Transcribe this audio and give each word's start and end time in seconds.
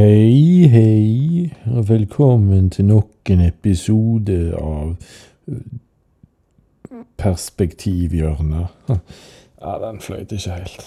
Hei, 0.00 0.66
hei, 0.72 1.52
og 1.76 1.88
velkommen 1.88 2.70
til 2.70 2.86
nok 2.88 3.28
en 3.34 3.40
episode 3.44 4.36
av 4.56 4.94
eh, 5.50 5.58
Perspektivhjørnet. 7.20 8.94
Ja, 9.60 9.74
den 9.82 10.00
fløyt 10.00 10.32
ikke 10.32 10.54
helt. 10.54 10.86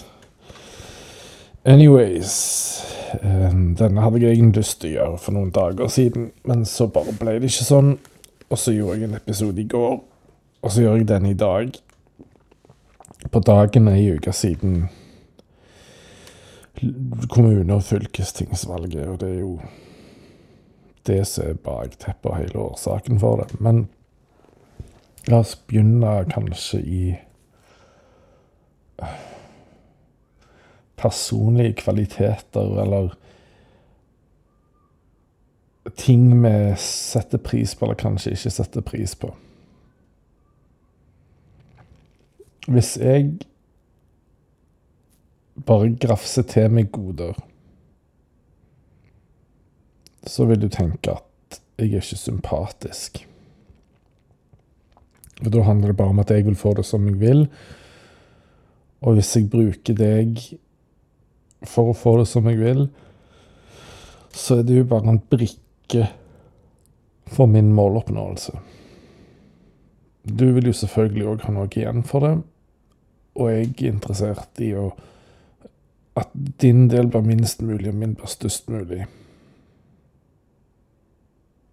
Anyways 1.62 2.32
eh, 3.20 3.54
Denne 3.78 4.02
hadde 4.02 4.24
jeg 4.24 4.34
egentlig 4.34 4.64
lyst 4.64 4.80
til 4.82 4.90
å 4.90 4.96
gjøre 4.96 5.22
for 5.28 5.38
noen 5.38 5.54
dager 5.54 5.94
siden, 5.94 6.32
men 6.42 6.66
så 6.66 6.90
bare 6.90 7.14
ble 7.20 7.36
det 7.38 7.52
ikke 7.52 7.68
sånn. 7.68 7.94
Og 8.50 8.58
så 8.64 8.74
gjorde 8.74 8.98
jeg 8.98 9.12
en 9.12 9.16
episode 9.20 9.62
i 9.62 9.68
går, 9.76 9.96
og 10.58 10.74
så 10.74 10.88
gjør 10.88 10.98
jeg 11.04 11.08
den 11.12 11.30
i 11.30 11.38
dag. 11.38 11.70
På 13.30 13.46
dagen 13.46 13.94
ei 13.94 14.08
uke 14.18 14.34
siden 14.34 14.88
kommune- 17.28 17.74
og 17.74 17.82
fylkestingsvalget, 17.82 19.08
og 19.08 19.20
det 19.20 19.28
er 19.28 19.40
jo 19.40 19.60
det 21.06 21.26
som 21.26 21.48
er 21.48 21.54
bakteppet 21.54 22.30
og 22.30 22.36
hele 22.36 22.58
årsaken 22.58 23.20
for 23.20 23.42
det. 23.42 23.60
Men 23.60 23.88
la 25.28 25.40
oss 25.44 25.56
begynne 25.56 26.24
kanskje 26.30 26.80
i 26.80 27.02
personlige 30.96 31.72
kvaliteter, 31.72 32.82
eller 32.82 33.14
ting 35.96 36.30
vi 36.42 36.74
setter 36.80 37.38
pris 37.38 37.74
på, 37.74 37.84
eller 37.84 38.00
kanskje 38.00 38.32
ikke 38.32 38.50
setter 38.50 38.80
pris 38.80 39.14
på. 39.14 39.34
Hvis 42.66 42.96
jeg 42.96 43.34
bare 45.54 45.92
grafse 46.00 46.42
til 46.50 46.72
meg 46.74 46.90
goder, 46.94 47.36
så 50.26 50.46
vil 50.48 50.60
du 50.62 50.68
tenke 50.72 51.14
at 51.14 51.60
jeg 51.78 51.90
er 51.90 52.02
ikke 52.02 52.18
sympatisk. 52.18 53.22
For 55.40 55.50
da 55.50 55.64
handler 55.66 55.92
det 55.92 55.98
bare 55.98 56.14
om 56.14 56.22
at 56.22 56.30
jeg 56.30 56.46
vil 56.46 56.56
få 56.56 56.74
det 56.78 56.86
som 56.86 57.06
jeg 57.08 57.18
vil. 57.20 57.46
Og 59.04 59.18
hvis 59.18 59.34
jeg 59.36 59.50
bruker 59.52 59.96
deg 59.98 60.38
for 61.66 61.90
å 61.90 61.96
få 61.98 62.16
det 62.20 62.28
som 62.30 62.46
jeg 62.48 62.60
vil, 62.60 62.86
så 64.34 64.60
er 64.60 64.66
det 64.66 64.78
jo 64.78 64.86
bare 64.90 65.12
en 65.12 65.20
brikke 65.30 66.08
for 67.34 67.50
min 67.50 67.72
måloppnåelse. 67.74 68.54
Du 70.24 70.46
vil 70.56 70.70
jo 70.70 70.76
selvfølgelig 70.76 71.26
òg 71.28 71.44
ha 71.44 71.52
noe 71.52 71.68
igjen 71.68 72.04
for 72.06 72.24
det, 72.24 72.34
og 73.34 73.50
jeg 73.50 73.66
er 73.74 73.90
interessert 73.90 74.62
i 74.62 74.70
å 74.78 74.88
at 76.16 76.30
din 76.62 76.88
del 76.90 77.08
blir 77.10 77.24
minst 77.26 77.62
mulig, 77.62 77.88
og 77.90 77.98
min 77.98 78.14
blir 78.14 78.30
størst 78.30 78.68
mulig. 78.70 79.06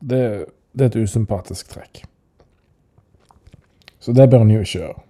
Det, 0.01 0.45
det 0.73 0.85
er 0.85 0.89
et 0.89 1.03
usympatisk 1.03 1.69
trekk. 1.69 2.03
Så 4.01 4.13
det 4.17 4.29
bør 4.29 4.41
en 4.41 4.53
jo 4.53 4.63
ikke 4.63 4.79
gjøre. 4.79 5.01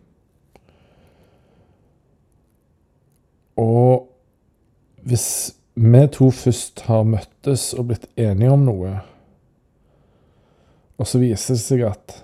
Og 3.61 4.09
hvis 5.07 5.27
vi 5.75 6.01
to 6.11 6.27
først 6.31 6.83
har 6.89 7.07
møttes 7.07 7.71
og 7.73 7.87
blitt 7.87 8.09
enige 8.19 8.51
om 8.51 8.65
noe, 8.67 8.97
og 10.97 11.07
så 11.07 11.21
viser 11.21 11.55
det 11.55 11.63
seg 11.63 11.85
at 11.87 12.17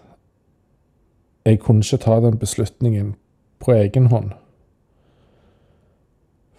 jeg 1.47 1.61
kunne 1.63 1.85
ikke 1.85 2.03
ta 2.03 2.19
den 2.21 2.35
beslutningen 2.37 3.15
på 3.63 3.71
egen 3.77 4.11
hånd 4.11 4.35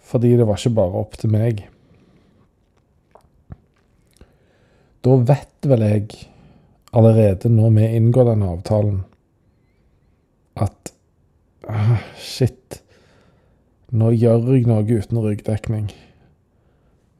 fordi 0.09 0.33
det 0.37 0.47
var 0.49 0.57
ikke 0.57 0.77
bare 0.79 1.03
opp 1.03 1.17
til 1.21 1.29
meg. 1.33 1.61
Da 5.05 5.15
vet 5.29 5.69
vel 5.69 5.85
jeg 5.85 6.07
allerede 6.97 7.51
når 7.53 7.75
vi 7.77 7.85
inngår 7.99 8.31
denne 8.31 8.49
avtalen, 8.55 9.03
at 10.57 10.91
ah, 11.69 12.01
shit, 12.17 12.81
nå 13.93 14.11
gjør 14.17 14.49
jeg 14.55 14.65
noe 14.67 14.83
uten 14.83 15.21
ryggdekning. 15.23 15.87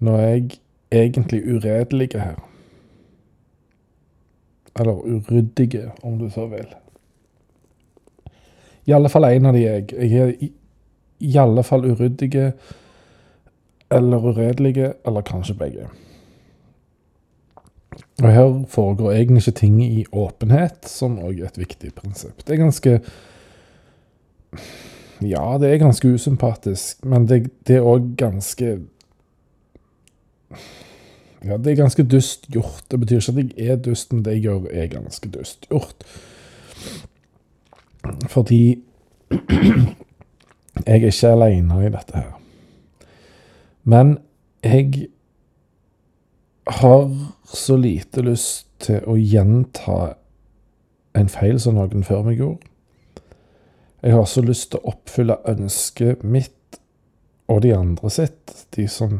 Nå 0.04 0.18
er 0.18 0.28
jeg 0.34 0.60
egentlig 0.92 1.44
uredelig 1.46 2.10
her. 2.18 2.38
Eller 4.80 5.02
uryddige, 5.06 5.92
om 6.04 6.18
du 6.20 6.30
så 6.34 6.48
vil. 6.50 6.68
I 8.88 8.96
alle 8.96 9.10
fall 9.12 9.28
en 9.30 9.46
av 9.46 9.54
de 9.54 9.62
jeg. 9.62 9.92
Jeg 9.94 10.22
er 10.26 10.59
i, 11.20 11.38
alle 11.38 11.64
fall 11.64 11.86
uryddige 11.86 12.54
eller 13.92 14.18
uredelige, 14.18 14.94
eller 15.08 15.22
kanskje 15.26 15.56
begge. 15.58 15.88
Og 18.22 18.32
her 18.32 18.66
foregår 18.68 19.12
egentlig 19.12 19.48
ikke 19.48 19.60
ting 19.60 19.84
i 19.84 20.06
åpenhet, 20.12 20.86
som 20.86 21.18
òg 21.20 21.40
er 21.40 21.50
et 21.50 21.58
viktig 21.58 21.94
prinsipp. 21.96 22.46
Det 22.46 22.56
er 22.56 22.64
ganske 22.64 23.00
Ja, 25.22 25.58
det 25.60 25.68
er 25.74 25.82
ganske 25.82 26.08
usympatisk, 26.08 27.06
men 27.06 27.28
det, 27.28 27.50
det 27.68 27.76
er 27.76 27.88
òg 27.88 28.16
ganske 28.18 28.80
Ja, 31.46 31.58
det 31.58 31.72
er 31.72 31.76
ganske 31.76 32.04
dust 32.04 32.48
gjort. 32.52 32.84
Det 32.92 33.00
betyr 33.00 33.20
ikke 33.20 33.40
at 33.40 33.58
jeg 33.58 33.68
er 33.68 33.76
dust, 33.76 34.14
men 34.14 34.26
det 34.26 34.34
jeg 34.34 34.42
gjør, 34.42 34.68
er 34.72 34.88
ganske 34.88 35.30
dust 35.30 35.70
gjort. 35.70 36.04
Fordi 38.28 38.84
jeg 40.86 41.02
er 41.02 41.12
ikke 41.12 41.32
aleine 41.34 41.86
i 41.86 41.92
dette 41.92 42.16
her. 42.16 42.32
Men 43.84 44.18
jeg 44.64 45.08
har 46.68 47.10
så 47.44 47.78
lite 47.78 48.22
lyst 48.22 48.68
til 48.80 49.04
å 49.10 49.16
gjenta 49.18 50.16
en 51.18 51.32
feil 51.32 51.60
som 51.60 51.80
noen 51.80 52.06
før 52.06 52.24
meg 52.28 52.40
gjorde. 52.40 52.68
Jeg 54.04 54.16
har 54.16 54.28
så 54.30 54.44
lyst 54.46 54.72
til 54.72 54.80
å 54.80 54.94
oppfylle 54.94 55.40
ønsket 55.50 56.24
mitt 56.24 56.80
og 57.50 57.64
de 57.66 57.74
andre 57.76 58.12
sitt, 58.14 58.54
de 58.76 58.86
som 58.88 59.20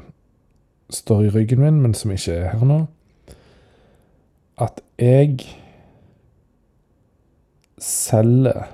står 0.94 1.26
i 1.26 1.32
ryggen 1.34 1.64
min, 1.64 1.82
men 1.82 1.96
som 1.98 2.14
ikke 2.14 2.36
er 2.38 2.54
her 2.54 2.66
nå. 2.66 2.84
At 4.62 4.80
jeg 5.00 5.42
selger 7.80 8.70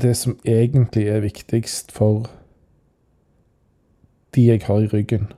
det 0.00 0.16
som 0.16 0.38
egentlig 0.44 1.08
er 1.08 1.20
viktigst 1.20 1.92
for 1.92 2.30
de 4.34 4.46
jeg 4.46 4.62
har 4.64 4.80
i 4.80 4.88
ryggen, 4.88 5.32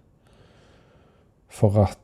for 1.48 1.82
at 1.82 1.98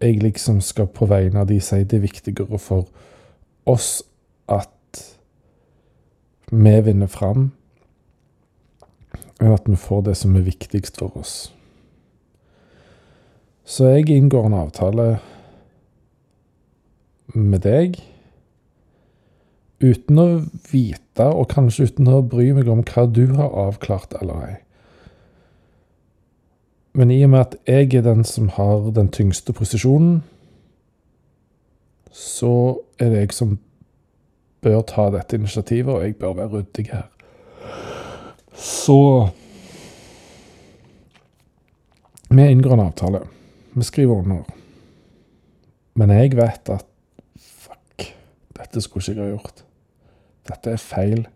jeg 0.00 0.22
liksom 0.22 0.60
skal 0.60 0.86
på 0.86 1.06
vegne 1.08 1.40
av 1.40 1.48
de 1.48 1.60
si 1.60 1.80
det 1.84 1.96
er 1.96 2.04
viktigere 2.04 2.58
for 2.60 2.88
oss 3.64 4.02
at 4.48 5.00
vi 6.52 6.74
vinner 6.84 7.08
fram, 7.08 7.52
enn 9.40 9.54
at 9.56 9.68
vi 9.68 9.76
får 9.80 10.04
det 10.10 10.16
som 10.20 10.36
er 10.36 10.44
viktigst 10.44 11.00
for 11.00 11.16
oss. 11.16 11.36
Så 13.64 13.88
jeg 13.94 14.12
inngår 14.12 14.50
en 14.50 14.60
avtale 14.60 15.06
med 17.32 17.64
deg 17.64 17.96
uten 19.84 20.20
å 20.20 20.26
vite, 20.70 21.26
og 21.26 21.50
kanskje 21.52 21.90
uten 21.90 22.08
å 22.10 22.22
bry 22.26 22.50
meg 22.56 22.68
om 22.72 22.82
hva 22.86 23.06
du 23.10 23.26
har 23.36 23.52
avklart 23.66 24.16
eller 24.20 24.46
ei. 24.48 24.54
Men 26.94 27.10
i 27.10 27.20
og 27.26 27.32
med 27.32 27.40
at 27.40 27.56
jeg 27.66 27.90
er 27.98 28.06
den 28.06 28.22
som 28.24 28.48
har 28.54 28.90
den 28.94 29.10
tyngste 29.10 29.52
posisjonen, 29.52 30.22
så 32.14 32.78
er 33.02 33.10
det 33.10 33.24
jeg 33.24 33.34
som 33.34 33.56
bør 34.62 34.84
ta 34.86 35.08
dette 35.10 35.36
initiativet, 35.36 35.90
og 35.90 36.04
jeg 36.04 36.16
bør 36.20 36.36
være 36.38 36.60
ryddig 36.60 36.86
her. 36.92 37.08
Så 38.54 39.30
Vi 42.34 42.42
inngår 42.50 42.72
en 42.72 42.80
avtale. 42.80 43.20
Vi 43.72 43.82
skriver 43.82 44.14
under. 44.14 44.42
Men 45.94 46.10
jeg 46.10 46.32
vet 46.34 46.70
at 46.72 46.86
fuck, 47.38 48.06
dette 48.56 48.80
skulle 48.82 49.04
ikke 49.04 49.20
jeg 49.20 49.28
ha 49.28 49.36
gjort. 49.36 49.62
Dette 50.48 50.74
er 50.74 50.82
feil. 50.82 51.26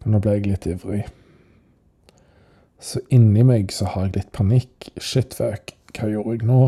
Men 0.00 0.14
nå 0.14 0.22
ble 0.22 0.36
jeg 0.38 0.48
litt 0.48 0.68
ivrig. 0.70 1.04
Så 2.80 3.02
inni 3.12 3.44
meg 3.44 3.72
så 3.76 3.90
har 3.92 4.08
jeg 4.08 4.16
litt 4.16 4.32
panikk. 4.36 4.90
Shit, 4.96 5.36
fuck, 5.36 5.74
hva 5.96 6.08
gjorde 6.08 6.38
jeg 6.38 6.48
nå? 6.48 6.60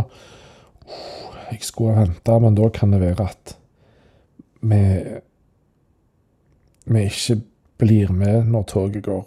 Jeg 1.52 1.64
skulle 1.64 1.96
ha 1.96 2.06
venta, 2.06 2.38
men 2.42 2.56
da 2.58 2.68
kan 2.72 2.92
det 2.92 3.00
være 3.02 3.28
at 3.28 3.56
vi 4.62 4.82
vi 6.84 7.04
ikke 7.06 7.40
blir 7.78 8.10
med 8.12 8.48
når 8.50 8.62
toget 8.62 9.04
går. 9.04 9.22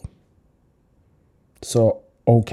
Så 1.63 1.91
OK. 2.25 2.51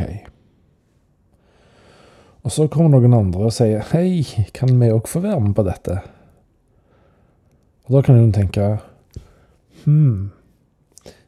Og 2.43 2.53
så 2.53 2.67
kommer 2.67 2.99
noen 2.99 3.15
andre 3.15 3.49
og 3.49 3.55
sier 3.55 3.85
hei, 3.93 4.23
kan 4.55 4.73
vi 4.81 4.91
òg 4.91 5.11
få 5.11 5.23
være 5.23 5.41
med 5.41 5.55
på 5.59 5.65
dette? 5.67 6.01
Og 7.87 7.97
da 7.97 8.03
kan 8.07 8.19
hun 8.19 8.33
tenke 8.35 8.79
Hm, 9.85 10.31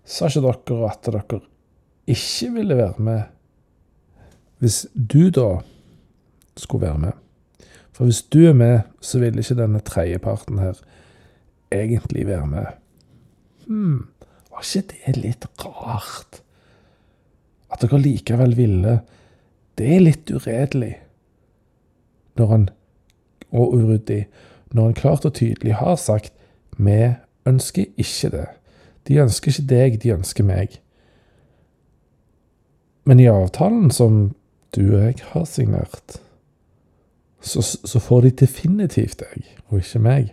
sa 0.05 0.29
ikke 0.29 0.45
dere 0.45 0.91
at 0.91 1.07
dere 1.07 1.41
ikke 2.07 2.51
ville 2.55 2.77
være 2.77 3.03
med 3.03 3.23
hvis 4.65 4.87
du 4.95 5.29
da 5.35 5.59
skulle 6.57 6.87
være 6.87 6.99
med 6.99 7.13
For 7.93 8.09
hvis 8.09 8.23
du 8.23 8.41
er 8.49 8.55
med, 8.57 8.81
så 9.01 9.21
vil 9.23 9.39
ikke 9.39 9.55
denne 9.59 9.81
tredjeparten 9.81 10.59
her 10.59 10.79
egentlig 11.71 12.25
være 12.27 12.47
med. 12.47 12.67
Hm, 13.67 14.09
var 14.51 14.65
ikke 14.67 14.97
det 15.07 15.15
litt 15.21 15.47
rart? 15.63 16.41
At 17.71 17.85
dere 17.85 18.01
likevel 18.03 18.57
ville. 18.59 18.97
Det 19.79 19.93
er 19.95 20.03
litt 20.03 20.33
uredelig. 20.35 20.97
Når 22.35 22.51
han, 22.51 22.67
og 23.53 23.77
uryddig, 23.79 24.25
når 24.75 24.91
han 24.91 24.99
klart 24.99 25.29
og 25.29 25.37
tydelig 25.39 25.77
har 25.79 25.95
sagt 25.95 26.35
vi 26.75 26.99
ønsker 27.47 27.87
ikke 27.97 28.31
det. 28.33 28.47
De 29.09 29.21
ønsker 29.21 29.53
ikke 29.53 29.69
deg, 29.69 29.99
de 30.03 30.15
ønsker 30.15 30.45
meg. 30.45 30.79
Men 33.05 33.21
i 33.21 33.29
avtalen 33.29 33.91
som 33.93 34.35
du 34.75 34.83
og 34.97 35.03
jeg 35.03 35.21
har 35.35 35.45
signert, 35.45 36.21
så, 37.45 37.61
så 37.63 38.01
får 38.01 38.25
de 38.25 38.31
definitivt 38.31 39.21
deg, 39.21 39.45
og 39.69 39.83
ikke 39.83 40.01
meg. 40.01 40.33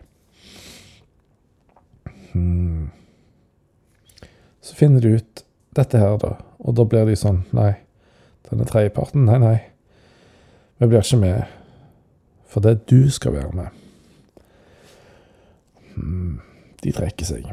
Hmm. 2.32 2.90
Så 4.62 4.78
finner 4.80 5.04
de 5.04 5.18
ut 5.20 5.44
dette 5.76 6.00
her, 6.00 6.16
da, 6.22 6.38
og 6.60 6.78
da 6.78 6.86
blir 6.88 7.10
de 7.10 7.18
sånn 7.20 7.42
Nei, 7.56 7.74
denne 8.48 8.68
tredjeparten, 8.68 9.26
nei, 9.28 9.40
nei. 9.42 9.58
Vi 10.80 10.88
blir 10.88 11.04
ikke 11.04 11.20
med, 11.20 11.52
for 12.48 12.64
det 12.64 12.88
du 12.90 13.12
skal 13.12 13.36
være 13.36 13.52
med. 13.58 13.82
Hmm. 15.96 16.40
De 16.82 16.94
trekker 16.96 17.28
seg. 17.28 17.46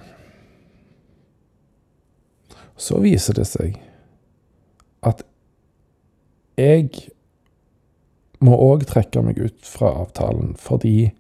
Så 2.78 3.00
viser 3.02 3.36
det 3.38 3.46
seg 3.50 3.78
at 5.06 5.25
jeg 6.58 6.90
må 8.42 8.54
òg 8.58 8.84
trekke 8.88 9.22
meg 9.26 9.38
ut 9.42 9.66
fra 9.66 9.90
avtalen, 10.04 10.54
fordi 10.58 11.10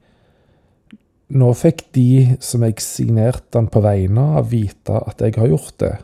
nå 1.34 1.48
fikk 1.58 1.88
de 1.96 2.38
som 2.40 2.62
jeg 2.64 2.80
signerte 2.82 3.58
den 3.58 3.68
på 3.70 3.82
vegne 3.84 4.24
av, 4.38 4.48
vite 4.52 5.02
at 5.02 5.20
jeg 5.22 5.36
har 5.36 5.50
gjort 5.50 5.74
det. 5.82 5.94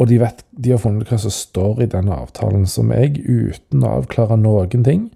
Og 0.00 0.08
de, 0.08 0.20
vet, 0.22 0.44
de 0.52 0.72
har 0.72 0.80
funnet 0.80 1.10
hva 1.10 1.18
som 1.20 1.32
står 1.34 1.82
i 1.84 1.90
denne 1.90 2.14
avtalen, 2.16 2.64
som 2.70 2.92
jeg, 2.94 3.18
uten 3.20 3.84
å 3.84 3.96
avklare 3.98 4.38
noen 4.40 4.86
ting, 4.86 5.08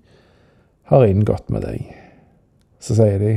har 0.91 1.07
inngått 1.07 1.49
med 1.53 1.65
deg. 1.65 1.87
Så 2.83 2.99
sier 2.99 3.23
de 3.23 3.37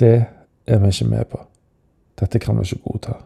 det 0.00 0.14
er 0.66 0.80
vi 0.82 0.90
ikke 0.90 1.10
med 1.10 1.28
på. 1.30 1.40
Dette 2.20 2.40
kan 2.42 2.58
vi 2.58 2.66
ikke 2.66 2.82
godta. 2.88 3.18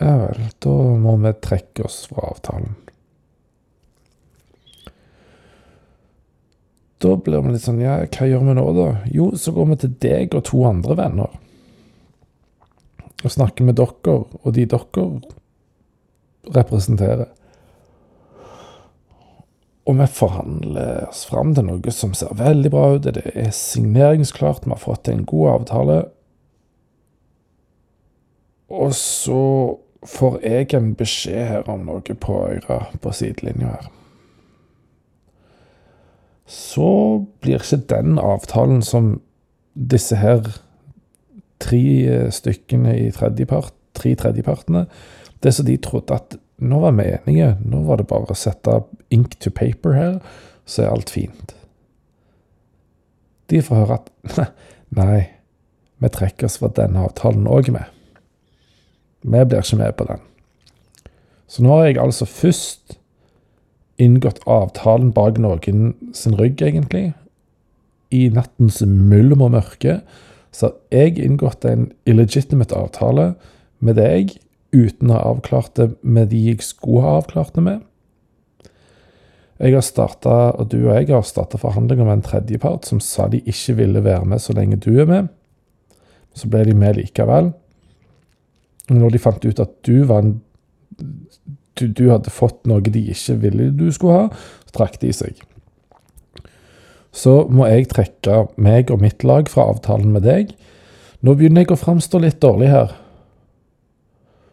Ja 0.00 0.14
vel, 0.22 0.46
da 0.64 0.76
må 1.00 1.18
vi 1.20 1.34
trekke 1.44 1.84
oss 1.84 2.06
fra 2.08 2.30
avtalen. 2.30 2.76
Da 7.02 7.16
blir 7.18 7.42
vi 7.42 7.52
litt 7.52 7.64
sånn 7.64 7.82
Ja, 7.82 7.98
hva 8.06 8.28
gjør 8.30 8.44
vi 8.46 8.56
nå, 8.56 8.64
da? 8.76 8.88
Jo, 9.10 9.32
så 9.36 9.52
går 9.52 9.72
vi 9.72 9.78
til 9.82 9.94
deg 10.04 10.36
og 10.38 10.44
to 10.48 10.62
andre 10.68 10.96
venner. 10.96 11.38
Og 13.22 13.34
snakker 13.34 13.66
med 13.66 13.76
dere, 13.78 14.14
og 14.22 14.54
de 14.54 14.66
dere 14.70 15.06
representerer. 16.54 17.28
Og 19.86 19.98
vi 19.98 20.06
forhandler 20.06 21.08
oss 21.08 21.24
fram 21.26 21.54
til 21.56 21.66
noe 21.66 21.94
som 21.94 22.12
ser 22.14 22.34
veldig 22.38 22.70
bra 22.70 22.84
ut. 22.94 23.08
Det 23.08 23.32
er 23.34 23.50
signeringsklart, 23.56 24.66
vi 24.66 24.74
har 24.74 24.82
fått 24.82 25.10
en 25.10 25.24
god 25.26 25.48
avtale. 25.56 25.96
Og 28.72 28.94
så 28.94 29.40
får 30.06 30.38
jeg 30.46 30.70
en 30.78 30.92
beskjed 30.98 31.48
her 31.50 31.68
om 31.70 31.84
noe 31.86 32.14
på 32.14 32.38
øret 32.46 32.94
på 33.02 33.14
sidelinja 33.14 33.74
her. 33.74 33.90
Så 36.46 36.88
blir 37.40 37.62
ikke 37.62 37.82
den 37.90 38.18
avtalen 38.22 38.82
som 38.86 39.16
disse 39.74 40.18
her 40.20 40.44
tre 41.62 42.30
stykkene 42.34 42.96
i 42.98 43.10
tredjepart, 43.14 43.72
tre 43.94 44.14
tredjepartene 44.18 44.86
Det 45.42 45.54
som 45.54 45.66
de 45.66 45.76
trodde 45.76 46.14
at 46.14 46.36
nå 46.62 46.78
var 46.82 46.94
vi 46.98 47.08
enige, 47.10 47.56
nå 47.66 47.82
var 47.86 47.98
det 47.98 48.08
bare 48.10 48.30
å 48.30 48.38
sette 48.38 48.82
ink 49.14 49.36
to 49.42 49.50
paper 49.54 49.96
her, 49.96 50.16
så 50.64 50.84
er 50.84 50.92
alt 50.92 51.10
fint. 51.10 51.54
De 53.50 53.60
får 53.64 53.82
høre 53.82 53.98
at 53.98 54.52
nei, 55.00 55.24
vi 56.02 56.10
trekker 56.12 56.48
oss 56.48 56.60
fra 56.62 56.70
denne 56.74 57.02
avtalen 57.04 57.48
òg 57.50 57.72
med. 57.74 57.86
Vi 59.22 59.44
blir 59.44 59.62
ikke 59.62 59.78
med 59.78 59.96
på 59.98 60.06
den. 60.08 60.22
Så 61.46 61.62
nå 61.62 61.74
har 61.76 61.90
jeg 61.90 62.00
altså 62.00 62.26
først 62.26 62.96
inngått 64.02 64.40
avtalen 64.50 65.12
bak 65.14 65.38
noen 65.42 65.92
sin 66.16 66.38
rygg, 66.38 66.62
egentlig. 66.64 67.12
I 68.12 68.28
nattens 68.32 68.80
mulm 68.86 69.44
og 69.44 69.52
mørke. 69.54 70.00
Så 70.52 70.72
har 70.72 71.04
jeg 71.04 71.20
inngått 71.22 71.66
en 71.68 71.90
illegitimate 72.08 72.76
avtale 72.76 73.32
med 73.84 73.98
deg 74.00 74.34
uten 74.72 75.10
å 75.10 75.16
ha 75.16 75.32
avklart 75.34 75.74
det 75.78 75.90
med 76.02 76.30
de 76.32 76.40
jeg 76.48 76.64
skulle 76.64 77.04
ha 77.04 77.16
avklart 77.20 77.54
det 77.56 77.64
med. 77.66 77.80
Jeg 79.62 79.76
har 79.76 79.84
startet, 79.86 80.56
og 80.58 80.70
Du 80.72 80.88
og 80.88 80.96
jeg 80.96 81.12
har 81.12 81.22
starta 81.22 81.58
forhandlinger 81.60 82.08
med 82.08 82.18
en 82.18 82.24
tredjepart 82.26 82.88
som 82.88 83.00
sa 83.00 83.28
de 83.30 83.42
ikke 83.46 83.76
ville 83.78 84.02
være 84.02 84.24
med 84.26 84.42
så 84.42 84.56
lenge 84.56 84.80
du 84.82 84.90
er 84.98 85.06
med. 85.06 85.28
Så 86.34 86.48
ble 86.50 86.64
de 86.66 86.74
med 86.74 86.96
likevel. 86.98 87.52
Når 88.90 89.14
de 89.14 89.20
fant 89.22 89.44
ut 89.44 89.60
at 89.62 89.76
du 89.86 90.02
var 90.08 90.24
en 90.24 90.40
du, 91.78 91.86
du, 91.88 92.10
hadde 92.10 92.30
fått 92.30 92.66
noe 92.68 92.82
de 92.84 93.00
ikke 93.14 93.38
ville 93.40 93.70
du 93.72 93.86
skulle 93.94 94.18
ha, 94.18 94.42
så 94.66 94.74
trakk 94.76 94.98
de 95.00 95.12
seg. 95.14 95.38
Så 97.12 97.46
må 97.48 97.68
jeg 97.70 97.88
trekke 97.92 98.46
meg 98.60 98.90
og 98.92 99.00
mitt 99.04 99.24
lag 99.24 99.48
fra 99.48 99.70
avtalen 99.72 100.12
med 100.12 100.26
deg. 100.26 100.52
Nå 101.24 101.36
begynner 101.38 101.64
jeg 101.64 101.72
å 101.72 101.80
framstå 101.80 102.20
litt 102.24 102.40
dårlig 102.44 102.68
her. 102.72 102.92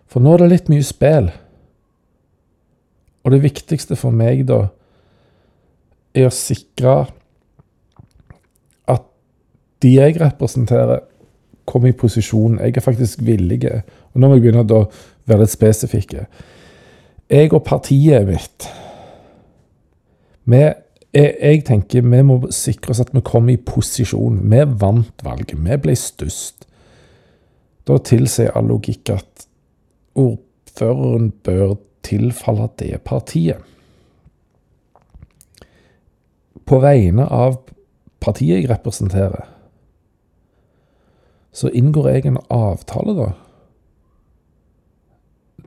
For 0.09 0.23
nå 0.23 0.33
er 0.33 0.43
det 0.43 0.49
litt 0.53 0.71
mye 0.71 0.85
spill. 0.85 1.29
Og 3.23 3.33
det 3.33 3.43
viktigste 3.43 3.97
for 3.99 4.15
meg 4.15 4.45
da 4.49 4.63
er 6.17 6.29
å 6.29 6.33
sikre 6.33 6.95
at 8.89 9.05
de 9.83 9.93
jeg 9.99 10.17
representerer, 10.21 11.05
kommer 11.69 11.91
i 11.91 11.93
posisjon. 11.93 12.57
Jeg 12.57 12.79
er 12.79 12.81
faktisk 12.81 13.21
villig. 13.21 13.61
Og 13.69 14.17
nå 14.17 14.25
må 14.25 14.39
jeg 14.39 14.47
begynne 14.47 14.63
å 14.65 14.85
være 15.29 15.43
litt 15.43 15.53
spesifikke. 15.53 16.25
Jeg 17.29 17.51
og 17.53 17.61
partiet 17.67 18.25
mitt 18.25 18.69
vi, 20.49 20.63
jeg, 21.13 21.35
jeg, 21.37 21.59
tenker 21.67 22.05
vi 22.09 22.21
må 22.25 22.39
sikre 22.53 22.95
oss 22.95 23.03
at 23.03 23.11
vi 23.13 23.21
kommer 23.25 23.53
i 23.53 23.61
posisjon. 23.61 24.39
Vi 24.49 24.63
vant 24.81 25.21
valget. 25.25 25.59
Vi 25.61 25.77
ble 25.83 25.93
størst. 25.93 26.65
Da 27.85 27.99
tilsier 28.05 28.55
all 28.57 28.69
logikk 28.69 29.13
at 29.13 29.45
ordføreren 30.19 31.31
bør 31.43 31.75
tilfalle 32.05 32.69
det 32.79 33.01
partiet. 33.07 33.57
På 36.65 36.79
vegne 36.83 37.25
av 37.25 37.61
partiet 38.21 38.61
jeg 38.61 38.69
representerer, 38.69 39.47
så 41.51 41.71
inngår 41.73 42.09
jeg 42.13 42.29
en 42.29 42.43
avtale, 42.53 43.15
da 43.17 43.29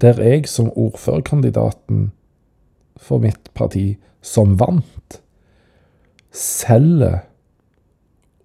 der 0.03 0.23
jeg 0.23 0.49
som 0.49 0.71
ordførerkandidaten 0.77 2.13
for 2.97 3.19
mitt 3.19 3.51
parti, 3.55 3.97
som 4.23 4.61
vant, 4.61 5.23
selger 6.33 7.19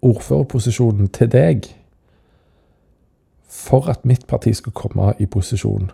ordførerposisjonen 0.02 1.08
til 1.08 1.30
deg 1.32 1.66
for 3.48 3.90
at 3.90 4.06
mitt 4.06 4.26
parti 4.26 4.52
skal 4.54 4.72
komme 4.72 5.14
i 5.18 5.26
posisjon. 5.26 5.90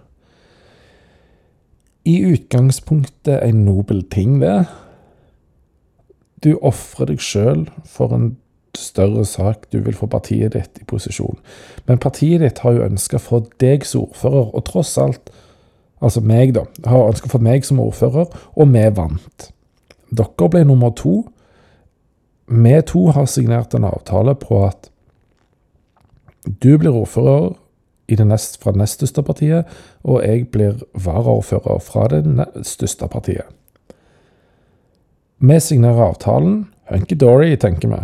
I 2.04 2.18
utgangspunktet 2.20 3.40
en 3.42 3.64
nobel 3.64 4.02
ting, 4.12 4.40
det. 4.42 4.66
Du 6.44 6.54
ofrer 6.60 7.08
deg 7.08 7.22
sjøl 7.24 7.64
for 7.88 8.12
en 8.12 8.34
større 8.76 9.24
sak. 9.24 9.64
Du 9.72 9.78
vil 9.80 9.96
få 9.96 10.08
partiet 10.12 10.52
ditt 10.52 10.82
i 10.82 10.84
posisjon. 10.88 11.38
Men 11.88 12.02
partiet 12.02 12.44
ditt 12.44 12.60
har 12.64 12.76
jo 12.76 12.84
ønska 12.84 13.20
for 13.22 13.48
deg 13.62 13.86
som 13.88 14.04
ordfører, 14.04 14.52
og 14.52 14.66
tross 14.68 14.96
alt 15.00 15.32
altså 16.04 16.20
meg, 16.20 16.52
da, 16.56 16.66
har 16.90 17.08
ønska 17.08 17.30
for 17.32 17.44
meg 17.44 17.64
som 17.64 17.80
ordfører, 17.80 18.28
og 18.28 18.72
vi 18.74 18.84
vant. 18.96 19.48
Dere 20.14 20.48
ble 20.52 20.64
nummer 20.68 20.92
to. 20.92 21.22
Vi 22.52 22.74
to 22.84 23.06
har 23.16 23.30
signert 23.30 23.74
en 23.74 23.88
avtale 23.88 24.36
på 24.36 24.66
at 24.66 24.90
du 26.44 26.74
blir 26.76 26.92
ordfører 26.92 27.54
nest, 28.08 28.62
fra 28.62 28.72
det 28.72 28.78
nest 28.78 29.00
største 29.00 29.22
partiet, 29.22 29.66
og 30.04 30.22
jeg 30.22 30.48
blir 30.50 30.82
varaordfører 30.94 31.78
fra 31.80 32.08
det 32.08 32.66
største 32.66 33.08
partiet. 33.08 33.46
Vi 35.38 35.60
signerer 35.60 36.10
avtalen. 36.10 36.66
Hunky-dory, 36.90 37.56
tenker 37.56 37.88
vi. 37.88 38.00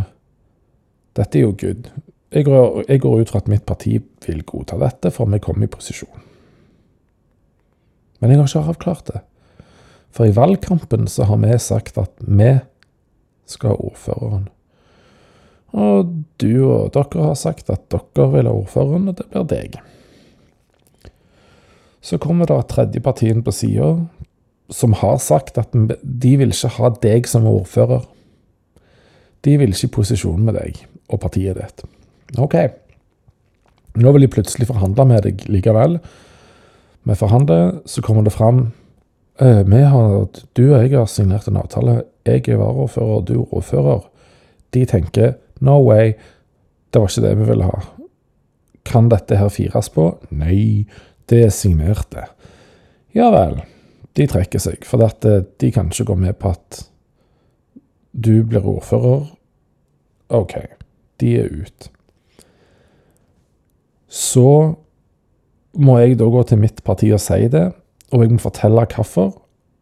Dette 1.16 1.38
er 1.38 1.42
jo 1.42 1.54
good. 1.58 1.90
Jeg 2.32 2.44
går, 2.44 2.84
jeg 2.88 3.00
går 3.00 3.20
ut 3.20 3.30
fra 3.30 3.40
at 3.42 3.48
mitt 3.48 3.66
parti 3.66 3.98
vil 4.26 4.44
godta 4.46 4.78
dette, 4.78 5.10
for 5.10 5.26
vi 5.26 5.38
kommer 5.38 5.66
i 5.66 5.72
posisjon. 5.72 6.22
Men 8.20 8.30
jeg 8.30 8.38
har 8.38 8.48
ikke 8.48 8.70
avklart 8.70 9.06
det. 9.08 9.20
For 10.10 10.26
i 10.26 10.34
valgkampen 10.34 11.08
så 11.08 11.24
har 11.28 11.40
vi 11.42 11.58
sagt 11.58 11.98
at 11.98 12.12
vi 12.20 12.58
skal 13.46 13.74
ha 13.74 13.76
ordføreren. 13.90 14.48
Og 15.70 16.14
du 16.42 16.52
og 16.66 16.90
dere 16.96 17.28
har 17.28 17.38
sagt 17.38 17.70
at 17.70 17.86
dere 17.92 18.30
vil 18.32 18.48
ha 18.48 18.54
ordføreren, 18.54 19.10
og 19.10 19.18
det 19.18 19.28
blir 19.30 19.46
deg. 19.50 19.78
Så 22.00 22.18
kommer 22.18 22.48
da 22.48 22.62
tredje 22.64 23.02
partien 23.04 23.44
på 23.44 23.52
sida 23.52 23.92
som 24.70 24.94
har 24.94 25.18
sagt 25.18 25.58
at 25.58 25.74
de 25.74 26.32
vil 26.38 26.54
ikke 26.54 26.70
ha 26.78 26.90
deg 27.02 27.28
som 27.28 27.46
ordfører. 27.50 28.04
De 29.44 29.56
vil 29.58 29.74
ikke 29.74 29.88
i 29.88 29.94
posisjon 29.96 30.44
med 30.46 30.56
deg 30.56 30.78
og 31.10 31.20
partiet 31.22 31.58
ditt. 31.58 31.84
OK. 32.38 32.56
Nå 33.98 34.12
vil 34.14 34.26
de 34.26 34.30
plutselig 34.30 34.68
forhandle 34.70 35.06
med 35.10 35.24
deg 35.26 35.42
likevel. 35.50 35.98
Vi 37.08 37.16
forhandler, 37.18 37.80
så 37.88 38.02
kommer 38.04 38.22
det 38.22 38.34
fram 38.34 38.70
eh, 39.40 39.64
vi 39.66 39.82
har, 39.82 40.28
Du 40.54 40.62
og 40.74 40.82
jeg 40.82 40.94
har 40.94 41.06
signert 41.10 41.48
en 41.48 41.58
avtale. 41.58 42.02
Jeg 42.26 42.46
er 42.48 42.60
varaordfører, 42.60 43.24
du 43.26 43.40
er 43.40 43.54
ordfører. 43.54 44.04
De 44.74 44.84
tenker 44.86 45.34
no 45.60 45.78
way, 45.84 46.14
det 46.90 47.00
var 47.00 47.10
ikke 47.10 47.24
det 47.26 47.34
vi 47.38 47.48
ville 47.52 47.68
ha. 47.68 47.80
Kan 48.86 49.10
dette 49.12 49.38
her 49.38 49.50
fires 49.52 49.90
på? 49.92 50.06
Nei, 50.34 50.86
det 51.30 51.44
er 51.46 51.54
signert, 51.54 52.08
det. 52.14 52.26
Ja 53.14 53.30
vel. 53.34 53.60
De 54.18 54.26
trekker 54.26 54.62
seg, 54.62 54.84
for 54.86 55.02
dette, 55.02 55.30
eh, 55.30 55.46
de 55.62 55.70
kan 55.74 55.90
ikke 55.90 56.08
gå 56.10 56.16
med 56.18 56.38
på 56.40 56.50
at 56.50 56.84
du 58.12 58.42
blir 58.42 58.66
ordfører. 58.66 59.28
OK, 60.34 60.56
de 61.22 61.34
er 61.38 61.52
ut. 61.62 61.90
Så 64.10 64.74
må 65.78 65.98
jeg 66.00 66.18
da 66.18 66.26
gå 66.26 66.42
til 66.48 66.58
mitt 66.58 66.82
parti 66.86 67.12
og 67.14 67.22
si 67.22 67.46
det, 67.52 67.68
og 68.10 68.24
jeg 68.24 68.34
må 68.34 68.42
fortelle 68.42 68.86
hvorfor. 68.90 69.36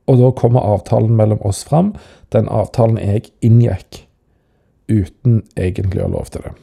Og 0.09 0.21
da 0.21 0.29
kommer 0.37 0.65
avtalen 0.65 1.17
mellom 1.17 1.41
oss 1.45 1.63
fram, 1.69 1.95
den 2.33 2.49
avtalen 2.49 3.01
jeg 3.01 3.31
inngikk 3.45 4.08
uten 4.88 5.42
egentlig 5.57 6.02
å 6.02 6.09
ha 6.09 6.14
lov 6.16 6.33
til 6.33 6.45
det. 6.47 6.54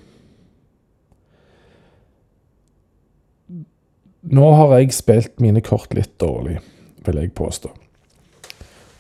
Nå 4.35 4.51
har 4.57 4.73
jeg 4.79 4.95
spilt 4.97 5.41
mine 5.43 5.61
kort 5.61 5.93
litt 5.93 6.15
dårlig, 6.21 6.57
vil 7.05 7.21
jeg 7.21 7.35
påstå. 7.37 7.69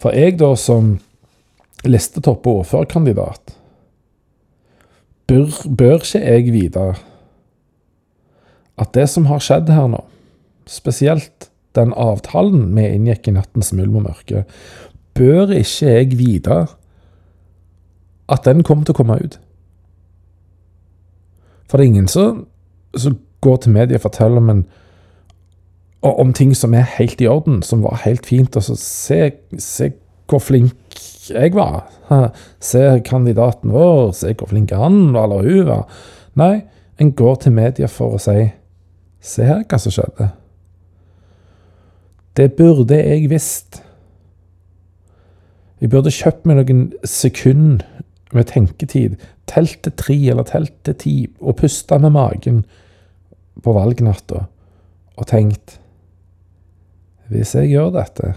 For 0.01 0.13
jeg, 0.13 0.37
da, 0.37 0.51
som 0.53 0.99
listetopp- 1.85 2.45
ordførerkandidat, 2.45 3.55
bør, 5.25 5.49
bør 5.65 5.97
ikke 6.03 6.21
jeg 6.21 6.53
vite 6.53 6.85
at 8.75 8.93
det 8.93 9.07
som 9.09 9.25
har 9.31 9.41
skjedd 9.41 9.71
her 9.73 9.87
nå, 9.89 10.03
spesielt 10.69 11.49
den 11.77 11.93
avtalen 11.97 12.69
vi 12.75 12.87
inngikk 12.93 13.29
i 13.29 13.35
nattens 13.35 13.73
mulm 13.75 13.99
og 14.01 14.07
mørke, 14.09 14.45
bør 15.17 15.53
ikke 15.55 15.93
jeg 15.95 16.17
vite 16.19 16.59
at 18.29 18.45
den 18.45 18.63
kommer 18.63 18.85
til 18.85 18.95
å 18.95 19.01
komme 19.01 19.19
ut? 19.21 19.39
For 21.69 21.77
det 21.77 21.85
er 21.85 21.93
ingen 21.93 22.09
som, 22.09 22.45
som 22.97 23.17
går 23.41 23.57
til 23.57 23.75
media 23.75 23.97
og 23.99 24.05
forteller 24.05 24.41
om, 24.41 24.49
en, 24.49 24.65
om 26.01 26.33
ting 26.33 26.55
som 26.57 26.73
er 26.73 26.87
helt 26.97 27.21
i 27.21 27.29
orden, 27.29 27.61
som 27.63 27.83
var 27.83 28.01
helt 28.05 28.25
fint. 28.25 28.55
Og 28.55 28.63
så 28.63 28.77
se, 28.79 29.31
se 29.57 29.91
hvor 30.29 30.41
flink 30.41 30.73
jeg 31.29 31.53
var. 31.53 31.85
Se 32.61 33.01
kandidaten 33.05 33.73
vår, 33.73 34.11
se 34.13 34.33
hvor 34.37 34.49
flink 34.49 34.71
han 34.71 35.15
eller 35.15 35.41
hun 35.41 35.65
var. 35.65 35.87
Nei, 36.37 36.61
en 37.01 37.11
går 37.17 37.35
til 37.41 37.55
media 37.55 37.87
for 37.89 38.15
å 38.15 38.21
si 38.21 38.51
Se 39.25 39.41
her 39.41 39.63
hva 39.65 39.79
som 39.81 39.89
skjedde. 39.89 40.27
Det 42.37 42.51
burde 42.53 42.99
jeg 42.99 43.29
visst. 43.31 43.79
Jeg 45.81 45.89
burde 45.89 46.13
kjøpt 46.13 46.45
meg 46.45 46.59
noen 46.59 46.83
sekunder 47.09 47.94
med 48.35 48.49
tenketid, 48.51 49.15
telt 49.49 49.81
til 49.85 49.95
tre 49.97 50.17
eller 50.33 50.47
telt 50.47 50.75
til 50.87 50.97
ti, 51.01 51.15
og 51.39 51.57
pusta 51.61 51.99
med 52.01 52.13
magen 52.15 52.63
på 53.63 53.73
valgnatta 53.75 54.45
og 55.15 55.27
tenkt 55.29 55.79
Hvis 57.31 57.55
jeg 57.55 57.71
gjør 57.71 57.95
dette, 57.95 58.35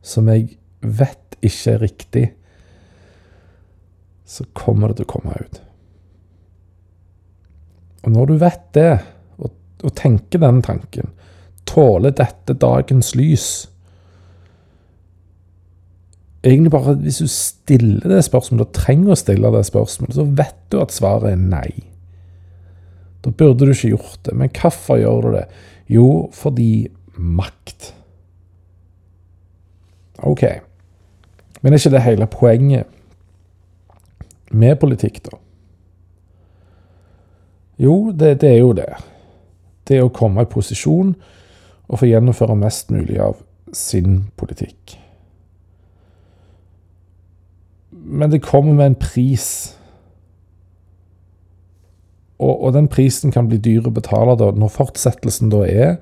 som 0.00 0.28
jeg 0.32 0.54
vet 0.80 1.36
ikke 1.44 1.72
er 1.74 1.82
riktig, 1.82 2.22
så 4.24 4.46
kommer 4.56 4.88
det 4.88 5.02
til 5.02 5.04
å 5.04 5.10
komme 5.12 5.34
ut. 5.36 5.58
Og 8.04 8.14
når 8.14 8.30
du 8.30 8.38
vet 8.40 8.64
det, 8.72 8.94
og 9.84 9.92
tenker 9.96 10.40
den 10.40 10.62
tanken. 10.64 11.12
Tåler 11.68 12.14
dette 12.16 12.56
dagens 12.56 13.14
lys? 13.18 13.48
Egentlig 16.44 16.70
bare 16.70 16.94
Hvis 17.00 17.22
du 17.22 17.28
stiller 17.28 18.08
det 18.08 18.24
spørsmålet, 18.26 18.66
og 18.66 18.76
trenger 18.76 19.14
å 19.14 19.18
stille 19.18 19.52
det 19.54 19.64
spørsmålet, 19.66 20.14
så 20.14 20.26
vet 20.28 20.58
du 20.72 20.80
at 20.82 20.92
svaret 20.92 21.32
er 21.32 21.40
nei. 21.40 21.70
Da 23.24 23.32
burde 23.32 23.64
du 23.64 23.72
ikke 23.72 23.94
gjort 23.94 24.20
det. 24.26 24.34
Men 24.36 24.52
hvorfor 24.52 25.00
gjør 25.00 25.24
du 25.24 25.30
det? 25.38 25.46
Jo, 25.88 26.08
fordi 26.32 26.88
makt. 27.16 27.94
OK. 30.24 30.44
Men 31.62 31.72
er 31.72 31.80
ikke 31.80 31.94
det 31.94 32.04
hele 32.04 32.28
poenget 32.28 32.92
med 34.52 34.76
politikk, 34.76 35.22
da? 35.24 35.40
Jo, 37.80 38.12
det, 38.12 38.36
det 38.44 38.52
er 38.52 38.60
jo 38.60 38.76
det 38.76 38.92
det 39.88 40.00
å 40.02 40.12
komme 40.14 40.44
i 40.44 40.50
posisjon 40.50 41.14
og 41.84 42.00
få 42.00 42.08
gjennomføre 42.08 42.56
mest 42.58 42.92
mulig 42.94 43.18
av 43.20 43.40
sin 43.74 44.24
politikk. 44.40 44.96
Men 48.04 48.30
det 48.30 48.44
kommer 48.44 48.76
med 48.76 48.86
en 48.86 48.98
pris. 49.00 49.46
Og, 52.38 52.52
og 52.52 52.74
den 52.76 52.88
prisen 52.92 53.32
kan 53.32 53.48
bli 53.48 53.58
dyr 53.62 53.88
å 53.88 53.94
betale 53.94 54.36
da, 54.36 54.50
når 54.52 54.74
fortsettelsen 54.74 55.52
da 55.54 55.64
er 55.64 55.96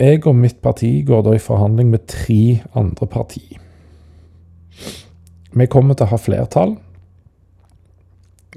Jeg 0.00 0.22
og 0.24 0.38
mitt 0.38 0.62
parti 0.64 1.02
går 1.04 1.26
da 1.26 1.34
i 1.36 1.42
forhandling 1.42 1.90
med 1.92 2.06
tre 2.08 2.62
andre 2.78 3.06
partier. 3.06 3.60
Vi 5.52 5.66
kommer 5.68 5.94
til 5.94 6.08
å 6.08 6.14
ha 6.14 6.18
flertall 6.20 6.78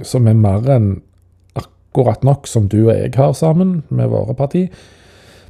som 0.04 0.28
er 0.28 0.38
mer 0.40 0.64
enn 0.72 0.90
akkurat 1.60 2.24
nok 2.28 2.48
som 2.48 2.70
du 2.72 2.86
og 2.86 2.94
jeg 2.96 3.14
har 3.16 3.36
sammen 3.36 3.82
med 3.90 4.12
våre 4.12 4.36
parti. 4.36 4.66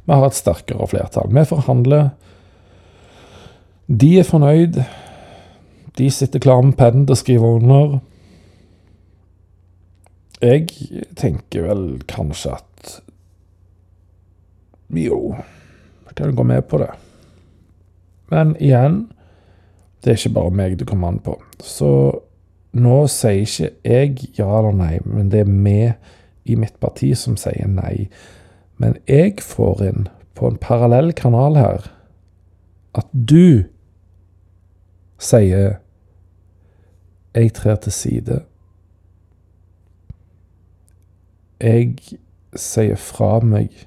Vi 0.06 0.12
har 0.12 0.26
et 0.26 0.38
sterkere 0.38 0.86
flertall. 0.90 1.32
Vi 1.34 1.46
forhandler. 1.46 2.10
De 3.86 4.12
er 4.20 4.26
fornøyd. 4.26 4.78
De 5.96 6.10
sitter 6.12 6.42
klare 6.42 6.62
med 6.68 6.76
pennen 6.76 7.06
til 7.06 7.16
å 7.16 7.20
skrive 7.20 7.50
under. 7.58 7.98
Jeg 10.42 10.68
tenker 11.16 11.68
vel 11.70 11.84
kanskje 12.10 12.58
at 12.58 12.96
Jo, 14.94 15.34
kan 16.16 16.36
gå 16.36 16.42
med 16.42 16.62
på 16.68 16.78
det. 16.78 16.90
Men 18.28 18.56
igjen, 18.60 19.06
det 20.04 20.12
er 20.12 20.20
ikke 20.20 20.36
bare 20.36 20.54
meg 20.54 20.78
det 20.78 20.88
kommer 20.88 21.12
an 21.12 21.20
på. 21.22 21.36
Så 21.60 21.90
nå 22.76 22.98
sier 23.10 23.44
ikke 23.44 23.70
jeg 23.84 24.30
ja 24.38 24.48
eller 24.58 24.76
nei, 24.76 24.98
men 25.04 25.30
det 25.32 25.44
er 25.44 25.50
vi 25.50 25.78
i 26.46 26.56
mitt 26.58 26.76
parti 26.80 27.12
som 27.18 27.36
sier 27.40 27.68
nei. 27.68 28.08
Men 28.80 28.96
jeg 29.08 29.40
får 29.42 29.82
inn 29.86 30.08
på 30.36 30.50
en 30.50 30.60
parallell 30.60 31.12
kanal 31.16 31.56
her 31.56 31.88
at 32.96 33.08
du 33.12 33.66
sier 35.20 35.78
jeg 37.36 37.52
trer 37.52 37.76
til 37.76 37.92
side. 37.92 38.40
Jeg 41.60 41.96
sier 42.56 42.96
fra 43.00 43.38
meg 43.44 43.86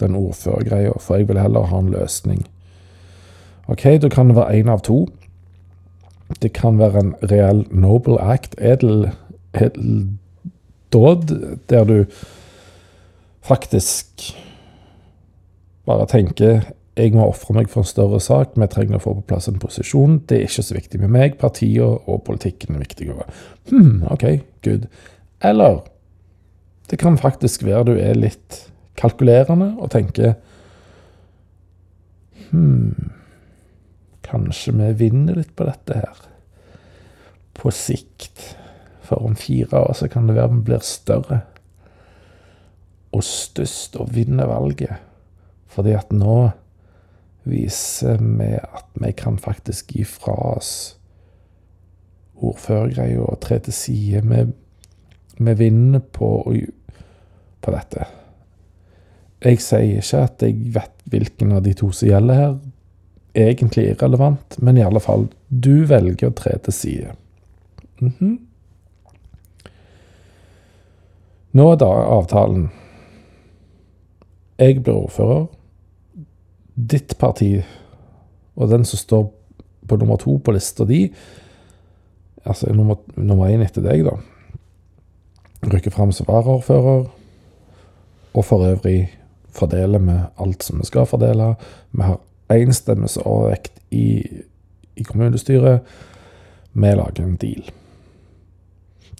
den 0.00 0.16
ordførergreia, 0.18 0.92
for 1.00 1.16
jeg 1.16 1.28
vil 1.28 1.40
heller 1.40 1.68
ha 1.70 1.78
en 1.78 1.92
løsning. 1.92 2.46
OK, 3.68 3.84
da 4.02 4.08
kan 4.08 4.28
det 4.28 4.36
være 4.36 4.60
én 4.60 4.70
av 4.70 4.82
to. 4.84 5.06
Det 6.42 6.52
kan 6.52 6.78
være 6.78 7.00
en 7.00 7.14
reell 7.30 7.66
noble 7.70 8.20
act, 8.20 8.56
edel, 8.58 9.10
edel 9.54 10.08
dåd 10.92 11.32
der 11.70 11.84
du 11.84 12.04
faktisk 13.42 14.36
bare 15.86 16.06
tenker 16.06 16.60
jeg 16.96 17.14
må 17.14 17.24
ofre 17.24 17.54
meg 17.56 17.70
for 17.72 17.80
en 17.80 17.88
større 17.88 18.20
sak, 18.20 18.52
vi 18.60 18.68
trenger 18.68 18.98
å 18.98 19.02
få 19.02 19.14
på 19.16 19.24
plass 19.30 19.48
en 19.48 19.60
posisjon. 19.62 20.18
Det 20.28 20.36
er 20.36 20.48
ikke 20.48 20.64
så 20.66 20.76
viktig 20.76 21.00
med 21.00 21.12
meg, 21.14 21.38
partiet 21.40 21.80
og 22.04 22.20
politikken 22.26 22.76
er 22.76 22.84
viktigere. 22.84 23.24
Hm, 23.70 24.02
OK, 24.12 24.26
good. 24.66 24.84
Eller 25.42 25.80
det 26.90 26.98
kan 27.00 27.16
faktisk 27.16 27.64
være 27.64 27.86
du 27.88 27.94
er 27.96 28.18
litt 28.18 28.66
kalkulerende 29.00 29.72
og 29.80 29.92
tenker 29.94 30.36
Hm, 32.52 33.12
kanskje 34.20 34.74
vi 34.76 34.90
vinner 35.06 35.38
litt 35.40 35.54
på 35.56 35.64
dette 35.64 35.96
her. 35.96 36.18
På 37.56 37.72
sikt. 37.72 38.42
For 39.08 39.24
om 39.24 39.32
fire 39.40 39.80
år 39.80 39.96
så 39.96 40.08
kan 40.12 40.28
det 40.28 40.36
være 40.36 40.52
vi 40.58 40.66
blir 40.68 40.84
større 40.84 41.40
og 43.12 43.24
størst 43.24 43.96
og 44.00 44.12
vinner 44.12 44.50
valget. 44.52 45.00
Fordi 45.72 45.96
at 45.96 46.12
nå 46.12 46.36
viser 47.48 48.18
vi 48.22 48.54
at 48.58 48.88
vi 49.00 49.12
kan 49.16 49.38
faktisk 49.38 49.94
gi 49.96 50.04
fra 50.06 50.34
oss 50.56 50.72
ordførergreia 52.42 53.22
og 53.22 53.40
tre 53.42 53.58
til 53.62 53.74
side. 53.76 54.22
Vi, 54.26 54.42
vi 55.38 55.54
vinner 55.58 56.02
på, 56.02 56.30
på 57.62 57.74
dette. 57.74 58.06
Jeg 59.42 59.58
sier 59.62 59.98
ikke 59.98 60.22
at 60.22 60.44
jeg 60.46 60.74
vet 60.74 61.04
hvilken 61.10 61.56
av 61.56 61.64
de 61.66 61.74
to 61.78 61.90
som 61.94 62.10
gjelder 62.10 62.38
her. 62.38 62.54
Egentlig 63.32 63.88
irrelevant, 63.88 64.58
men 64.60 64.78
i 64.78 64.84
alle 64.84 65.00
fall, 65.00 65.26
du 65.48 65.86
velger 65.88 66.28
å 66.28 66.36
tre 66.36 66.58
til 66.62 66.72
side. 66.72 67.14
Mm 68.00 68.12
-hmm. 68.18 68.36
Nå 71.52 71.72
er 71.72 71.76
da 71.76 71.86
avtalen. 71.86 72.70
Jeg 74.58 74.82
blir 74.82 74.94
ordfører. 74.94 75.46
Ditt 76.74 77.16
parti 77.20 77.54
og 78.56 78.68
den 78.70 78.84
som 78.88 79.00
står 79.00 79.26
på 79.88 79.96
nummer 80.00 80.20
to 80.20 80.38
på 80.38 80.52
lista 80.54 80.84
di, 80.88 81.06
altså 82.44 82.72
nummer, 82.72 83.00
nummer 83.16 83.50
én 83.50 83.64
etter 83.64 83.84
deg, 83.84 84.04
da, 84.06 84.16
rykker 85.72 85.94
fram 85.94 86.12
som 86.12 86.28
varaordfører. 86.28 87.08
Og 88.32 88.44
for 88.44 88.64
øvrig 88.64 89.10
fordeler 89.52 90.00
vi 90.00 90.16
alt 90.40 90.64
som 90.64 90.80
vi 90.80 90.88
skal 90.88 91.06
fordele. 91.06 91.54
Vi 91.92 92.02
har 92.02 92.20
én 92.52 92.72
stemmes 92.72 93.18
overvekt 93.20 93.82
i, 93.90 94.24
i 94.96 95.02
kommunestyret. 95.02 95.80
Vi 96.72 96.94
lager 96.96 97.24
en 97.24 97.36
deal. 97.36 97.68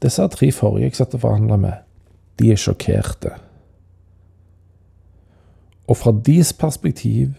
Disse 0.02 0.28
tre 0.28 0.50
forrige 0.52 0.88
jeg 0.88 0.99
satt 0.99 1.14
og 1.14 1.25
forhandla 1.26 1.56
med, 1.61 1.73
de 2.40 2.52
er 2.52 2.59
sjokkerte. 2.59 3.37
Og 5.93 5.99
fra 6.01 6.13
deres 6.25 6.55
perspektiv, 6.57 7.35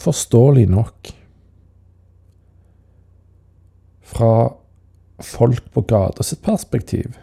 forståelig 0.00 0.64
nok 0.72 1.12
Fra 4.14 4.34
folk 5.24 5.70
på 5.72 5.82
gata 5.88 6.22
sitt 6.22 6.42
perspektiv, 6.44 7.14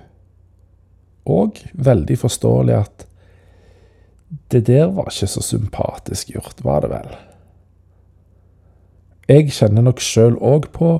og 1.29 1.59
veldig 1.73 2.17
forståelig 2.19 2.73
at 2.73 3.05
det 4.51 4.63
der 4.67 4.89
var 4.95 5.11
ikke 5.11 5.29
så 5.29 5.43
sympatisk 5.45 6.33
gjort, 6.33 6.63
var 6.65 6.81
det 6.83 6.89
vel? 6.91 7.13
Jeg 9.29 9.53
kjenner 9.55 9.85
nok 9.85 10.01
sjøl 10.03 10.35
òg 10.39 10.71
på 10.73 10.95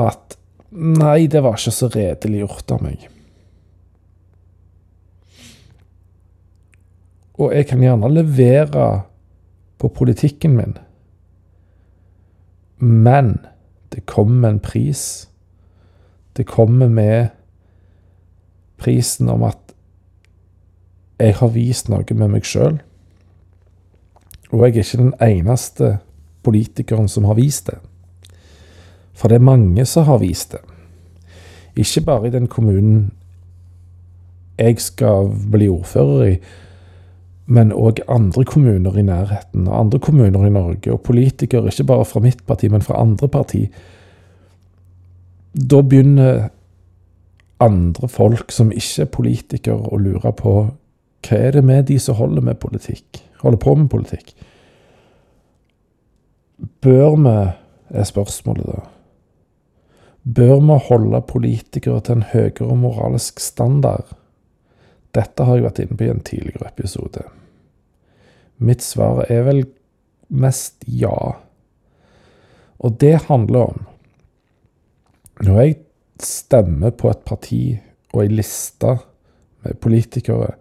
at 0.00 0.36
nei, 0.72 1.28
det 1.30 1.44
var 1.46 1.56
ikke 1.60 1.76
så 1.78 1.88
redelig 1.94 2.42
gjort 2.42 2.74
av 2.76 2.84
meg. 2.84 3.06
Og 7.42 7.50
jeg 7.56 7.66
kan 7.66 7.82
gjerne 7.82 8.10
levere 8.12 8.86
på 9.82 9.88
politikken 9.90 10.54
min, 10.54 10.76
men 12.78 13.38
det 13.92 14.06
kommer 14.06 14.48
en 14.48 14.60
pris. 14.62 15.28
Det 16.36 16.46
kommer 16.46 16.88
med 16.88 17.28
prisen 18.78 19.28
om 19.28 19.42
at 19.42 19.58
jeg 21.18 21.34
har 21.38 21.52
vist 21.54 21.90
noe 21.90 22.14
med 22.14 22.30
meg 22.32 22.46
sjøl. 22.46 22.78
Og 24.50 24.62
jeg 24.62 24.72
er 24.72 24.84
ikke 24.84 25.02
den 25.02 25.14
eneste 25.22 25.96
politikeren 26.42 27.08
som 27.08 27.26
har 27.28 27.38
vist 27.38 27.70
det. 27.70 27.78
For 29.12 29.28
det 29.28 29.38
er 29.38 29.50
mange 29.50 29.86
som 29.86 30.06
har 30.08 30.22
vist 30.22 30.54
det. 30.54 30.62
Ikke 31.76 32.04
bare 32.06 32.28
i 32.28 32.34
den 32.34 32.46
kommunen 32.46 33.12
jeg 34.58 34.80
skal 34.80 35.30
bli 35.52 35.68
ordfører 35.68 36.26
i, 36.26 36.34
men 37.46 37.72
òg 37.74 38.02
andre 38.08 38.44
kommuner 38.46 38.96
i 38.98 39.02
nærheten, 39.02 39.66
og 39.68 39.78
andre 39.78 39.98
kommuner 39.98 40.46
i 40.46 40.52
Norge, 40.52 40.92
og 40.92 41.02
politikere, 41.02 41.66
ikke 41.66 41.88
bare 41.90 42.04
fra 42.04 42.20
mitt 42.20 42.46
parti, 42.46 42.68
men 42.68 42.82
fra 42.82 43.00
andre 43.00 43.28
parti. 43.28 43.66
Da 45.52 45.82
begynner 45.82 46.48
andre 47.60 48.08
folk 48.08 48.52
som 48.52 48.72
ikke 48.72 49.02
er 49.02 49.10
politikere, 49.10 49.90
å 49.90 49.98
lure 49.98 50.32
på 50.38 50.54
hva 51.22 51.38
er 51.38 51.52
det 51.54 51.64
med 51.64 51.86
de 51.86 51.98
som 52.02 52.18
holder 52.18 52.42
med 52.42 52.58
politikk, 52.58 53.20
holder 53.42 53.60
på 53.62 53.74
med 53.78 53.90
politikk? 53.90 54.32
Bør 56.82 57.14
vi, 57.18 57.36
er 57.90 58.08
spørsmålet 58.08 58.66
da, 58.66 58.80
bør 60.22 60.58
vi 60.62 60.78
holde 60.88 61.20
politikere 61.26 62.00
til 62.00 62.18
en 62.18 62.26
høyere 62.32 62.76
moralsk 62.78 63.40
standard? 63.42 64.14
Dette 65.12 65.44
har 65.44 65.58
jeg 65.58 65.66
vært 65.66 65.80
inne 65.82 65.98
på 65.98 66.06
i 66.06 66.12
en 66.12 66.24
tidligere 66.24 66.70
episode. 66.70 67.24
Mitt 68.62 68.84
svar 68.84 69.24
er 69.28 69.44
vel 69.48 69.64
mest 70.32 70.84
ja. 70.86 71.36
Og 72.82 73.00
det 73.00 73.28
handler 73.28 73.72
om 73.72 73.88
Når 75.42 75.60
jeg 75.60 75.76
stemmer 76.22 76.90
på 76.90 77.10
et 77.10 77.24
parti 77.26 77.78
og 78.12 78.20
ei 78.22 78.28
liste 78.30 78.92
med 79.64 79.78
politikere, 79.80 80.52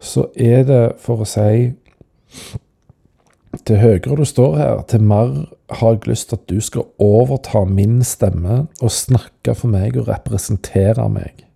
så 0.00 0.28
er 0.36 0.62
det 0.68 0.82
for 1.02 1.24
å 1.24 1.26
si 1.26 1.72
Til 3.64 3.80
høyere 3.80 4.20
du 4.20 4.24
står 4.28 4.56
her, 4.60 4.82
til 4.86 5.02
mer 5.02 5.32
har 5.80 5.96
jeg 5.96 6.06
lyst 6.12 6.30
til 6.30 6.38
at 6.38 6.46
du 6.48 6.60
skal 6.62 6.86
overta 7.02 7.64
min 7.66 8.04
stemme 8.06 8.66
og 8.80 8.92
snakke 8.94 9.56
for 9.56 9.72
meg 9.72 9.98
og 9.98 10.08
representere 10.08 11.08
meg. 11.12 11.47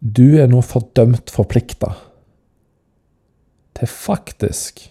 Du 0.00 0.38
er 0.40 0.48
nå 0.48 0.62
fordømt 0.64 1.28
forplikta 1.32 1.92
til 3.76 3.90
faktisk 3.90 4.86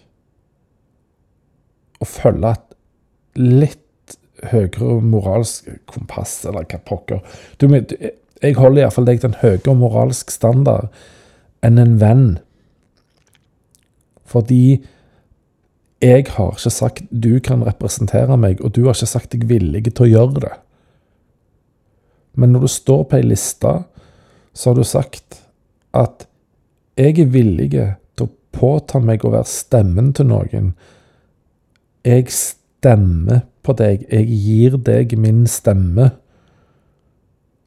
å 2.00 2.06
følge 2.06 2.52
et 2.54 3.40
litt 3.40 4.16
høyere 4.50 5.00
moralsk 5.04 5.68
kompass, 5.90 6.40
eller 6.48 6.64
hva 6.70 6.78
pokker. 6.86 7.20
Du, 7.58 7.66
jeg 7.70 8.56
holder 8.56 8.84
iallfall 8.84 9.08
deg 9.08 9.20
til 9.20 9.32
en 9.32 9.40
høyere 9.42 9.76
moralsk 9.76 10.30
standard 10.32 10.88
enn 11.66 11.78
en 11.82 11.98
venn. 12.00 12.24
Fordi 14.30 14.80
jeg 16.00 16.24
har 16.32 16.54
ikke 16.54 16.72
sagt 16.72 17.10
du 17.10 17.34
kan 17.44 17.66
representere 17.66 18.38
meg, 18.40 18.62
og 18.62 18.72
du 18.78 18.86
har 18.86 18.96
ikke 18.96 19.10
sagt 19.10 19.34
deg 19.34 19.48
villig 19.50 19.84
til 19.90 20.06
å 20.06 20.12
gjøre 20.14 20.44
det. 20.46 20.56
Men 22.40 22.54
når 22.54 22.64
du 22.64 22.72
står 22.72 23.04
på 23.10 23.18
ei 23.18 23.26
liste, 23.26 23.74
så 24.52 24.70
har 24.70 24.78
du 24.78 24.84
sagt 24.84 25.40
at 25.96 26.26
jeg 27.00 27.18
er 27.22 27.32
villig 27.32 27.70
til 27.72 28.26
å 28.26 28.32
påta 28.54 29.00
meg 29.02 29.24
å 29.24 29.32
være 29.32 29.48
stemmen 29.48 30.12
til 30.16 30.28
noen. 30.30 30.72
Jeg 32.04 32.28
stemmer 32.34 33.44
på 33.64 33.74
deg. 33.78 34.06
Jeg 34.10 34.26
gir 34.28 34.78
deg 34.84 35.14
min 35.20 35.44
stemme. 35.48 36.10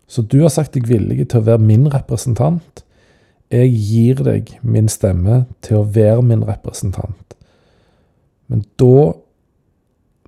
Så 0.08 0.22
du 0.22 0.42
har 0.44 0.54
sagt 0.54 0.76
deg 0.76 0.90
villig 0.90 1.24
til 1.30 1.42
å 1.42 1.48
være 1.48 1.64
min 1.64 1.88
representant. 1.94 2.84
Jeg 3.54 3.70
gir 3.74 4.22
deg 4.26 4.56
min 4.62 4.90
stemme 4.90 5.44
til 5.66 5.82
å 5.82 5.88
være 5.96 6.22
min 6.26 6.46
representant. 6.46 7.36
Men 8.50 8.66
da 8.82 9.14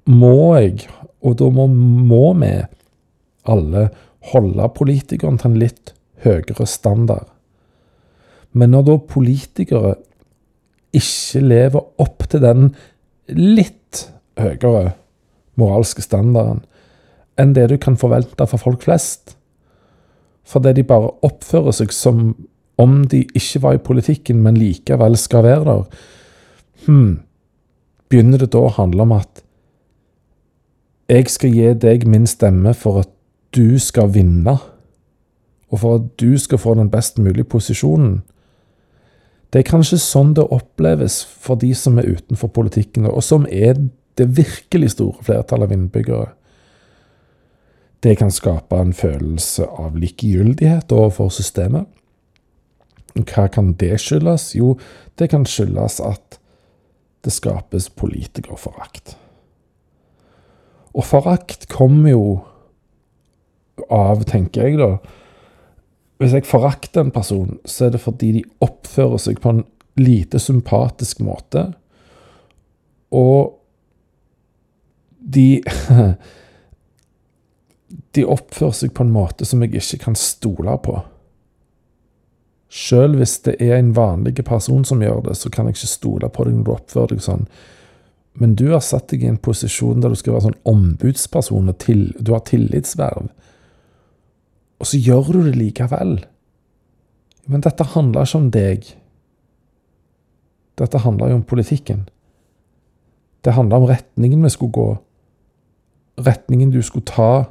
må 0.06 0.38
jeg, 0.58 0.88
og 1.26 1.38
da 1.41 1.50
må, 1.54 1.68
må 1.68 2.26
vi 2.41 2.54
alle, 3.50 3.89
holde 4.32 4.70
politikeren 4.78 5.38
til 5.41 5.52
en 5.52 5.60
litt 5.62 5.94
høyere 6.26 6.68
standard. 6.70 7.30
Men 8.56 8.72
når 8.72 8.86
da 8.88 8.98
politikere 9.12 9.96
ikke 10.96 11.42
lever 11.44 11.84
opp 12.02 12.28
til 12.32 12.44
den 12.44 12.70
litt 13.36 14.06
høyere 14.40 14.96
moralske 15.60 16.04
standarden 16.04 16.64
enn 17.40 17.56
det 17.56 17.68
du 17.72 17.76
kan 17.82 17.98
forvente 18.00 18.48
for 18.48 18.62
folk 18.62 18.86
flest, 18.86 19.36
fordi 20.48 20.76
de 20.78 20.86
bare 20.88 21.12
oppfører 21.26 21.76
seg 21.76 21.92
som 21.92 22.30
om 22.80 23.02
de 23.12 23.24
ikke 23.36 23.62
var 23.64 23.76
i 23.76 23.84
politikken, 23.84 24.42
men 24.44 24.60
likevel 24.60 25.18
skal 25.20 25.44
være 25.44 25.66
der, 25.68 25.84
hmm, 26.86 27.12
begynner 28.12 28.44
det 28.44 28.52
da 28.54 28.62
å 28.64 28.76
handle 28.78 29.04
om 29.08 29.16
at 29.16 29.44
jeg 31.12 31.28
skal 31.30 31.54
gi 31.54 31.74
deg 31.82 32.08
min 32.10 32.26
stemme 32.30 32.74
for 32.78 33.04
at 33.04 33.12
du 33.56 33.78
skal 33.80 34.12
vinne, 34.16 34.58
og 35.76 35.82
for 35.82 36.00
at 36.00 36.08
du 36.22 36.38
skal 36.40 36.62
få 36.62 36.78
den 36.80 36.90
best 36.92 37.20
mulige 37.20 37.44
posisjonen. 37.52 38.22
Det 39.52 39.62
er 39.62 39.68
kanskje 39.68 40.00
sånn 40.00 40.34
det 40.36 40.46
oppleves 40.52 41.20
for 41.24 41.60
de 41.60 41.74
som 41.76 42.00
er 42.00 42.08
utenfor 42.16 42.52
politikken, 42.56 43.08
og 43.08 43.24
som 43.24 43.46
er 43.52 43.76
det 44.16 44.30
virkelig 44.38 44.94
store 44.96 45.24
flertallet 45.28 45.68
av 45.68 45.76
innbyggere. 45.76 46.30
Det 48.04 48.16
kan 48.20 48.32
skape 48.32 48.80
en 48.80 48.94
følelse 48.96 49.68
av 49.68 49.98
likegyldighet 50.00 50.92
overfor 50.96 51.34
systemet. 51.34 51.90
Hva 53.16 53.48
kan 53.52 53.74
det 53.80 53.98
skyldes? 54.04 54.54
Jo, 54.56 54.76
det 55.20 55.30
kan 55.32 55.48
skyldes 55.48 56.00
at 56.04 56.40
det 57.26 57.34
skapes 57.34 57.90
politikerforakt. 57.90 59.16
Og 60.96 61.04
forakt 61.04 61.68
kommer 61.72 62.12
jo 62.12 62.26
av, 63.92 64.24
tenker 64.24 64.70
jeg 64.70 64.80
da 64.80 64.94
Hvis 66.17 66.34
jeg 66.34 66.47
forakter 66.47 67.04
en 67.04 67.12
person, 67.12 67.58
så 67.65 67.86
er 67.86 67.95
det 67.95 68.04
fordi 68.04 68.32
de 68.38 68.43
oppfører 68.63 69.19
seg 69.19 69.41
på 69.43 69.51
en 69.51 69.65
lite 69.99 70.39
sympatisk 70.39 71.19
måte. 71.23 71.67
Og 73.12 73.60
de 75.19 75.63
De 78.15 78.23
oppfører 78.23 78.71
seg 78.75 78.93
på 78.95 79.04
en 79.04 79.12
måte 79.12 79.45
som 79.47 79.60
jeg 79.63 79.75
ikke 79.75 80.06
kan 80.06 80.15
stole 80.15 80.71
på. 80.84 80.93
Sjøl 82.71 83.17
hvis 83.19 83.38
det 83.45 83.58
er 83.63 83.75
en 83.78 83.93
vanlig 83.95 84.43
person 84.47 84.86
som 84.88 85.04
gjør 85.04 85.21
det, 85.28 85.36
så 85.39 85.51
kan 85.51 85.67
jeg 85.67 85.75
ikke 85.75 85.91
stole 85.91 86.30
på 86.32 86.45
deg 86.47 86.56
når 86.56 86.65
du 86.65 86.71
oppfører 86.73 87.12
deg 87.12 87.23
sånn. 87.23 87.43
Men 88.39 88.56
du 88.60 88.65
har 88.71 88.84
satt 88.84 89.10
deg 89.12 89.23
i 89.23 89.30
en 89.32 89.39
posisjon 89.39 90.01
der 90.04 90.12
du 90.12 90.19
skal 90.19 90.36
være 90.36 90.47
sånn 90.49 90.62
ombudsperson, 90.67 91.71
og 91.71 91.78
til, 91.84 92.08
du 92.19 92.34
har 92.36 92.43
tillitsverv. 92.47 93.30
Og 94.80 94.90
så 94.90 95.00
gjør 95.00 95.32
du 95.32 95.42
det 95.46 95.56
likevel. 95.56 96.18
Men 97.46 97.64
dette 97.64 97.86
handler 97.94 98.26
ikke 98.26 98.42
om 98.42 98.52
deg. 98.52 98.88
Dette 100.80 101.02
handler 101.04 101.32
jo 101.32 101.40
om 101.40 101.48
politikken. 101.48 102.08
Det 103.46 103.54
handler 103.54 103.78
om 103.78 103.90
retningen 103.90 104.44
vi 104.44 104.50
skulle 104.50 104.72
gå. 104.72 104.88
Retningen 106.18 106.72
du 106.72 106.82
skulle 106.82 107.06
ta 107.06 107.46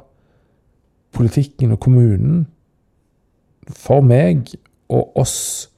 politikken 1.15 1.71
og 1.71 1.79
kommunen. 1.79 2.47
For 3.69 4.03
meg 4.03 4.51
og 4.89 5.17
oss 5.17 5.69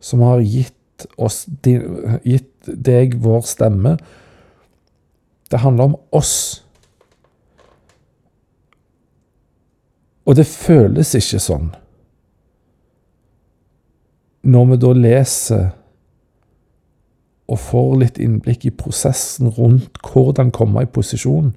som 0.00 0.20
har 0.26 0.42
gitt, 0.42 1.06
oss, 1.16 1.46
gitt 1.64 2.68
deg 2.68 3.16
vår 3.22 3.46
stemme. 3.46 3.96
Det 5.50 5.62
handler 5.62 5.92
om 5.92 5.96
oss. 6.12 6.64
Og 10.28 10.36
det 10.36 10.44
føles 10.44 11.14
ikke 11.16 11.40
sånn. 11.40 11.70
Når 14.48 14.66
vi 14.70 14.80
da 14.82 14.90
leser 14.96 15.66
og 17.48 17.60
får 17.64 17.94
litt 18.02 18.20
innblikk 18.20 18.66
i 18.68 18.74
prosessen 18.76 19.48
rundt 19.56 19.96
hvordan 20.04 20.52
komme 20.54 20.84
i 20.84 20.90
posisjon. 20.92 21.54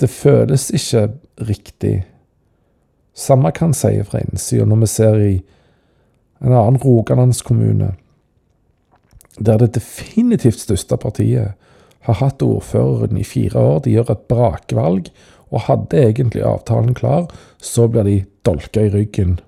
Det 0.00 0.08
føles 0.08 0.70
ikke 0.74 1.08
riktig. 1.44 2.06
Samme 3.12 3.52
kan 3.52 3.74
si 3.76 3.92
fra 4.08 4.22
innsida 4.24 4.64
når 4.68 4.84
vi 4.84 4.90
ser 4.90 5.20
i 5.20 5.34
en 6.38 6.54
annen 6.54 6.78
rogalandskommune, 6.80 7.92
der 9.38 9.58
det 9.60 9.74
definitivt 9.74 10.62
største 10.62 10.96
partiet 10.96 11.58
har 12.06 12.20
hatt 12.22 12.42
ordføreren 12.42 13.18
i 13.18 13.26
fire 13.26 13.58
år. 13.58 13.82
De 13.84 13.96
gjør 13.96 14.14
et 14.14 14.28
brakvalg 14.30 15.10
og 15.50 15.66
hadde 15.68 16.02
egentlig 16.02 16.44
avtalen 16.44 16.94
klar. 16.94 17.28
Så 17.58 17.88
blir 17.88 18.06
de 18.06 18.24
dolka 18.46 18.84
i 18.84 18.92
ryggen. 18.92 19.38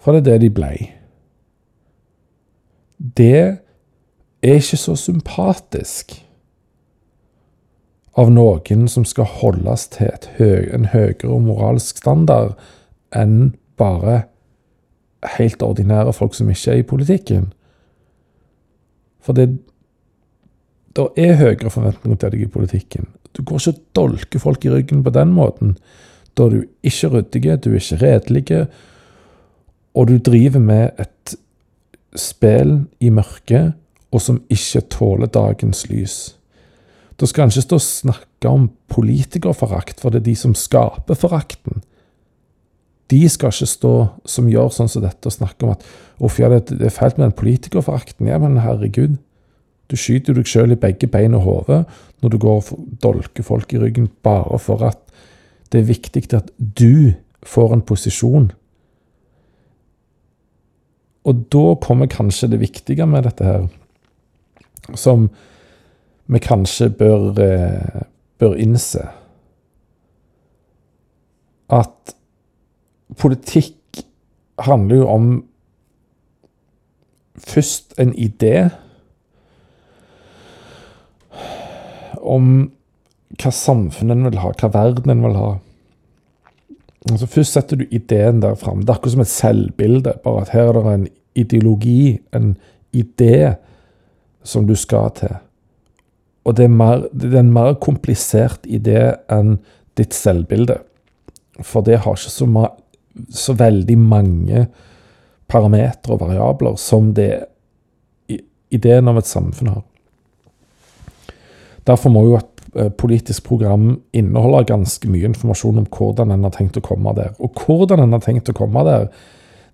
For 0.00 0.12
det 0.12 0.20
er 0.20 0.32
det 0.32 0.40
de 0.46 0.50
blei. 0.54 0.76
Det 2.98 3.36
er 4.42 4.56
ikke 4.56 4.76
så 4.76 4.96
sympatisk 4.96 6.14
av 8.18 8.30
noen 8.32 8.88
som 8.90 9.04
skal 9.08 9.28
holdes 9.40 9.86
til 9.94 10.12
høy, 10.38 10.68
en 10.74 10.90
høyere 10.92 11.38
moralsk 11.40 12.00
standard 12.02 12.56
enn 13.16 13.54
bare 13.80 14.24
helt 15.36 15.62
ordinære 15.62 16.12
folk 16.16 16.34
som 16.36 16.50
ikke 16.50 16.72
er 16.72 16.82
i 16.82 16.86
politikken. 16.86 17.50
For 19.20 19.36
det 19.36 19.58
det 21.00 21.26
er 21.26 21.38
høyere 21.40 21.72
forventninger 21.72 22.18
til 22.20 22.32
deg 22.34 22.44
i 22.44 22.52
politikken. 22.52 23.08
Du 23.36 23.42
går 23.46 23.60
ikke 23.60 23.74
og 23.76 23.82
dolker 23.96 24.42
folk 24.42 24.64
i 24.66 24.72
ryggen 24.72 25.04
på 25.06 25.12
den 25.14 25.34
måten. 25.36 25.76
Da 26.34 26.46
er 26.46 26.54
du 26.54 26.64
ikke 26.86 27.12
ryddig, 27.14 27.44
du 27.64 27.70
er 27.70 27.78
ikke 27.78 28.00
redelig, 28.02 28.66
og 29.94 30.08
du 30.08 30.18
driver 30.18 30.62
med 30.62 31.00
et 31.02 31.36
spill 32.18 32.80
i 33.00 33.10
mørket 33.14 33.72
og 34.10 34.22
som 34.22 34.40
ikke 34.50 34.82
tåler 34.90 35.30
dagens 35.30 35.84
lys. 35.90 36.16
Da 37.20 37.28
skal 37.28 37.46
han 37.46 37.52
ikke 37.52 37.66
stå 37.68 37.78
og 37.78 37.84
snakke 37.84 38.50
om 38.50 38.70
politikerforakt, 38.90 40.00
for 40.00 40.10
det 40.10 40.22
er 40.22 40.30
de 40.30 40.36
som 40.38 40.56
skaper 40.56 41.18
forakten. 41.18 41.82
De 43.10 43.20
skal 43.28 43.52
ikke 43.52 43.68
stå 43.68 43.94
som 44.24 44.48
gjør 44.50 44.70
sånn 44.74 44.90
som 44.90 45.04
dette 45.04 45.28
og 45.28 45.34
snakke 45.34 45.66
om 45.66 45.74
at 45.74 45.84
uff, 46.22 46.38
ja, 46.40 46.48
det 46.48 46.78
er 46.78 46.94
feilt 46.94 47.18
med 47.18 47.28
den 47.28 47.36
politikerforakten. 47.36 48.30
Ja, 48.30 48.38
men 48.38 48.60
herregud. 48.62 49.18
Du 49.90 49.96
skyter 49.98 50.36
deg 50.36 50.46
sjøl 50.46 50.74
i 50.74 50.78
begge 50.78 51.08
bein 51.10 51.34
og 51.34 51.42
hodet 51.46 51.82
når 52.22 52.32
du 52.32 52.38
går 52.38 52.60
og 52.60 52.86
dolker 53.02 53.46
folk 53.46 53.72
i 53.74 53.80
ryggen 53.82 54.10
bare 54.22 54.58
for 54.62 54.84
at 54.86 55.02
det 55.72 55.80
er 55.80 55.90
viktig 55.90 56.24
at 56.34 56.50
du 56.58 57.12
får 57.46 57.74
en 57.74 57.82
posisjon. 57.86 58.50
Og 61.24 61.44
da 61.52 61.74
kommer 61.82 62.10
kanskje 62.10 62.50
det 62.50 62.60
viktige 62.60 63.06
med 63.06 63.24
dette 63.28 63.44
her, 63.44 63.66
som 64.94 65.28
vi 66.30 66.38
kanskje 66.42 66.90
bør, 66.90 67.30
eh, 67.42 68.02
bør 68.38 68.54
innse. 68.54 69.04
At 71.70 72.14
politikk 73.18 74.04
handler 74.58 74.96
jo 74.96 75.08
om 75.08 75.44
først 77.38 77.94
en 77.98 78.14
idé 78.14 78.70
om 82.20 82.70
hva 83.40 83.52
samfunnet 83.54 84.16
en 84.16 84.28
vil 84.28 84.40
ha, 84.42 84.52
hva 84.58 84.70
verden 84.74 85.12
en 85.12 85.24
vil 85.24 85.38
ha. 85.38 85.50
Altså 87.08 87.28
Først 87.30 87.56
setter 87.56 87.80
du 87.80 87.86
ideen 87.90 88.42
der 88.42 88.58
fram. 88.60 88.82
Det 88.82 88.92
er 88.92 88.98
akkurat 88.98 89.14
som 89.14 89.24
et 89.24 89.32
selvbilde. 89.32 90.14
Bare 90.24 90.44
at 90.44 90.52
her 90.54 90.68
er 90.68 90.78
det 90.78 90.94
en 90.94 91.06
ideologi, 91.38 92.18
en 92.36 92.56
idé, 92.96 93.54
som 94.42 94.66
du 94.66 94.74
skal 94.76 95.10
til. 95.16 95.36
Og 96.44 96.56
det 96.56 96.66
er, 96.66 96.72
mer, 96.72 97.04
det 97.12 97.32
er 97.34 97.42
en 97.42 97.52
mer 97.52 97.74
komplisert 97.80 98.64
idé 98.66 99.12
enn 99.30 99.58
ditt 99.98 100.16
selvbilde. 100.16 100.78
For 101.60 101.84
det 101.84 102.00
har 102.02 102.16
ikke 102.16 102.32
så, 102.32 102.66
så 103.28 103.54
veldig 103.58 103.98
mange 104.00 104.64
parametere 105.50 106.16
og 106.16 106.22
variabler 106.24 106.78
som 106.80 107.12
det 107.14 107.32
ideen 108.70 109.10
om 109.10 109.18
et 109.20 109.28
samfunn 109.28 109.72
har. 109.74 109.84
Derfor 111.90 112.12
må 112.14 112.24
jo 112.28 112.38
et 112.38 112.64
eh, 112.78 112.90
politisk 112.94 113.48
program 113.48 113.92
inneholde 114.16 114.68
ganske 114.70 115.10
mye 115.10 115.26
informasjon 115.32 115.82
om 115.82 115.88
hvordan 115.90 116.34
en 116.34 116.46
har 116.46 116.54
tenkt 116.54 116.78
å 116.78 116.84
komme 116.86 117.14
der. 117.18 117.34
Og 117.42 117.58
hvordan 117.64 118.04
en 118.04 118.14
har 118.14 118.22
tenkt 118.24 118.50
å 118.52 118.56
komme 118.56 118.84
der, 118.86 119.08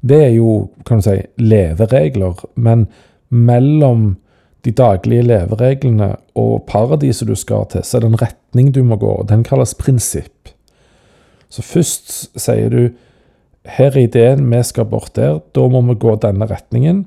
det 0.07 0.23
er 0.29 0.33
jo 0.37 0.71
kan 0.89 1.03
du 1.03 1.09
si, 1.09 1.19
leveregler. 1.41 2.41
Men 2.55 2.87
mellom 3.29 4.15
de 4.67 4.73
daglige 4.75 5.23
levereglene 5.27 6.15
og 6.39 6.65
paradiset 6.67 7.29
du 7.29 7.37
skal 7.39 7.69
til, 7.71 7.85
så 7.87 7.99
er 7.99 8.05
det 8.05 8.13
en 8.13 8.23
retning 8.23 8.73
du 8.75 8.83
må 8.87 8.99
gå. 8.99 9.13
Den 9.29 9.45
kalles 9.47 9.77
prinsipp. 9.79 10.51
Så 11.53 11.63
først 11.63 12.15
sier 12.35 12.73
du 12.73 12.81
her 13.77 13.93
er 13.93 14.07
ideen, 14.07 14.47
vi 14.51 14.63
skal 14.67 14.87
bort 14.91 15.15
der. 15.19 15.41
Da 15.55 15.67
må 15.71 15.83
vi 15.89 15.99
gå 16.03 16.15
denne 16.23 16.49
retningen. 16.51 17.05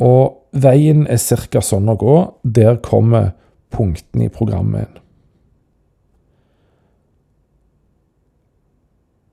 Og 0.00 0.38
veien 0.52 1.06
er 1.08 1.20
ca. 1.20 1.60
sånn 1.64 1.88
å 1.88 1.96
gå. 2.00 2.16
Der 2.44 2.78
kommer 2.84 3.32
punktene 3.72 4.28
i 4.28 4.32
programmet. 4.32 5.00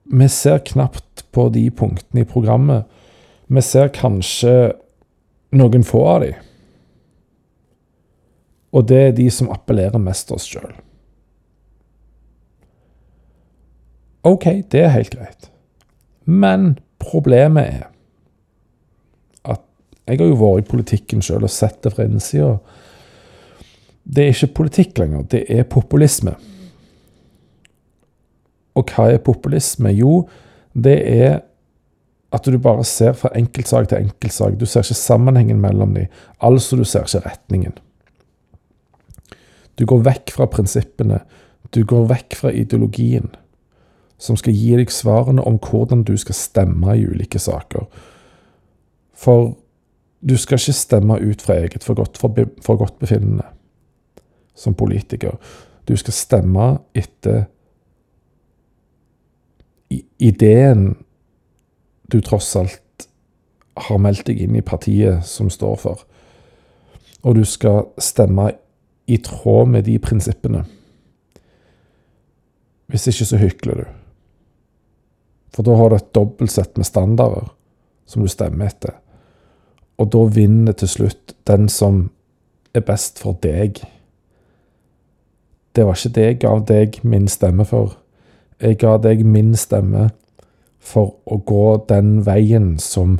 Vi 0.10 0.28
ser 0.30 0.64
knapt 0.66 1.26
på 1.32 1.50
de 1.54 1.68
punktene 1.70 2.24
i 2.24 2.30
programmet. 2.30 2.86
Vi 3.48 3.62
ser 3.62 3.92
kanskje 3.94 4.74
noen 5.54 5.86
få 5.86 6.02
av 6.10 6.24
de. 6.24 6.34
Og 8.74 8.86
det 8.90 9.02
er 9.04 9.18
de 9.18 9.28
som 9.34 9.50
appellerer 9.54 10.02
mest 10.02 10.32
oss 10.34 10.46
sjøl. 10.50 10.74
OK, 14.28 14.46
det 14.70 14.84
er 14.84 14.94
helt 14.94 15.14
greit. 15.14 15.50
Men 16.26 16.76
problemet 17.02 17.70
er 17.70 17.88
at 19.50 19.64
jeg 20.10 20.20
har 20.20 20.30
jo 20.30 20.42
vært 20.42 20.66
i 20.66 20.70
politikken 20.70 21.24
sjøl 21.26 21.48
og 21.48 21.54
sett 21.54 21.82
det 21.86 21.94
fra 21.96 22.06
innsida 22.10 22.58
det 24.10 24.24
er 24.24 24.34
ikke 24.34 24.54
politikk 24.64 24.98
lenger, 24.98 25.26
det 25.30 25.44
er 25.54 25.68
populisme. 25.70 26.34
Og 28.78 28.90
hva 28.90 29.10
er 29.12 29.22
populisme? 29.22 29.92
Jo, 29.94 30.24
det 30.74 30.98
er 31.06 31.42
at 32.34 32.46
du 32.46 32.58
bare 32.62 32.86
ser 32.86 33.14
fra 33.18 33.32
enkeltsak 33.38 33.90
til 33.90 34.06
enkeltsak. 34.06 34.58
Du 34.60 34.66
ser 34.66 34.86
ikke 34.86 34.98
sammenhengen 34.98 35.62
mellom 35.62 35.94
dem. 35.98 36.10
Altså, 36.42 36.78
du 36.78 36.84
ser 36.86 37.06
ikke 37.06 37.26
retningen. 37.26 37.78
Du 39.80 39.86
går 39.86 40.04
vekk 40.06 40.34
fra 40.36 40.46
prinsippene. 40.46 41.22
Du 41.74 41.84
går 41.86 42.06
vekk 42.10 42.38
fra 42.38 42.52
ideologien, 42.54 43.30
som 44.18 44.38
skal 44.38 44.54
gi 44.54 44.76
deg 44.78 44.94
svarene 44.94 45.46
om 45.46 45.58
hvordan 45.62 46.04
du 46.06 46.16
skal 46.18 46.38
stemme 46.38 46.98
i 46.98 47.06
ulike 47.06 47.40
saker. 47.42 47.86
For 49.14 49.54
du 50.22 50.36
skal 50.38 50.60
ikke 50.60 50.78
stemme 50.78 51.22
ut 51.22 51.42
fra 51.46 51.62
eget 51.62 51.86
forgodtbefinnende 51.86 53.46
som 54.60 54.76
politiker. 54.76 55.38
Du 55.88 55.96
skal 55.98 56.14
stemme 56.14 56.68
etter 56.98 57.48
ideen 60.20 60.92
du 62.12 62.20
tross 62.22 62.56
alt 62.60 63.08
har 63.80 64.02
meldt 64.02 64.28
deg 64.28 64.42
inn 64.44 64.58
i 64.60 64.66
partiet 64.66 65.26
som 65.26 65.50
står 65.50 65.76
for. 65.80 66.06
og 67.24 67.36
du 67.36 67.44
skal 67.44 67.90
stemme 68.00 68.46
i 69.08 69.18
tråd 69.18 69.68
med 69.68 69.84
de 69.84 69.98
prinsippene. 70.00 70.62
Hvis 72.88 73.08
ikke 73.12 73.26
så 73.26 73.38
hykler 73.38 73.82
du. 73.82 73.86
For 75.52 75.68
da 75.68 75.76
har 75.76 75.90
du 75.90 75.96
et 75.98 76.14
dobbeltsett 76.16 76.78
med 76.78 76.88
standarder 76.88 77.50
som 78.08 78.24
du 78.24 78.32
stemmer 78.32 78.70
etter. 78.70 78.96
Og 80.00 80.08
da 80.14 80.24
vinner 80.32 80.78
til 80.80 80.88
slutt 80.88 81.36
den 81.50 81.68
som 81.70 82.06
er 82.74 82.86
best 82.88 83.20
for 83.20 83.36
deg. 83.44 83.82
Det 85.76 85.86
var 85.86 85.98
ikke 85.98 86.16
det 86.16 86.26
jeg 86.26 86.40
ga 86.44 86.54
deg 86.68 87.00
min 87.04 87.28
stemme 87.28 87.66
for. 87.66 87.98
Jeg 88.62 88.80
ga 88.82 88.98
deg 88.98 89.24
min 89.26 89.56
stemme 89.56 90.10
for 90.80 91.16
å 91.26 91.38
gå 91.46 91.66
den 91.90 92.20
veien 92.26 92.78
som 92.80 93.20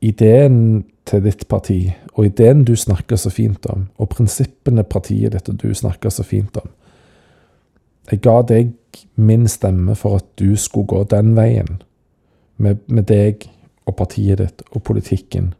ideen 0.00 0.84
til 1.08 1.24
ditt 1.24 1.46
parti, 1.48 1.90
og 2.14 2.26
ideen 2.26 2.64
du 2.64 2.74
snakker 2.76 3.18
så 3.18 3.32
fint 3.32 3.66
om, 3.70 3.88
og 3.98 4.12
prinsippene 4.12 4.84
partiet 4.86 5.34
ditt 5.34 5.48
og 5.50 5.58
du 5.62 5.74
snakker 5.74 6.12
så 6.12 6.24
fint 6.26 6.56
om. 6.60 6.68
Jeg 8.10 8.22
ga 8.24 8.40
deg 8.46 8.74
min 9.14 9.46
stemme 9.48 9.94
for 9.98 10.20
at 10.20 10.26
du 10.40 10.56
skulle 10.56 10.90
gå 10.90 11.04
den 11.10 11.34
veien, 11.38 11.80
med, 12.56 12.82
med 12.86 13.08
deg 13.08 13.46
og 13.88 13.96
partiet 13.96 14.38
ditt 14.38 14.62
og 14.70 14.82
politikken 14.84 15.54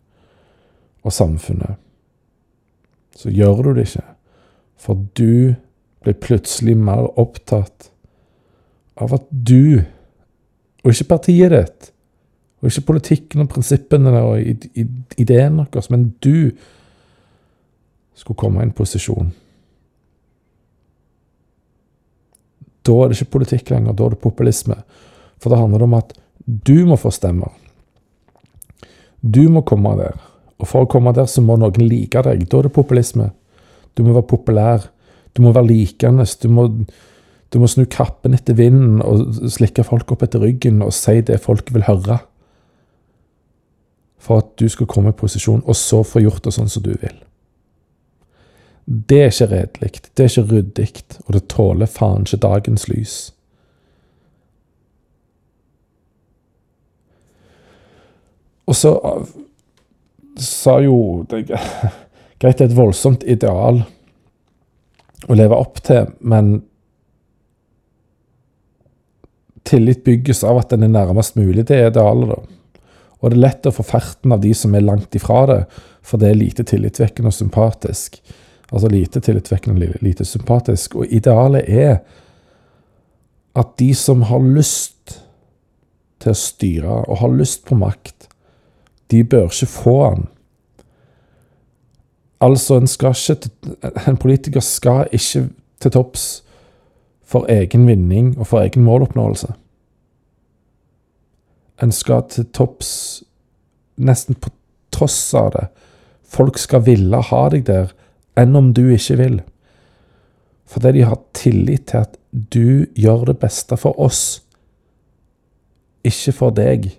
og 1.03 1.15
samfunnet. 1.17 1.79
Så 3.17 3.33
gjør 3.33 3.63
du 3.65 3.73
det 3.75 3.89
ikke, 3.89 4.05
for 4.77 5.01
du 5.19 5.55
blir 6.05 6.17
plutselig 6.17 6.77
mer 6.81 7.09
opptatt 7.21 7.91
av 9.01 9.15
at 9.17 9.27
du, 9.31 9.83
og 10.85 10.93
ikke 10.93 11.11
partiet 11.15 11.53
ditt, 11.55 11.91
og 12.61 12.69
ikke 12.69 12.87
politikken 12.93 13.45
og 13.45 13.53
prinsippene 13.53 14.13
og 14.21 14.41
ideen 15.21 15.63
deres, 15.63 15.91
men 15.93 16.11
du 16.25 16.51
skulle 18.17 18.41
komme 18.41 18.61
i 18.61 18.69
en 18.69 18.77
posisjon. 18.77 19.31
Da 22.85 22.97
er 22.97 23.11
det 23.11 23.21
ikke 23.21 23.37
politikk 23.39 23.73
lenger, 23.73 23.97
da 23.97 24.07
er 24.07 24.15
det 24.15 24.25
populisme. 24.25 24.77
For 25.41 25.53
det 25.53 25.61
handler 25.61 25.85
om 25.87 25.97
at 25.97 26.13
du 26.45 26.85
må 26.89 26.97
få 27.01 27.13
stemmer. 27.15 27.53
Du 29.21 29.49
må 29.53 29.63
komme 29.69 29.93
der. 30.01 30.17
Og 30.61 30.69
for 30.69 30.85
å 30.85 30.89
komme 30.91 31.13
der, 31.17 31.29
så 31.29 31.45
må 31.45 31.57
noen 31.61 31.89
like 31.89 32.23
deg. 32.25 32.45
Da 32.49 32.59
er 32.59 32.69
det 32.69 32.77
populisme. 32.77 33.31
Du 33.97 34.05
må 34.05 34.15
være 34.17 34.29
populær. 34.29 34.89
Du 35.37 35.43
må 35.45 35.53
være 35.55 35.69
likende. 35.69 36.27
Du 36.43 36.49
må, 36.53 36.67
du 37.51 37.59
må 37.63 37.71
snu 37.71 37.85
kappen 37.91 38.35
etter 38.35 38.59
vinden 38.59 39.01
og 39.05 39.51
slikke 39.53 39.85
folk 39.87 40.11
opp 40.13 40.27
etter 40.27 40.43
ryggen 40.43 40.83
og 40.85 40.95
si 40.97 41.21
det 41.27 41.41
folk 41.45 41.73
vil 41.75 41.87
høre 41.89 42.21
for 44.21 44.43
at 44.43 44.53
du 44.61 44.69
skal 44.69 44.89
komme 44.91 45.15
i 45.15 45.17
posisjon, 45.17 45.63
og 45.65 45.77
så 45.77 46.03
få 46.05 46.21
gjort 46.21 46.45
det 46.45 46.53
sånn 46.53 46.69
som 46.69 46.85
du 46.85 46.93
vil. 46.93 47.17
Det 48.85 49.21
er 49.23 49.31
ikke 49.33 49.49
redelig, 49.49 49.91
det 50.13 50.25
er 50.25 50.33
ikke 50.33 50.49
ryddig, 50.51 50.89
og 51.25 51.37
det 51.37 51.43
tåler 51.53 51.89
faen 51.89 52.27
ikke 52.27 52.43
dagens 52.45 52.89
lys. 52.91 53.15
Og 58.69 58.77
så 58.77 58.93
sa 60.41 60.77
jo 60.85 61.25
Greit, 62.41 62.57
det 62.59 62.65
er 62.65 62.69
et 62.71 62.77
voldsomt 62.77 63.25
ideal 63.29 63.83
å 65.29 65.37
leve 65.37 65.57
opp 65.57 65.83
til, 65.85 66.09
men 66.21 66.61
tillit 69.69 70.05
bygges 70.05 70.43
av 70.45 70.63
at 70.63 70.73
den 70.73 70.87
er 70.87 70.95
nærmest 70.95 71.37
mulig 71.39 71.67
det 71.69 71.81
idealet, 71.91 72.33
da. 72.33 72.41
Og 73.21 73.29
det 73.29 73.37
er 73.37 73.43
lett 73.45 73.69
å 73.69 73.75
få 73.75 73.85
ferten 73.85 74.33
av 74.33 74.41
de 74.41 74.55
som 74.57 74.75
er 74.75 74.87
langt 74.87 75.15
ifra 75.17 75.43
det, 75.51 75.59
for 76.01 76.21
det 76.21 76.31
er 76.31 76.41
lite 76.41 76.65
tillitvekkende 76.65 77.29
og 77.29 77.37
sympatisk. 77.37 78.17
Altså 78.71 78.89
lite 78.89 79.21
tillitvekkende 79.21 79.91
og 79.91 80.05
lite 80.07 80.25
sympatisk. 80.25 80.97
Og 80.97 81.13
idealet 81.13 81.69
er 81.69 81.99
at 83.59 83.77
de 83.83 83.91
som 83.99 84.25
har 84.31 84.41
lyst 84.41 85.19
til 86.21 86.33
å 86.33 86.39
styre 86.39 86.99
og 87.03 87.21
har 87.21 87.35
lyst 87.35 87.67
på 87.69 87.77
makt, 87.77 88.29
de 89.11 89.25
bør 89.27 89.51
ikke 89.51 89.69
få 89.69 89.97
den. 90.15 90.29
Altså, 92.41 92.79
en, 92.81 92.89
ikke, 92.89 93.51
en 94.09 94.17
politiker 94.17 94.61
skal 94.65 95.09
ikke 95.13 95.49
til 95.81 95.93
topps 95.93 96.43
for 97.31 97.47
egen 97.53 97.87
vinning 97.87 98.33
og 98.39 98.47
for 98.47 98.65
egen 98.65 98.85
måloppnåelse. 98.85 99.53
En 101.83 101.93
skal 101.93 102.25
til 102.29 102.49
topps 102.53 102.91
nesten 104.01 104.37
på 104.41 104.51
tross 104.93 105.19
av 105.37 105.53
det. 105.55 105.67
Folk 106.31 106.59
skal 106.61 106.85
ville 106.87 107.21
ha 107.31 107.43
deg 107.53 107.65
der, 107.69 107.93
enn 108.39 108.57
om 108.57 108.73
du 108.77 108.87
ikke 108.95 109.19
vil. 109.21 109.41
Fordi 110.71 110.93
de 110.99 111.07
har 111.07 111.19
tillit 111.37 111.89
til 111.91 112.05
at 112.05 112.17
du 112.31 112.87
gjør 112.95 113.27
det 113.33 113.39
beste 113.43 113.77
for 113.81 113.99
oss, 114.01 114.41
ikke 116.07 116.33
for 116.37 116.55
deg. 116.55 116.93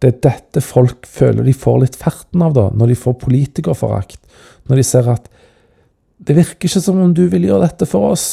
Det 0.00 0.08
er 0.08 0.22
dette 0.26 0.62
folk 0.64 1.06
føler 1.08 1.46
de 1.46 1.54
får 1.56 1.78
litt 1.84 1.98
ferten 2.00 2.42
av, 2.42 2.56
da, 2.56 2.66
når 2.74 2.92
de 2.92 2.98
får 2.98 3.20
politikerforakt. 3.22 4.19
Når 4.70 4.80
de 4.80 4.86
ser 4.86 5.10
at 5.10 5.26
det 6.20 6.36
virker 6.36 6.68
ikke 6.68 6.82
som 6.84 7.00
om 7.00 7.12
du 7.16 7.24
vil 7.32 7.46
gjøre 7.48 7.64
dette 7.64 7.88
for 7.88 8.12
oss. 8.12 8.26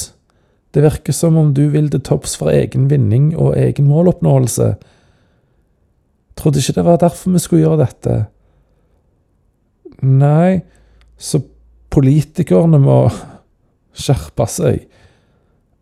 Det 0.75 0.83
virker 0.83 1.15
som 1.15 1.37
om 1.39 1.53
du 1.55 1.69
vil 1.71 1.87
til 1.91 2.03
topps 2.03 2.35
for 2.39 2.51
egen 2.51 2.89
vinning 2.91 3.31
og 3.39 3.55
egen 3.57 3.87
måloppnåelse. 3.87 4.73
Trodde 6.37 6.61
ikke 6.61 6.75
det 6.75 6.85
var 6.85 6.99
derfor 7.01 7.33
vi 7.33 7.41
skulle 7.41 7.63
gjøre 7.63 7.85
dette. 7.85 8.17
Nei, 10.03 10.59
så 11.17 11.41
politikerne 11.89 12.79
må 12.83 12.99
skjerpe 13.97 14.45
seg. 14.51 14.83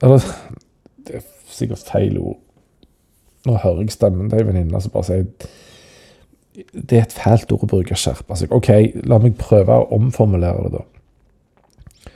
Eller 0.03 0.23
Det 1.05 1.19
er 1.19 1.25
sikkert 1.51 1.89
feil 1.89 2.15
ord. 2.21 2.39
Nå 3.45 3.57
hører 3.61 3.83
jeg 3.83 3.93
stemmen 3.93 4.29
til 4.29 4.41
ei 4.41 4.47
venninne 4.47 4.79
som 4.81 4.93
bare 4.93 5.09
sier 5.09 5.49
Det 6.55 6.97
er 6.97 7.03
et 7.03 7.15
fælt 7.15 7.51
ord 7.51 7.65
å 7.65 7.69
bruke, 7.69 7.97
skjerpe 7.99 8.37
seg. 8.39 8.53
OK, 8.55 8.69
la 9.07 9.19
meg 9.19 9.37
prøve 9.39 9.75
å 9.81 9.89
omformulere 9.97 10.69
det, 10.69 10.79
da. 10.79 12.11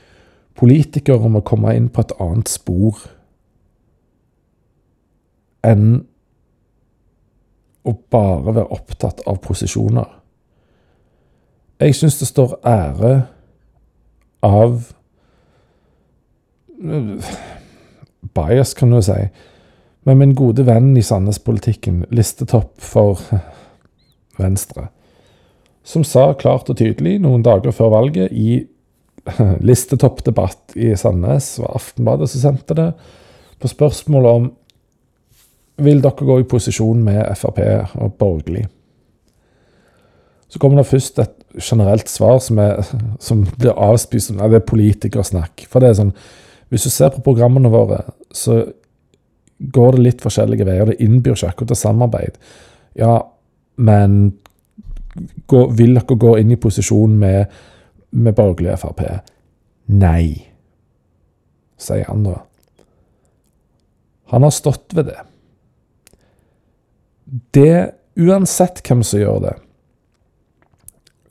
Politikere 0.60 1.32
må 1.32 1.42
komme 1.48 1.74
inn 1.76 1.88
på 1.92 2.04
et 2.04 2.14
annet 2.20 2.52
spor 2.52 3.06
enn 5.64 6.02
å 7.88 7.94
bare 8.12 8.54
være 8.54 8.72
opptatt 8.76 9.24
av 9.28 9.40
posisjoner. 9.44 10.08
Jeg 11.80 11.96
syns 11.96 12.20
det 12.20 12.28
står 12.28 12.58
ære 12.68 13.14
av 14.44 14.90
Bias, 18.36 18.74
kan 18.76 18.92
du 18.92 19.00
si. 19.04 19.20
Men 20.08 20.20
min 20.20 20.36
gode 20.36 20.66
venn 20.68 20.92
i 20.98 21.04
Sandnes-politikken, 21.04 22.06
listetopp 22.12 22.80
for 22.84 23.20
Venstre, 24.40 24.90
som 25.84 26.04
sa 26.06 26.32
klart 26.38 26.70
og 26.70 26.78
tydelig 26.80 27.18
noen 27.24 27.44
dager 27.46 27.74
før 27.76 27.94
valget 27.96 28.34
i 28.36 28.62
listetoppdebatt 29.70 30.76
i 30.80 30.94
Sandnes, 30.98 31.58
var 31.62 31.78
Aftenbladet 31.80 32.30
som 32.32 32.44
sendte 32.44 32.78
det, 32.78 32.90
på 33.60 33.68
spørsmål 33.68 34.28
om 34.30 34.50
vil 35.84 36.02
dere 36.04 36.28
gå 36.28 36.40
i 36.42 36.48
posisjon 36.48 37.02
med 37.04 37.22
Frp 37.40 37.60
og 38.00 38.14
borgerlig. 38.20 38.66
Så 40.50 40.60
kommer 40.60 40.82
det 40.82 40.90
først 40.90 41.20
et 41.22 41.36
generelt 41.62 42.10
svar 42.10 42.40
som, 42.44 42.60
er, 42.60 42.84
som 43.28 43.46
blir 43.58 43.78
avspist 43.78 44.32
som 44.32 44.42
det 44.42 44.62
er 44.62 44.68
politikersnakk. 44.68 45.68
For 45.70 45.82
det 45.82 45.92
er 45.92 46.00
sånn 46.04 46.16
Hvis 46.70 46.84
du 46.86 46.92
ser 46.94 47.10
på 47.10 47.24
programmene 47.26 47.72
våre, 47.74 48.04
så 48.30 48.60
går 49.74 49.96
det 49.96 50.04
litt 50.04 50.20
forskjellige 50.22 50.68
veier. 50.68 50.92
Det 50.92 51.02
innbyr 51.02 51.34
ikke 51.34 51.48
akkurat 51.50 51.72
til 51.72 51.80
samarbeid. 51.80 52.36
Ja, 52.94 53.24
men 53.80 54.20
gå, 55.48 55.64
vil 55.76 55.96
dere 55.98 56.20
gå 56.20 56.36
inn 56.42 56.52
i 56.54 56.60
posisjon 56.60 57.16
med, 57.20 57.56
med 58.12 58.36
borgerlig 58.38 58.78
Frp? 58.82 59.02
Nei, 59.96 60.36
sier 61.80 62.06
han 62.12 62.28
da. 62.28 62.38
Han 64.30 64.46
har 64.46 64.54
stått 64.54 64.94
ved 64.94 65.10
det 65.10 65.18
det 67.52 67.96
Uansett 68.20 68.82
hvem 68.84 69.00
som 69.06 69.22
gjør 69.22 69.38
det, 69.46 69.52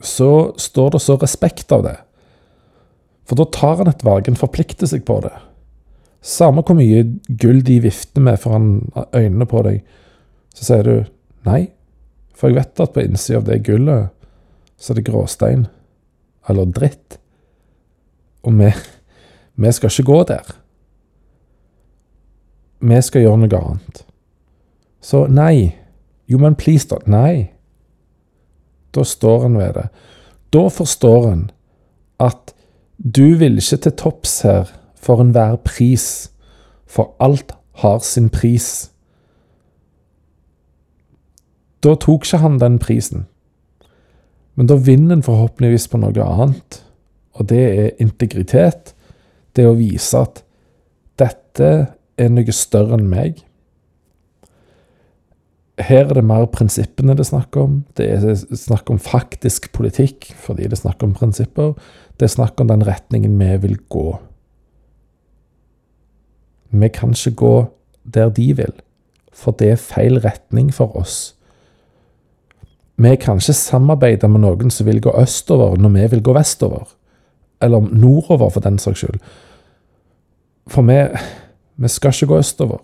så 0.01 0.55
står 0.57 0.95
det 0.95 1.01
så 1.05 1.19
respekt 1.21 1.73
av 1.75 1.83
det. 1.85 1.97
For 3.29 3.37
da 3.37 3.45
tar 3.53 3.83
han 3.83 3.91
et 3.91 4.05
valg, 4.07 4.31
han 4.31 4.39
forplikter 4.39 4.89
seg 4.89 5.03
på 5.05 5.19
det. 5.27 5.35
Samme 6.25 6.65
hvor 6.65 6.79
mye 6.79 7.03
gull 7.29 7.61
de 7.67 7.77
vifter 7.85 8.25
med 8.25 8.41
foran 8.41 8.71
øynene 9.13 9.45
på 9.51 9.61
deg, 9.67 9.83
så 10.57 10.71
sier 10.71 10.87
du 10.87 10.95
nei. 11.51 11.67
For 12.39 12.51
jeg 12.51 12.61
vet 12.61 12.83
at 12.85 12.95
på 12.95 13.03
innsida 13.03 13.41
av 13.41 13.49
det 13.49 13.65
gullet, 13.67 14.15
så 14.79 14.93
er 14.93 15.01
det 15.01 15.09
gråstein. 15.09 15.67
Eller 16.49 16.71
dritt. 16.71 17.19
Og 18.47 18.55
vi, 18.61 18.71
vi 19.59 19.73
skal 19.75 19.91
ikke 19.91 20.07
gå 20.07 20.19
der. 20.31 20.53
Vi 22.79 23.01
skal 23.03 23.25
gjøre 23.27 23.43
noe 23.43 23.63
annet. 23.63 24.05
Så 25.03 25.27
nei. 25.27 25.75
Jo, 26.31 26.39
men 26.39 26.55
please, 26.59 26.87
da. 26.87 27.01
Nei. 27.11 27.51
Da 28.95 29.05
står 29.05 29.49
en 29.49 29.59
ved 29.59 29.75
det. 29.75 29.89
Da 30.55 30.69
forstår 30.73 31.33
en 31.33 31.49
at 32.23 32.55
du 32.99 33.37
vil 33.39 33.59
ikke 33.61 33.81
til 33.83 33.95
topps 33.99 34.41
her 34.47 34.71
for 34.99 35.23
enhver 35.23 35.59
pris, 35.63 36.31
for 36.87 37.15
alt 37.23 37.53
har 37.83 37.99
sin 38.03 38.31
pris. 38.31 38.91
Da 41.85 41.95
tok 41.95 42.27
ikke 42.27 42.43
han 42.43 42.59
den 42.59 42.79
prisen. 42.83 43.27
Men 44.59 44.67
da 44.67 44.75
vinner 44.75 45.15
en 45.15 45.23
forhåpentligvis 45.23 45.87
på 45.93 46.01
noe 46.03 46.25
annet, 46.25 46.81
og 47.39 47.47
det 47.53 47.65
er 47.67 48.01
integritet. 48.03 48.95
Det 49.55 49.67
å 49.67 49.77
vise 49.79 50.19
at 50.19 50.43
dette 51.19 51.69
er 52.19 52.33
noe 52.35 52.55
større 52.55 52.99
enn 52.99 53.07
meg. 53.11 53.45
Her 55.79 56.09
er 56.09 56.19
det 56.19 56.25
mer 56.27 56.49
prinsippene 56.51 57.15
det 57.15 57.23
er 57.23 57.31
snakk 57.31 57.57
om. 57.61 57.83
Det 57.95 58.09
er 58.17 58.35
snakk 58.35 58.91
om 58.91 58.99
faktisk 58.99 59.71
politikk 59.77 60.33
fordi 60.43 60.67
det 60.67 60.75
er 60.75 60.83
snakk 60.83 61.05
om 61.07 61.15
prinsipper. 61.15 61.77
Det 62.19 62.27
er 62.27 62.35
snakk 62.35 62.59
om 62.59 62.71
den 62.71 62.83
retningen 62.87 63.39
vi 63.39 63.55
vil 63.63 63.79
gå. 63.87 64.09
Vi 66.75 66.89
kan 66.93 67.15
ikke 67.15 67.37
gå 67.39 67.55
der 68.05 68.35
de 68.35 68.53
vil, 68.59 68.75
for 69.33 69.55
det 69.55 69.71
er 69.71 69.81
feil 69.81 70.19
retning 70.25 70.75
for 70.75 70.97
oss. 70.99 71.38
Vi 72.99 73.17
kan 73.17 73.39
ikke 73.39 73.55
samarbeide 73.55 74.29
med 74.29 74.43
noen 74.43 74.73
som 74.75 74.87
vil 74.89 75.01
gå 75.03 75.13
østover, 75.21 75.77
når 75.79 75.93
vi 75.95 76.07
vil 76.17 76.23
gå 76.27 76.33
vestover. 76.35 76.89
Eller 77.63 77.81
nordover, 77.81 78.51
for 78.51 78.61
den 78.61 78.79
saks 78.79 79.05
skyld. 79.05 79.21
For 80.69 80.83
vi, 80.83 80.99
vi 81.79 81.89
skal 81.89 82.15
ikke 82.15 82.33
gå 82.33 82.41
østover. 82.43 82.83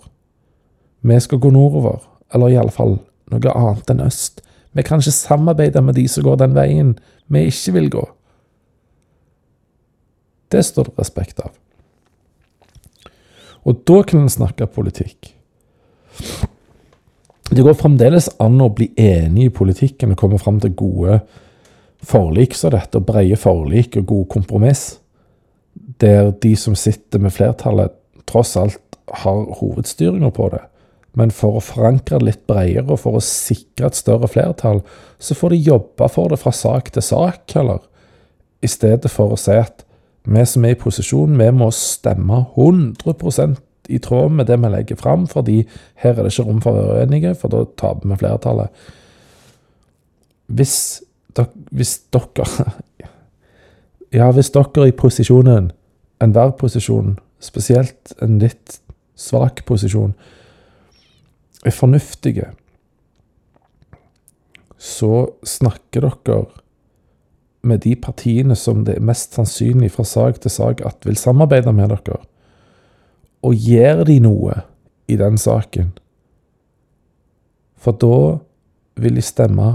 Vi 1.03 1.18
skal 1.20 1.42
gå 1.42 1.50
nordover. 1.50 1.98
Eller 2.35 2.55
iallfall 2.55 2.98
noe 3.33 3.57
annet 3.59 3.90
enn 3.90 4.05
øst. 4.07 4.40
Vi 4.74 4.83
kan 4.87 5.03
ikke 5.03 5.14
samarbeide 5.14 5.83
med 5.83 5.98
de 5.98 6.07
som 6.09 6.24
går 6.27 6.38
den 6.42 6.55
veien 6.55 6.94
vi 7.27 7.46
ikke 7.50 7.74
vil 7.74 7.90
gå. 7.90 8.07
Det 10.55 10.62
står 10.62 10.90
det 10.90 10.98
respekt 10.98 11.42
av. 11.42 11.50
Og 13.64 13.83
da 13.88 14.03
kan 14.07 14.22
en 14.22 14.31
snakke 14.31 14.66
politikk. 14.70 15.33
Det 17.55 17.62
går 17.62 17.77
fremdeles 17.79 18.27
an 18.43 18.57
å 18.64 18.73
bli 18.75 18.88
enig 18.99 19.45
i 19.47 19.55
politikken 19.55 20.14
og 20.14 20.19
komme 20.19 20.40
fram 20.43 20.57
til 20.62 20.73
gode 20.75 21.21
forlik 22.05 22.57
som 22.59 22.73
dette, 22.75 22.99
og 22.99 23.07
brede 23.07 23.38
forlik 23.38 23.95
og 24.01 24.09
gode 24.11 24.31
kompromiss, 24.33 24.97
der 26.03 26.33
de 26.43 26.55
som 26.59 26.75
sitter 26.75 27.23
med 27.23 27.35
flertallet, 27.37 27.95
tross 28.27 28.57
alt 28.59 28.99
har 29.23 29.45
hovedstyringa 29.61 30.33
på 30.35 30.49
det. 30.51 30.64
Men 31.14 31.31
for 31.31 31.61
å 31.61 31.62
forankre 31.62 32.19
det 32.19 32.27
litt 32.27 32.43
bredere 32.51 32.97
og 32.97 33.03
for 33.05 33.21
å 33.21 33.23
sikre 33.23 33.87
et 33.87 33.99
større 33.99 34.27
flertall, 34.27 34.83
så 35.23 35.37
får 35.38 35.55
de 35.55 35.61
jobbe 35.69 36.09
for 36.11 36.33
det 36.33 36.40
fra 36.43 36.51
sak 36.51 36.90
til 36.97 37.07
sak, 37.07 37.45
heller. 37.55 37.85
I 38.64 38.71
stedet 38.73 39.12
for 39.12 39.37
å 39.37 39.38
si 39.38 39.55
at 39.55 39.85
vi 40.25 40.43
som 40.49 40.64
er 40.67 40.75
i 40.75 40.81
posisjon, 40.81 41.38
vi 41.38 41.51
må 41.55 41.71
stemme 41.77 42.47
100 42.57 43.14
i 43.88 43.99
tråd 43.99 44.33
med 44.33 44.49
det 44.49 44.59
vi 44.62 44.70
legger 44.73 44.97
fram, 45.01 45.27
fordi 45.31 45.62
her 46.01 46.14
er 46.14 46.23
det 46.23 46.33
ikke 46.33 46.47
rom 46.49 46.61
for 46.64 46.73
å 46.73 46.85
være 46.85 47.05
uenige, 47.05 47.35
for 47.38 47.53
da 47.53 47.64
taper 47.81 48.11
vi 48.11 48.18
flertallet. 48.20 48.85
Hvis 50.47 50.77
dere, 51.37 51.51
hvis 51.73 51.99
dere 52.14 52.49
Ja, 54.14 54.29
hvis 54.31 54.53
dere 54.55 54.85
er 54.85 54.92
i 54.92 54.94
posisjonen, 54.94 55.73
enhver 56.23 56.53
posisjon, 56.55 57.16
spesielt 57.42 58.12
en 58.23 58.38
litt 58.38 58.79
svak 59.18 59.64
posisjon, 59.66 60.12
er 61.66 61.75
fornuftige, 61.75 62.53
så 64.79 65.27
snakker 65.42 66.07
dere 66.07 66.44
med 67.64 67.83
de 67.83 67.94
partiene 67.97 68.55
som 68.57 68.85
det 68.85 68.99
er 68.99 69.09
mest 69.09 69.35
sannsynlig 69.35 69.90
fra 69.94 70.05
sak 70.07 70.38
til 70.44 70.53
sak 70.53 70.85
at 70.85 71.07
vil 71.09 71.18
samarbeide 71.18 71.73
med 71.73 71.90
dere 71.90 72.20
og 73.45 73.55
gjør 73.61 74.05
de 74.09 74.19
noe 74.25 74.57
i 75.11 75.19
den 75.21 75.37
saken, 75.41 75.93
for 77.77 77.97
da 78.01 78.19
vil 78.97 79.19
de 79.19 79.25
stemme 79.25 79.69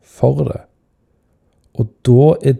for 0.00 0.44
det. 0.48 0.62
Og 1.76 1.90
da 2.06 2.30
er 2.50 2.56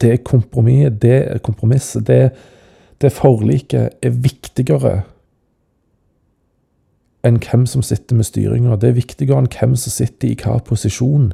det 0.00 0.24
kompromisset, 0.24 1.02
det 1.02 1.42
kompromisset, 1.44 2.06
det, 2.06 2.32
det 3.02 3.12
forliket, 3.12 3.98
er 4.02 4.16
viktigere 4.24 4.94
enn 7.26 7.38
hvem 7.42 7.66
som 7.66 7.82
sitter 7.82 8.16
med 8.16 8.26
styringa. 8.26 8.78
Det 8.78 8.90
er 8.90 8.98
viktigere 8.98 9.42
enn 9.42 9.50
hvem 9.52 9.76
som 9.76 9.92
sitter 9.92 10.30
i 10.30 10.38
hva 10.38 10.58
posisjon. 10.64 11.32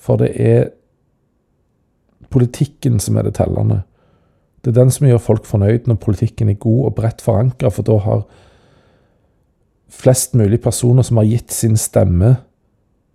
For 0.00 0.22
det 0.22 0.32
er 0.40 0.70
politikken 2.32 3.00
som 3.02 3.18
er 3.18 3.28
det 3.28 3.36
tellende. 3.36 3.82
Det 4.62 4.70
er 4.70 4.78
den 4.78 4.92
som 4.94 5.08
gjør 5.08 5.18
folk 5.18 5.46
fornøyd 5.48 5.88
når 5.90 5.98
politikken 6.02 6.52
er 6.52 6.60
god 6.62 6.84
og 6.86 6.94
bredt 7.00 7.22
forankra, 7.24 7.70
for 7.70 7.86
da 7.86 7.98
har 8.04 8.22
flest 9.92 10.36
mulig 10.38 10.60
personer 10.62 11.02
som 11.02 11.18
har 11.18 11.26
gitt 11.28 11.52
sin 11.52 11.76
stemme 11.76 12.36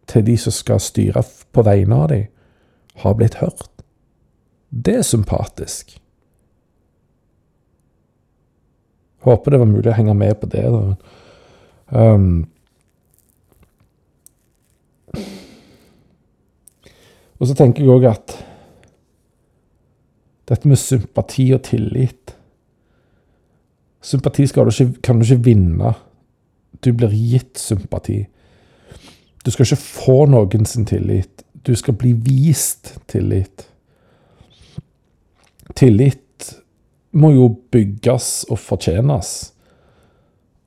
til 0.07 0.25
de 0.27 0.35
som 0.39 0.53
skal 0.55 0.81
styre 0.83 1.23
på 1.55 1.63
vegne 1.63 1.95
av 1.95 2.11
dem, 2.11 2.27
har 2.97 3.15
blitt 3.15 3.39
hørt. 3.39 3.71
Det 4.69 4.99
er 4.99 5.07
sympatisk. 5.07 5.95
Håper 9.23 9.51
det 9.51 9.59
var 9.59 9.69
mulig 9.71 9.91
å 9.91 9.95
henge 9.97 10.15
med 10.17 10.35
på 10.41 10.49
det. 10.51 10.63
Um, 11.91 12.47
og 17.37 17.49
så 17.49 17.55
tenker 17.57 17.83
jeg 17.83 17.95
òg 17.95 18.07
at 18.11 18.35
dette 20.47 20.67
med 20.67 20.79
sympati 20.79 21.49
og 21.55 21.63
tillit. 21.67 22.35
Sympati 24.01 24.45
du 24.45 24.69
ikke, 24.69 25.01
kan 25.03 25.19
du 25.19 25.25
ikke 25.25 25.43
vinne. 25.43 25.93
Du 26.83 26.93
blir 26.93 27.11
gitt 27.11 27.59
sympati. 27.59 28.25
Du 29.45 29.51
skal 29.51 29.65
ikke 29.65 29.81
få 29.81 30.25
noen 30.25 30.65
sin 30.65 30.85
tillit. 30.85 31.43
Du 31.67 31.75
skal 31.75 31.93
bli 31.93 32.13
vist 32.13 32.97
tillit. 33.07 33.67
Tillit 35.75 36.53
må 37.11 37.31
jo 37.31 37.49
bygges 37.71 38.45
og 38.49 38.59
fortjenes. 38.59 39.53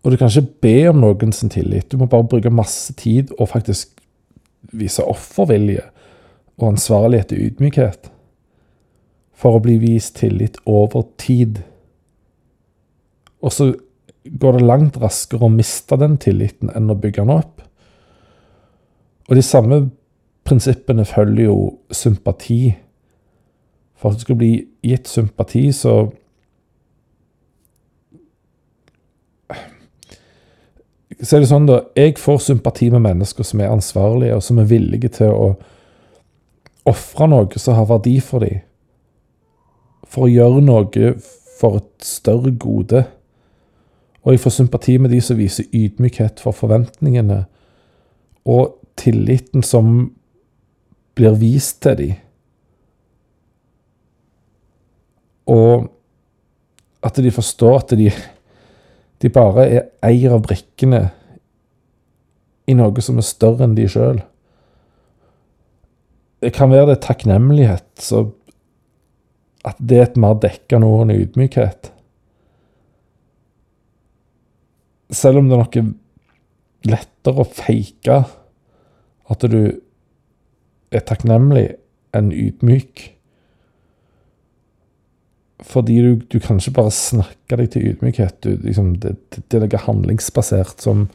Og 0.05 0.12
du 0.12 0.16
kan 0.16 0.29
ikke 0.29 0.61
be 0.61 0.77
om 0.90 1.01
noen 1.01 1.33
sin 1.33 1.53
tillit. 1.53 1.90
Du 1.93 1.97
må 1.99 2.07
bare 2.07 2.29
bruke 2.29 2.51
masse 2.51 2.93
tid 2.93 3.33
og 3.38 3.49
faktisk 3.49 3.97
vise 4.73 5.05
offervilje 5.05 5.83
og 6.59 6.73
ansvarlighet 6.75 7.33
og 7.33 7.38
ydmykhet 7.38 8.11
for 9.40 9.57
å 9.57 9.62
bli 9.64 9.79
vist 9.81 10.18
tillit 10.20 10.59
over 10.68 11.07
tid. 11.20 11.62
Og 13.40 13.55
så 13.57 13.70
går 14.24 14.59
det 14.59 14.68
langt 14.68 15.00
raskere 15.00 15.48
å 15.48 15.53
miste 15.53 15.96
den 16.00 16.18
tilliten 16.20 16.72
enn 16.76 16.92
å 16.92 16.98
bygge 16.98 17.24
den 17.24 17.33
opp. 17.38 17.64
Og 19.31 19.38
de 19.38 19.44
samme 19.46 19.83
prinsippene 20.44 21.07
følger 21.09 21.46
jo 21.46 21.57
sympati. 21.94 22.74
For 23.96 24.11
at 24.11 24.20
du 24.20 24.26
skal 24.26 24.40
bli 24.40 24.55
gitt 24.85 25.09
sympati, 25.09 25.70
så 25.72 26.11
Så 31.20 31.37
er 31.37 31.42
det 31.42 31.50
sånn, 31.50 31.66
da. 31.68 31.83
Jeg 31.98 32.14
får 32.16 32.38
sympati 32.40 32.87
med 32.88 33.03
mennesker 33.05 33.45
som 33.45 33.61
er 33.61 33.68
ansvarlige, 33.68 34.38
og 34.38 34.43
som 34.43 34.57
er 34.62 34.70
villige 34.70 35.11
til 35.18 35.28
å 35.28 35.49
ofre 36.88 37.26
noe 37.28 37.61
som 37.61 37.76
har 37.76 37.91
verdi 37.91 38.14
for 38.24 38.41
dem 38.41 38.62
for 40.11 40.26
å 40.26 40.32
gjøre 40.32 40.62
noe 40.64 41.14
for 41.61 41.80
et 41.80 42.06
større 42.06 42.52
gode. 42.58 43.04
Og 44.24 44.34
jeg 44.34 44.42
får 44.42 44.56
sympati 44.56 44.96
med 45.00 45.14
de 45.14 45.20
som 45.24 45.38
viser 45.38 45.68
ydmykhet 45.72 46.42
for 46.42 46.56
forventningene, 46.56 47.44
og 48.48 48.76
tilliten 49.00 49.62
som 49.64 50.11
blir 51.16 51.36
vist 51.40 51.80
til 51.84 51.96
dem. 52.00 52.18
Og 55.50 55.88
at 57.02 57.16
de 57.16 57.32
forstår 57.32 57.78
at 57.78 57.94
de, 57.98 58.11
de 59.22 59.32
bare 59.32 59.64
er 59.66 59.86
eier 60.06 60.36
av 60.36 60.44
brikkene 60.44 61.08
i 62.68 62.76
noe 62.76 63.02
som 63.02 63.18
er 63.18 63.26
større 63.26 63.66
enn 63.66 63.76
de 63.78 63.88
sjøl. 63.90 64.20
Det 66.40 66.52
kan 66.56 66.70
være 66.72 66.92
det 66.92 67.02
takknemlighet 67.04 67.88
som 68.00 68.30
at 69.66 69.80
det 69.80 69.98
er 69.98 70.06
et 70.08 70.20
mer 70.20 70.38
dekkende 70.40 70.88
ord 70.88 71.06
enn 71.06 71.16
ydmykhet. 71.18 71.90
Selv 75.11 75.40
om 75.40 75.50
det 75.50 75.56
er 75.56 75.64
noe 75.64 76.90
lettere 76.90 77.42
å 77.42 77.48
fake 77.48 78.18
at 79.30 79.46
du 79.52 79.62
er 80.90 81.06
takknemlig 81.06 81.66
enn 82.16 82.30
ydmyk. 82.34 83.02
Fordi 85.70 85.98
du, 86.02 86.14
du 86.24 86.38
kan 86.42 86.58
ikke 86.58 86.78
bare 86.80 86.94
snakke 86.94 87.58
deg 87.61 87.72
til 87.74 87.90
ydmykhet. 87.92 88.40
Du, 88.42 88.54
liksom, 88.64 88.94
det, 89.02 89.16
det, 89.36 89.44
er 89.58 89.66
noe 89.66 89.84
handlingsbasert 89.86 90.82
som 90.82 91.11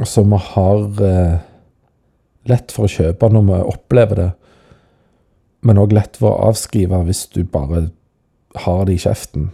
Som 0.00 0.30
vi 0.32 0.38
har 0.40 1.02
eh, 1.04 1.40
lett 2.48 2.72
for 2.72 2.86
å 2.86 2.92
kjøpe 2.92 3.28
når 3.28 3.42
vi 3.50 3.56
opplever 3.68 4.16
det. 4.16 4.28
Men 5.60 5.78
òg 5.78 5.92
lett 5.92 6.16
for 6.20 6.32
å 6.32 6.50
avskrive 6.50 7.02
hvis 7.06 7.26
du 7.34 7.42
bare 7.44 7.90
har 8.64 8.84
det 8.88 8.96
i 8.96 9.02
kjeften. 9.04 9.50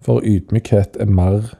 For 0.00 0.24
ydmykhet 0.24 0.96
er 1.00 1.10
mer 1.10 1.54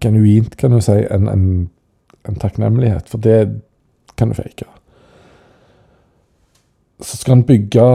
genuint, 0.00 0.56
kan 0.56 0.74
du 0.74 0.80
si, 0.82 0.96
enn 1.10 1.28
en, 1.30 1.46
en 2.28 2.40
takknemlighet. 2.40 3.08
For 3.10 3.22
det 3.22 3.38
kan 4.18 4.30
du 4.30 4.38
fake. 4.38 4.66
Så 7.02 7.18
skal 7.20 7.38
en 7.38 7.46
bygge 7.46 7.88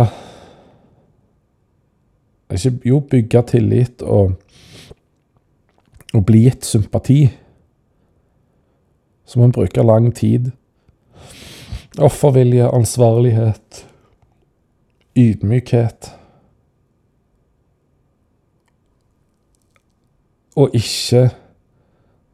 ikke, 2.49 2.79
Jo, 2.85 2.99
bygge 2.99 3.41
tillit 3.47 4.01
og, 4.01 4.31
og 6.13 6.25
bli 6.25 6.43
gitt 6.47 6.65
sympati. 6.65 7.29
Så 9.25 9.39
må 9.39 9.45
en 9.45 9.53
bruke 9.53 9.83
lang 9.85 10.09
tid. 10.15 10.49
Offervilje, 11.99 12.67
ansvarlighet, 12.71 13.85
ydmykhet. 15.19 16.13
Og 20.55 20.75
ikke 20.75 21.29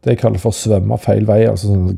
det 0.06 0.14
jeg 0.14 0.22
kaller 0.22 0.42
for 0.42 0.54
svømme 0.54 0.98
feil 1.02 1.26
vei. 1.26 1.44
altså 1.50 1.72
sånn 1.72 1.98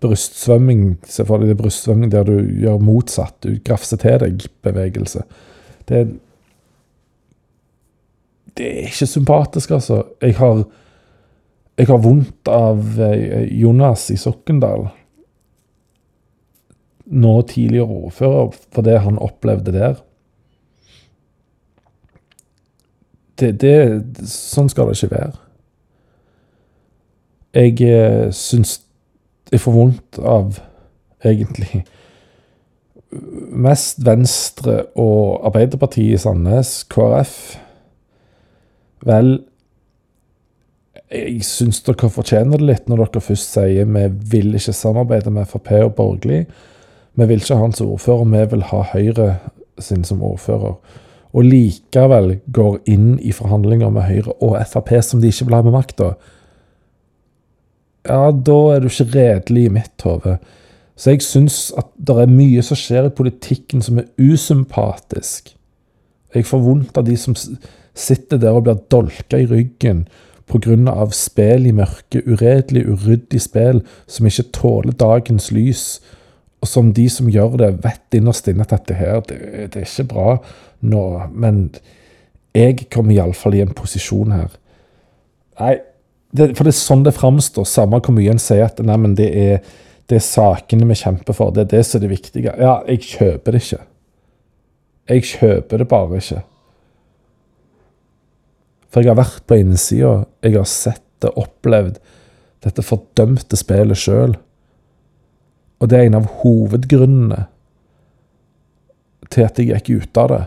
brystsvømming. 0.00 0.98
Se 1.04 1.24
for 1.28 1.40
deg 1.40 1.52
det 1.52 1.58
brystsvømming 1.60 2.12
der 2.12 2.24
du 2.28 2.36
gjør 2.38 2.80
motsatt. 2.84 3.36
Du 3.44 3.58
grafser 3.64 4.00
til 4.00 4.20
deg-bevegelse. 4.22 5.24
Det, 5.88 6.04
det 8.56 8.70
er 8.70 8.88
ikke 8.88 9.10
sympatisk, 9.10 9.74
altså. 9.76 10.02
Jeg 10.22 10.38
har, 10.40 10.64
jeg 11.78 11.90
har 11.90 12.04
vondt 12.04 12.48
av 12.48 13.00
eh, 13.02 13.44
Jonas 13.60 14.08
i 14.14 14.18
Sokkendal. 14.20 14.88
Nå 17.04 17.42
tidligere 17.42 17.86
ordfører, 18.06 18.52
for 18.72 18.82
det 18.82 19.00
han 19.04 19.18
opplevde 19.18 19.72
der. 19.72 19.98
Det, 23.38 23.50
det, 23.60 23.74
sånn 24.30 24.70
skal 24.70 24.88
det 24.88 24.96
ikke 24.98 25.16
være. 25.16 25.32
Jeg 27.54 27.74
eh, 27.86 28.30
syns 28.34 28.78
jeg 29.52 29.60
får 29.62 29.74
vondt 29.74 30.18
av, 30.26 30.56
egentlig, 31.22 31.84
mest 33.54 34.00
Venstre 34.06 34.80
og 34.98 35.44
Arbeiderpartiet 35.46 36.16
i 36.16 36.20
Sandnes, 36.20 36.80
KrF. 36.90 37.36
Vel, 39.06 39.36
jeg 41.14 41.44
syns 41.46 41.82
dere 41.86 42.10
fortjener 42.10 42.58
det 42.58 42.68
litt 42.70 42.88
når 42.90 43.04
dere 43.04 43.22
først 43.22 43.54
sier 43.54 43.86
vi 43.86 44.04
vil 44.32 44.56
ikke 44.58 44.74
samarbeide 44.74 45.30
med 45.34 45.46
Frp 45.50 45.70
og 45.84 45.92
borgerlig. 45.98 46.44
Vi 47.14 47.26
vil 47.30 47.42
ikke 47.42 47.54
ha 47.54 47.62
han 47.62 47.74
som 47.76 47.92
ordfører, 47.94 48.30
vi 48.30 48.44
vil 48.50 48.68
ha 48.70 48.82
Høyre 48.92 49.28
sin 49.78 50.04
som 50.04 50.22
ordfører. 50.22 50.76
Og 51.34 51.46
likevel 51.46 52.38
går 52.54 52.78
inn 52.90 53.18
i 53.18 53.32
forhandlinger 53.34 53.90
med 53.90 54.08
Høyre 54.08 54.34
og 54.42 54.56
Frp 54.70 54.94
som 55.02 55.22
de 55.22 55.30
ikke 55.30 55.48
vil 55.48 55.58
ha 55.58 55.62
med 55.66 55.74
makta 55.74 56.14
ja, 58.04 58.28
da 58.32 58.58
er 58.74 58.82
du 58.82 58.90
ikke 58.90 59.12
redelig 59.14 59.66
i 59.68 59.72
mitt 59.72 60.04
hode. 60.04 60.36
Så 60.94 61.14
jeg 61.14 61.24
syns 61.26 61.58
at 61.78 61.88
det 61.96 62.16
er 62.22 62.30
mye 62.30 62.62
som 62.62 62.78
skjer 62.78 63.08
i 63.08 63.14
politikken 63.16 63.82
som 63.82 63.98
er 63.98 64.10
usympatisk. 64.20 65.54
Jeg 66.34 66.46
får 66.46 66.62
vondt 66.62 67.00
av 67.00 67.06
de 67.08 67.16
som 67.18 67.34
sitter 67.34 68.40
der 68.42 68.58
og 68.58 68.66
blir 68.66 68.82
dolka 68.92 69.40
i 69.40 69.48
ryggen 69.50 70.04
pga. 70.50 71.06
spill 71.10 71.66
i 71.66 71.72
mørket, 71.72 72.26
uredelig, 72.26 72.84
uryddig 72.86 73.40
spill 73.40 73.82
som 74.06 74.26
ikke 74.26 74.50
tåler 74.52 74.92
dagens 74.92 75.50
lys, 75.50 76.00
og 76.64 76.68
som 76.70 76.94
de 76.96 77.04
som 77.12 77.28
gjør 77.28 77.58
det, 77.60 77.70
vet 77.84 78.16
innerst 78.16 78.46
inne 78.48 78.64
at 78.64 78.72
dette 78.72 78.96
her, 78.96 79.18
det, 79.28 79.36
det 79.74 79.82
er 79.82 79.88
ikke 79.88 80.06
bra 80.14 80.36
nå, 80.80 81.02
men 81.36 81.66
jeg 82.56 82.86
kommer 82.92 83.12
iallfall 83.12 83.58
i 83.58 83.60
en 83.64 83.74
posisjon 83.76 84.32
her. 84.32 84.54
Nei, 85.60 85.74
det, 86.32 86.54
For 86.56 86.64
det 86.64 86.72
er 86.72 86.78
sånn 86.78 87.04
det 87.04 87.12
framstår, 87.18 87.66
samme 87.68 88.00
hvor 88.00 88.16
mye 88.16 88.32
en 88.32 88.40
sier 88.40 88.64
at 88.64 88.80
nei, 88.80 88.96
men 89.02 89.16
det 89.18 89.28
er, 89.36 89.60
det 90.08 90.18
er 90.18 90.24
sakene 90.24 90.88
vi 90.88 90.96
kjemper 91.02 91.36
for, 91.36 91.52
det 91.52 91.66
er 91.66 91.70
det 91.74 91.82
som 91.84 92.00
er 92.00 92.06
det 92.06 92.12
viktige. 92.14 92.56
Ja, 92.56 92.78
jeg 92.88 93.04
kjøper 93.10 93.52
det 93.52 93.62
ikke. 93.66 93.82
Jeg 95.12 95.28
kjøper 95.34 95.82
det 95.82 95.88
bare 95.90 96.22
ikke. 96.22 96.40
For 98.88 99.04
jeg 99.04 99.12
har 99.12 99.20
vært 99.20 99.44
på 99.44 99.60
innsida, 99.60 100.16
jeg 100.40 100.56
har 100.56 100.70
sett 100.70 101.04
det, 101.20 101.34
opplevd 101.36 102.00
dette 102.64 102.88
fordømte 102.88 103.58
spillet 103.60 104.00
sjøl. 104.00 104.38
Og 105.82 105.90
det 105.90 105.98
er 105.98 106.08
en 106.08 106.18
av 106.20 106.28
hovedgrunnene 106.42 107.44
til 109.32 109.46
at 109.46 109.58
jeg 109.58 109.72
gikk 109.72 109.90
ut 110.04 110.20
av 110.22 110.30
det. 110.30 110.42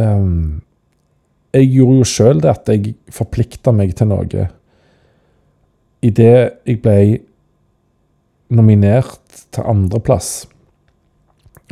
Um, 0.00 0.60
jeg 1.56 1.70
gjorde 1.72 1.98
jo 1.98 2.06
sjøl 2.06 2.42
det 2.44 2.52
at 2.52 2.70
jeg 2.70 2.94
forplikta 3.14 3.72
meg 3.74 3.96
til 3.98 4.10
noe. 4.12 4.46
Idet 6.06 6.36
jeg 6.68 6.78
ble 6.84 7.00
nominert 8.50 9.42
til 9.54 9.66
andreplass 9.70 10.30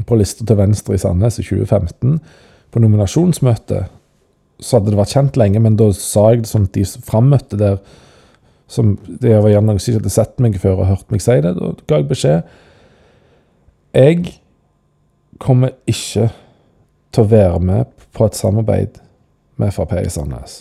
på 0.06 0.18
lista 0.18 0.44
til 0.46 0.58
Venstre 0.58 0.94
i 0.94 1.00
Sandnes 1.02 1.40
i 1.40 1.44
2015, 1.46 2.18
på 2.70 2.82
nominasjonsmøtet, 2.82 3.88
så 4.58 4.78
hadde 4.78 4.92
det 4.92 4.98
vært 4.98 5.14
kjent 5.14 5.38
lenge, 5.40 5.62
men 5.62 5.78
da 5.78 5.88
sa 5.94 6.28
jeg 6.32 6.44
det 6.44 6.50
sånn 6.50 6.68
at 6.68 6.76
de 6.76 6.84
frammøtte 7.06 7.58
der 7.58 7.78
som 8.68 8.98
Det 9.06 9.32
var 9.32 9.48
gjerne 9.48 9.78
ikke 9.78 9.96
hadde 9.96 10.12
sett 10.12 10.40
meg 10.44 10.58
før 10.60 10.82
og 10.82 10.90
hørt 10.90 11.10
meg 11.12 11.24
si 11.24 11.38
det. 11.40 11.54
Da 11.56 11.72
ga 11.88 12.00
jeg 12.02 12.08
beskjed. 12.10 12.42
Jeg 13.96 14.34
kommer 15.40 15.72
ikke 15.88 16.28
til 17.14 17.24
å 17.24 17.30
være 17.30 17.60
med 17.64 17.92
på 18.12 18.26
et 18.28 18.36
samarbeid 18.36 19.00
med 19.58 19.72
Frp 19.74 19.94
i 20.02 20.10
Sandnes. 20.12 20.60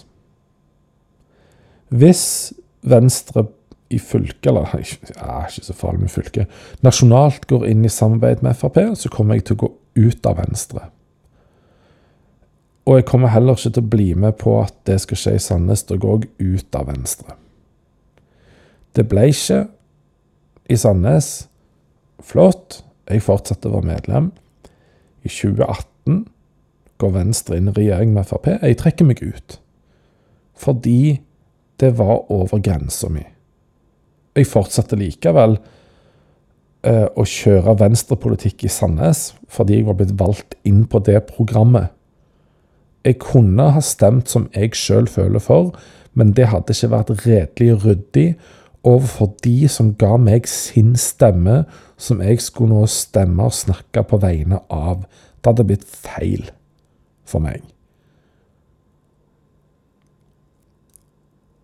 Hvis 1.89 2.53
Venstre 2.87 3.47
i 3.91 3.99
fylket, 3.99 4.49
eller 4.49 4.67
ja, 4.71 5.43
ikke 5.47 5.63
så 5.63 5.75
farlig 5.75 6.05
med 6.05 6.11
fylket, 6.11 6.59
nasjonalt 6.83 7.47
går 7.47 7.67
inn 7.69 7.85
i 7.87 7.91
samarbeid 7.91 8.43
med 8.43 8.55
Frp, 8.59 8.79
så 8.99 9.11
kommer 9.11 9.37
jeg 9.37 9.47
til 9.47 9.57
å 9.57 9.65
gå 9.65 9.71
ut 10.07 10.29
av 10.29 10.39
Venstre. 10.41 10.87
Og 12.87 12.99
jeg 12.99 13.07
kommer 13.09 13.31
heller 13.31 13.57
ikke 13.57 13.73
til 13.75 13.83
å 13.83 13.91
bli 13.91 14.07
med 14.15 14.37
på 14.39 14.53
at 14.61 14.75
det 14.87 15.01
skal 15.03 15.19
skje 15.19 15.35
i 15.35 15.43
Sandnes. 15.43 15.83
Da 15.89 15.97
går 15.99 16.23
jeg 16.23 16.55
ut 16.55 16.77
av 16.79 16.87
Venstre. 16.87 17.35
Det 18.97 19.05
ble 19.05 19.27
ikke 19.29 19.67
i 20.73 20.77
Sandnes. 20.79 21.47
Flott. 22.23 22.81
Jeg 23.07 23.23
fortsatte 23.23 23.69
å 23.69 23.77
være 23.77 23.91
medlem. 23.93 24.31
I 25.23 25.29
2018 25.29 26.25
går 26.97 27.13
Venstre 27.13 27.59
inn 27.59 27.69
i 27.69 27.75
regjering 27.77 28.11
med 28.15 28.27
Frp. 28.27 28.49
Jeg 28.57 28.79
trekker 28.81 29.07
meg 29.07 29.21
ut. 29.21 29.59
Fordi 30.57 31.19
det 31.77 31.93
var 31.99 32.25
over 32.33 32.59
grensa 32.63 33.09
mi. 33.13 33.23
Jeg 34.37 34.49
fortsatte 34.49 34.97
likevel 34.97 35.59
eh, 36.85 37.05
å 37.05 37.25
kjøre 37.25 37.77
venstrepolitikk 37.79 38.65
i 38.65 38.71
Sandnes 38.71 39.31
fordi 39.53 39.79
jeg 39.79 39.87
var 39.87 39.97
blitt 39.99 40.17
valgt 40.19 40.57
inn 40.67 40.83
på 40.89 41.01
det 41.05 41.21
programmet. 41.29 41.93
Jeg 43.05 43.21
kunne 43.23 43.69
ha 43.71 43.81
stemt 43.85 44.29
som 44.29 44.49
jeg 44.57 44.75
sjøl 44.75 45.07
føler 45.07 45.41
for, 45.41 45.71
men 46.17 46.33
det 46.35 46.49
hadde 46.51 46.73
ikke 46.73 46.91
vært 46.91 47.13
redelig 47.23 47.77
ryddig 47.85 48.27
overfor 48.87 49.33
de 49.43 49.67
som 49.71 49.93
ga 49.99 50.15
meg 50.21 50.47
sin 50.49 50.95
stemme, 50.99 51.63
som 51.97 52.21
jeg 52.23 52.41
skulle 52.43 52.75
nå 52.75 52.85
stemme 52.91 53.47
og 53.47 53.55
snakke 53.57 54.03
på 54.07 54.19
vegne 54.23 54.61
av. 54.73 55.03
Det 55.41 55.51
hadde 55.51 55.67
blitt 55.67 55.87
feil 55.87 56.49
for 57.27 57.43
meg. 57.43 57.65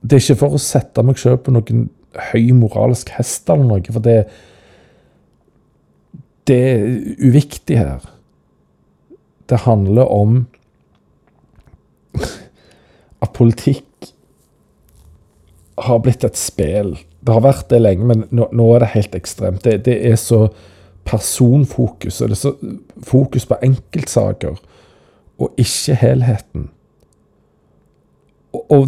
Det 0.03 0.17
er 0.17 0.25
ikke 0.25 0.41
for 0.41 0.57
å 0.57 0.61
sette 0.61 1.03
meg 1.05 1.19
sjøl 1.19 1.37
på 1.39 1.53
noen 1.55 1.85
høy 2.31 2.51
moralsk 2.57 3.13
hest 3.15 3.47
eller 3.49 3.69
noe, 3.69 3.93
for 3.93 4.03
det, 4.03 4.17
det 6.49 6.57
er 6.73 6.83
uviktig 7.23 7.79
her. 7.79 8.03
Det 9.49 9.63
handler 9.63 10.11
om 10.11 10.43
at 13.23 13.31
politikk 13.35 14.11
har 15.87 16.03
blitt 16.03 16.25
et 16.27 16.37
spill. 16.37 16.93
Det 17.23 17.33
har 17.33 17.43
vært 17.45 17.69
det 17.71 17.79
lenge, 17.81 18.05
men 18.09 18.25
nå, 18.35 18.49
nå 18.51 18.67
er 18.75 18.83
det 18.83 18.93
helt 18.97 19.15
ekstremt. 19.15 19.63
Det, 19.63 19.85
det, 19.85 19.95
er 20.11 20.17
så 20.19 20.47
personfokus, 21.07 22.19
det 22.19 22.35
er 22.35 22.39
så 22.39 22.53
fokus 23.03 23.45
på 23.47 23.59
enkeltsaker 23.63 24.59
og 25.39 25.59
ikke 25.59 25.95
helheten. 25.99 26.67
Og, 28.53 28.65
og 28.71 28.83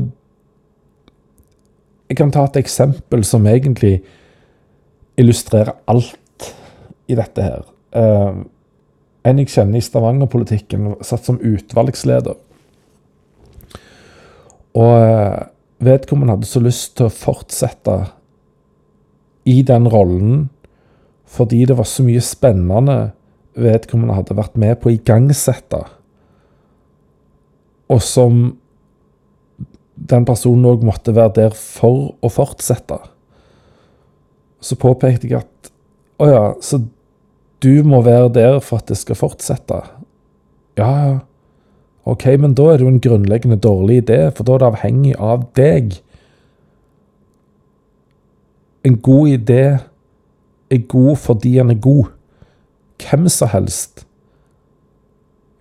jeg 2.10 2.20
kan 2.20 2.32
ta 2.32 2.46
et 2.46 2.60
eksempel 2.62 3.24
som 3.26 3.48
egentlig 3.50 3.98
illustrerer 5.18 5.74
alt 5.90 6.52
i 7.10 7.18
dette 7.18 7.46
her. 7.46 7.64
Uh, 7.96 8.44
en 9.26 9.42
jeg 9.42 9.50
kjenner 9.50 9.80
i 9.80 9.86
Stavanger-politikken, 9.86 10.94
satt 11.02 11.26
som 11.26 11.40
utvalgsleder. 11.42 12.38
Og 14.76 14.94
uh, 15.02 15.48
vedkommende 15.86 16.36
hadde 16.36 16.50
så 16.50 16.62
lyst 16.62 16.98
til 17.00 17.08
å 17.08 17.14
fortsette 17.14 17.98
i 19.46 19.62
den 19.66 19.88
rollen 19.92 20.50
fordi 21.36 21.64
det 21.66 21.78
var 21.78 21.88
så 21.90 22.04
mye 22.06 22.22
spennende 22.22 22.98
vedkommende 23.58 24.18
hadde 24.18 24.38
vært 24.38 24.58
med 24.60 24.78
på 24.82 24.92
å 24.92 24.94
igangsette, 24.94 25.80
og 27.90 28.02
som 28.04 28.44
den 29.96 30.26
personen 30.28 30.68
òg 30.70 30.84
måtte 30.86 31.16
være 31.16 31.34
der 31.38 31.56
for 31.56 32.16
å 32.20 32.32
fortsette. 32.32 32.98
Så 34.60 34.78
påpekte 34.82 35.30
jeg 35.30 35.40
at 35.40 35.72
å 36.22 36.28
ja, 36.30 36.44
så 36.64 36.82
du 37.64 37.84
må 37.88 38.02
være 38.06 38.34
der 38.36 38.60
for 38.64 38.82
at 38.82 38.92
det 38.92 38.98
skal 39.00 39.18
fortsette. 39.20 39.80
Ja, 40.80 40.92
ja. 41.06 41.16
Ok, 42.06 42.28
men 42.38 42.54
da 42.54 42.68
er 42.70 42.78
det 42.78 42.86
jo 42.86 42.92
en 42.92 43.02
grunnleggende 43.02 43.58
dårlig 43.58 44.04
idé, 44.04 44.20
for 44.36 44.46
da 44.46 44.56
er 44.56 44.62
det 44.62 44.68
avhengig 44.68 45.16
av 45.18 45.48
deg. 45.58 45.96
En 48.86 49.00
god 49.02 49.32
idé 49.34 49.64
er 50.70 50.84
god 50.90 51.16
fordi 51.18 51.56
den 51.58 51.74
er 51.74 51.82
god. 51.82 52.12
Hvem 53.02 53.30
som 53.30 53.50
helst 53.52 54.06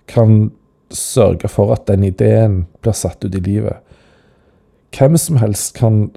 kan 0.08 0.52
sørge 0.90 1.48
for 1.48 1.72
at 1.74 1.86
den 1.88 2.04
ideen 2.04 2.66
blir 2.82 2.94
satt 2.94 3.24
ut 3.24 3.34
i 3.34 3.42
livet. 3.42 3.80
Hvem 4.94 5.16
som 5.18 5.40
helst 5.40 5.74
kan 5.78 6.12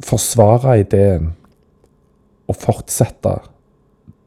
forsvare 0.00 0.80
ideen 0.80 1.34
og 2.48 2.56
fortsette 2.56 3.36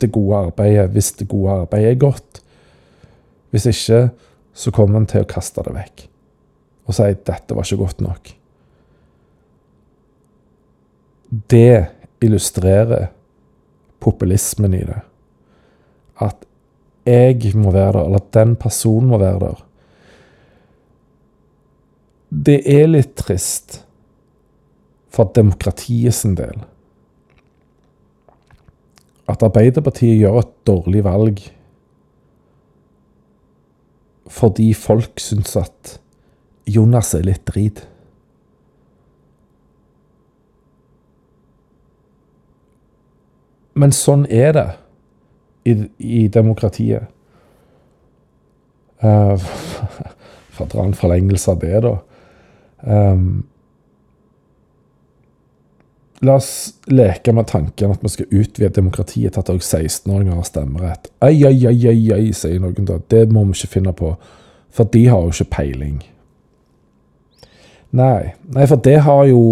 det 0.01 0.11
gode 0.13 0.45
arbeidet 0.47 0.93
hvis 0.93 1.11
det 1.19 1.27
gode 1.27 1.63
arbeidet 1.65 1.91
er 1.91 1.99
godt. 1.99 2.41
Hvis 3.49 3.65
ikke, 3.65 4.09
så 4.53 4.71
kommer 4.71 5.01
en 5.01 5.09
til 5.09 5.25
å 5.25 5.29
kaste 5.29 5.63
det 5.65 5.73
vekk 5.73 6.07
og 6.83 6.95
si 6.95 7.09
dette 7.25 7.55
var 7.55 7.67
ikke 7.67 7.79
godt 7.79 8.01
nok. 8.03 8.31
Det 11.49 11.85
illustrerer 12.23 13.07
populismen 14.03 14.73
i 14.77 14.83
det. 14.87 14.99
At 16.21 16.45
jeg 17.07 17.55
må 17.57 17.71
være 17.73 17.97
der, 17.97 18.03
eller 18.05 18.21
at 18.21 18.33
den 18.35 18.55
personen 18.55 19.09
må 19.11 19.17
være 19.21 19.39
der. 19.39 19.63
Det 22.29 22.59
er 22.69 22.85
litt 22.89 23.15
trist 23.19 23.81
for 25.13 25.31
demokratiet 25.35 26.15
sin 26.17 26.37
del 26.37 26.63
at 29.29 29.43
Arbeiderpartiet 29.43 30.19
gjør 30.19 30.41
et 30.41 30.55
dårlig 30.67 31.03
valg 31.05 31.43
fordi 34.33 34.71
folk 34.73 35.19
syns 35.21 35.55
at 35.59 35.97
Jonas 36.73 37.11
er 37.13 37.25
litt 37.27 37.43
drit. 37.45 37.81
Men 43.79 43.95
sånn 43.95 44.25
er 44.29 44.51
det 44.55 44.67
i, 45.65 45.77
i 45.97 46.27
demokratiet. 46.31 47.09
Uh, 49.03 49.35
for 50.53 50.65
å 50.65 50.69
dra 50.71 50.85
en 50.85 50.97
forlengelse 50.97 51.55
av 51.55 51.63
det, 51.63 51.79
da. 51.85 51.97
Um, 52.83 53.43
La 56.23 56.37
oss 56.39 56.73
leke 56.87 57.33
med 57.35 57.47
tanken 57.47 57.91
at 57.91 58.03
vi 58.03 58.09
skal 58.13 58.29
utvide 58.31 58.69
demokratiet 58.77 59.33
til 59.35 59.41
at 59.41 59.49
også 59.51 59.81
16-åringer 59.81 60.37
har 60.37 60.45
stemmerett. 60.47 61.09
Ai, 61.19 61.43
ai, 61.43 61.65
ai, 61.67 61.75
ai, 61.89 61.97
ai, 62.15 62.29
sier 62.31 62.61
noen 62.63 62.87
da. 62.87 62.95
Det 63.11 63.25
må 63.27 63.43
vi 63.49 63.57
ikke 63.57 63.73
finne 63.73 63.91
på. 63.97 64.13
For 64.71 64.87
de 64.93 65.01
har 65.11 65.19
jo 65.19 65.33
ikke 65.33 65.49
peiling. 65.57 65.97
Nei, 67.91 68.33
Nei 68.55 68.67
for 68.71 68.79
det 68.87 69.01
har 69.03 69.25
jo 69.27 69.43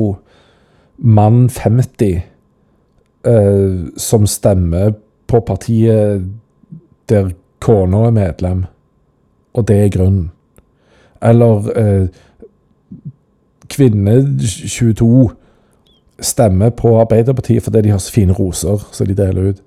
mann 0.96 1.50
50 1.50 2.22
eh, 3.28 3.88
som 3.98 4.28
stemmer 4.28 4.94
på 5.28 5.40
partiet 5.48 6.26
der 7.10 7.32
kona 7.62 8.08
er 8.08 8.16
medlem, 8.16 8.66
og 9.54 9.68
det 9.68 9.78
er 9.78 9.94
grunnen. 9.94 10.32
Eller 11.22 11.70
eh, 11.78 12.08
kvinne 13.70 14.16
22 14.42 15.30
stemmer 16.22 16.70
på 16.70 17.00
Arbeiderpartiet 17.02 17.64
fordi 17.64 17.82
de 17.86 17.94
har 17.94 18.02
så 18.02 18.12
fine 18.14 18.34
roser 18.34 18.82
som 18.92 19.08
de 19.08 19.18
deler 19.18 19.52
ut. 19.52 19.62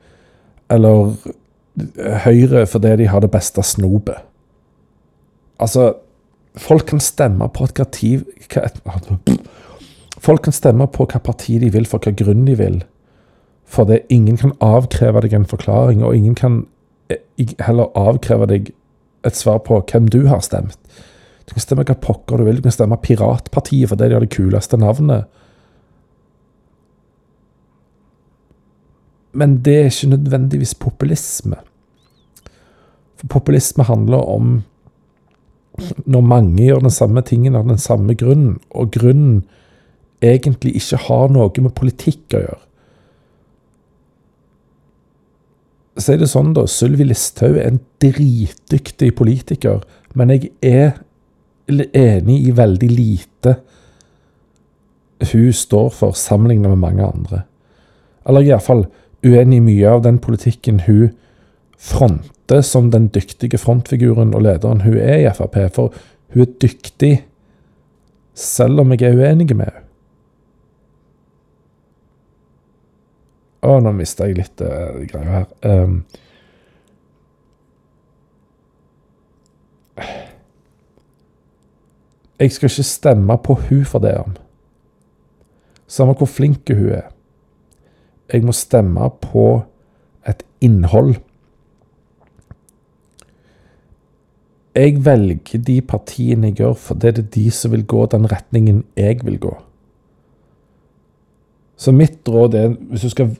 Eller 0.70 1.14
Høyre 2.24 2.66
fordi 2.70 2.96
de 2.96 3.06
har 3.10 3.20
det 3.20 3.30
beste 3.30 3.62
snopet. 3.62 4.14
Altså, 5.58 5.94
folk 6.56 6.86
kan 6.86 7.00
stemme 7.00 7.48
på 7.48 7.64
et 7.64 7.74
parti 7.74 8.18
Folk 10.24 10.42
kan 10.42 10.54
stemme 10.54 10.86
på 10.86 11.04
hva 11.10 11.18
parti 11.20 11.58
de 11.60 11.68
vil, 11.72 11.86
for 11.86 11.98
hva 12.00 12.14
grunn 12.16 12.46
de 12.46 12.54
vil. 12.56 12.78
For 13.64 13.88
det, 13.88 14.04
ingen 14.12 14.36
kan 14.36 14.54
avkreve 14.62 15.24
deg 15.24 15.34
en 15.34 15.48
forklaring, 15.48 16.04
og 16.04 16.16
ingen 16.16 16.36
kan 16.38 16.64
eh, 17.10 17.20
heller 17.64 17.92
avkreve 17.98 18.48
deg 18.50 18.72
et 19.24 19.36
svar 19.36 19.62
på 19.64 19.80
hvem 19.80 20.08
du 20.12 20.26
har 20.28 20.44
stemt. 20.44 20.78
Du 21.44 21.52
kan 21.52 21.64
stemme 21.64 21.84
hva 21.84 21.96
pokker 22.00 22.40
du 22.40 22.46
vil. 22.46 22.60
Du 22.60 22.66
kan 22.66 22.74
stemme 22.74 23.00
Piratpartiet 23.00 23.90
fordi 23.90 24.08
de 24.08 24.16
har 24.16 24.24
det 24.24 24.32
kuleste 24.32 24.78
navnet. 24.80 25.28
Men 29.34 29.58
det 29.66 29.74
er 29.80 29.90
ikke 29.90 30.12
nødvendigvis 30.14 30.76
populisme. 30.78 31.58
For 33.18 33.26
populisme 33.26 33.84
handler 33.84 34.22
om 34.30 34.62
når 36.06 36.20
mange 36.22 36.62
gjør 36.62 36.84
den 36.84 36.94
samme 36.94 37.22
tingen 37.26 37.56
av 37.58 37.66
den 37.66 37.80
samme 37.82 38.14
grunnen, 38.14 38.60
og 38.70 38.92
grunnen 38.94 39.42
egentlig 40.22 40.76
ikke 40.78 41.00
har 41.08 41.32
noe 41.34 41.50
med 41.64 41.74
politikk 41.74 42.36
å 42.38 42.44
gjøre. 42.44 42.60
Så 45.96 46.14
er 46.14 46.22
det 46.22 46.30
sånn, 46.30 46.52
da. 46.56 46.66
Sylvi 46.66 47.06
Listhaug 47.06 47.58
er 47.58 47.68
en 47.70 47.80
dritdyktig 48.02 49.12
politiker, 49.18 49.84
men 50.14 50.32
jeg 50.34 50.50
er 50.62 50.96
enig 51.70 52.40
i 52.48 52.54
veldig 52.54 52.90
lite 52.90 53.54
hun 55.24 55.52
står 55.56 55.88
for, 55.94 56.16
sammenlignet 56.18 56.74
med 56.74 56.82
mange 56.82 57.04
andre. 57.06 57.44
Eller 58.28 58.44
iallfall 58.44 58.84
uenig 59.24 59.60
i 59.60 59.64
mye 59.64 59.92
av 59.94 60.02
den 60.04 60.18
politikken 60.20 60.82
hun 60.88 61.14
fronter 61.80 62.60
som 62.66 62.90
den 62.92 63.08
dyktige 63.14 63.60
frontfiguren 63.60 64.34
og 64.34 64.44
lederen 64.44 64.82
hun 64.84 64.98
er 64.98 65.22
i 65.22 65.32
Frp. 65.32 65.56
For 65.72 65.94
hun 66.34 66.44
er 66.44 66.52
dyktig 66.60 67.14
selv 68.34 68.82
om 68.82 68.92
jeg 68.92 69.06
er 69.08 69.16
uenig 69.16 69.48
med 69.54 69.70
henne. 69.70 69.83
Å, 73.64 73.78
nå 73.80 73.94
mista 73.96 74.28
jeg 74.28 74.36
litt 74.38 74.60
uh, 74.60 75.00
greia 75.08 75.38
her. 75.38 75.48
Um, 75.64 76.04
jeg 82.40 82.52
skal 82.52 82.68
ikke 82.68 82.86
stemme 82.86 83.38
på 83.40 83.56
hun 83.68 83.84
for 83.88 84.04
det 84.04 84.14
om. 84.20 84.36
Samme 85.88 86.16
hvor 86.18 86.28
flink 86.28 86.68
hun 86.68 86.92
er 87.00 87.08
jeg 88.32 88.44
må 88.44 88.52
stemme 88.56 89.08
på 89.20 89.62
et 90.26 90.42
innhold. 90.64 91.14
Jeg 94.74 95.04
velger 95.06 95.60
de 95.62 95.76
partiene 95.86 96.50
jeg 96.50 96.58
gjør, 96.58 96.74
for 96.74 96.98
det 96.98 97.08
er 97.08 97.18
det 97.20 97.28
de 97.36 97.50
som 97.54 97.70
vil 97.70 97.84
gå 97.86 98.06
den 98.10 98.26
retningen 98.30 98.82
jeg 98.98 99.20
vil 99.22 99.38
gå. 99.38 99.52
Så 101.76 101.92
mitt 101.92 102.26
råd 102.28 102.54
er, 102.58 102.68
hvis 102.90 103.04
du 103.06 103.12
skal 103.12 103.36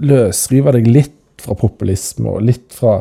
løsrive 0.00 0.72
deg 0.76 0.88
litt 0.88 1.20
fra 1.44 1.56
populisme 1.58 2.30
og 2.30 2.44
litt 2.46 2.72
fra 2.72 2.98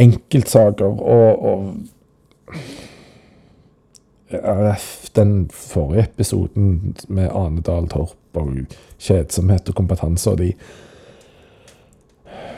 enkeltsaker 0.00 0.90
og, 0.90 1.44
og 1.50 1.74
den 5.14 5.34
forrige 5.52 6.08
episoden 6.08 6.96
med 7.08 7.30
Ane 7.30 7.62
Dahl 7.62 7.86
Torp 7.88 8.40
og 8.40 8.56
kjedsomhet 8.98 9.68
og 9.70 9.76
kompetanse 9.78 10.30
og 10.30 10.40
de 10.42 10.52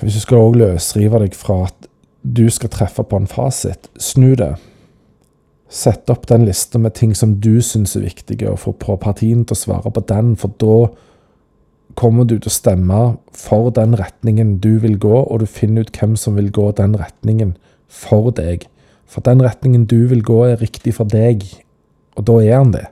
Hvis 0.00 0.14
du 0.14 0.20
skal 0.20 0.42
òg 0.44 0.56
løsrive 0.60 1.18
deg 1.22 1.34
fra 1.34 1.62
at 1.66 1.86
du 2.22 2.50
skal 2.50 2.68
treffe 2.68 3.02
på 3.02 3.16
en 3.16 3.26
fasit, 3.26 3.88
snu 3.96 4.34
det. 4.36 4.56
Sett 5.72 6.10
opp 6.10 6.26
den 6.28 6.44
lista 6.44 6.78
med 6.78 6.94
ting 6.94 7.14
som 7.16 7.40
du 7.40 7.62
syns 7.62 7.96
er 7.96 8.04
viktige, 8.04 8.50
og 8.50 8.58
få 8.58 8.96
partiene 9.00 9.46
til 9.46 9.56
å 9.56 9.60
svare 9.60 9.90
på 9.90 10.02
den, 10.10 10.34
for 10.36 10.52
da 10.60 10.90
kommer 11.96 12.26
du 12.28 12.36
til 12.36 12.50
å 12.50 12.54
stemme 12.54 13.02
for 13.34 13.70
den 13.74 13.96
retningen 13.98 14.56
du 14.62 14.76
vil 14.82 14.98
gå, 15.00 15.14
og 15.24 15.40
du 15.40 15.46
finner 15.48 15.86
ut 15.86 15.96
hvem 15.96 16.16
som 16.20 16.36
vil 16.36 16.50
gå 16.52 16.68
den 16.76 16.96
retningen 17.00 17.54
for 17.88 18.30
deg. 18.36 18.66
For 19.08 19.24
den 19.24 19.42
retningen 19.44 19.86
du 19.88 20.06
vil 20.10 20.22
gå, 20.26 20.42
er 20.44 20.60
riktig 20.60 20.96
for 20.98 21.08
deg, 21.08 21.44
og 22.16 22.26
da 22.28 22.36
er 22.42 22.58
han 22.58 22.74
det. 22.74 22.84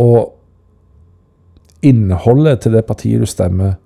Og 0.00 0.34
innholdet 1.86 2.64
til 2.64 2.76
det 2.76 2.84
partiet 2.88 3.22
du 3.22 3.28
stemmer, 3.28 3.78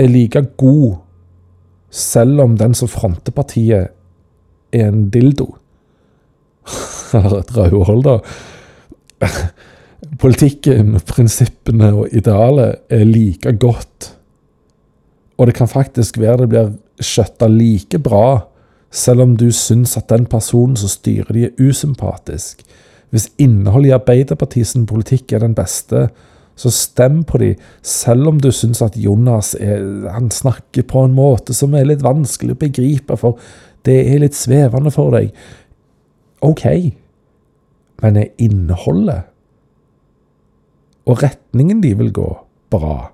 er 0.00 0.08
like 0.08 0.42
god 0.60 1.00
selv 1.90 2.40
om 2.44 2.54
den 2.56 2.74
som 2.76 2.88
fronter 2.88 3.34
partiet, 3.34 3.90
er 4.72 4.86
en 4.86 5.08
dildo. 5.10 5.48
Eller 7.16 7.40
et 7.40 7.56
rødhold, 7.56 8.04
da. 8.06 8.18
politikken, 10.22 10.96
prinsippene 11.06 11.92
og 11.94 12.14
idealet 12.16 12.80
er 12.92 13.04
like 13.08 13.52
godt. 13.60 14.12
Og 15.38 15.48
det 15.48 15.56
kan 15.56 15.70
faktisk 15.70 16.18
være 16.20 16.44
det 16.44 16.50
blir 16.52 16.72
skjøtta 17.00 17.48
like 17.48 18.00
bra, 18.04 18.46
selv 18.90 19.22
om 19.24 19.36
du 19.38 19.48
syns 19.54 19.96
at 19.96 20.10
den 20.10 20.26
personen 20.28 20.76
som 20.76 20.90
styrer 20.90 21.32
de, 21.32 21.46
er 21.46 21.62
usympatisk. 21.70 22.64
Hvis 23.10 23.30
innholdet 23.42 23.90
i 23.90 23.94
Arbeiderpartiets 23.96 24.76
politikk 24.86 25.32
er 25.32 25.44
den 25.44 25.54
beste, 25.54 26.08
så 26.60 26.70
stem 26.74 27.22
på 27.24 27.38
de, 27.40 27.54
selv 27.82 28.28
om 28.28 28.40
du 28.42 28.50
syns 28.52 28.82
at 28.84 28.98
Jonas 29.00 29.54
er, 29.56 29.80
han 30.12 30.28
snakker 30.30 30.84
på 30.90 31.06
en 31.06 31.14
måte 31.16 31.54
som 31.56 31.74
er 31.74 31.88
litt 31.88 32.04
vanskelig 32.04 32.54
å 32.54 32.60
begripe, 32.60 33.16
for 33.16 33.40
det 33.88 33.96
er 34.10 34.20
litt 34.20 34.36
svevende 34.36 34.92
for 34.92 35.14
deg. 35.16 35.30
OK, 36.44 36.66
men 38.00 38.16
er 38.16 38.32
innholdet 38.40 39.30
og 41.10 41.22
retningen 41.24 41.80
de 41.82 41.94
vil 41.98 42.12
gå, 42.14 42.28
bra? 42.70 43.10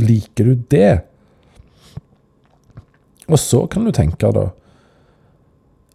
Liker 0.00 0.48
du 0.50 0.66
det? 0.70 0.92
Og 3.28 3.38
så 3.40 3.64
kan 3.70 3.86
du 3.86 3.92
tenke, 3.94 4.30
da, 4.34 4.50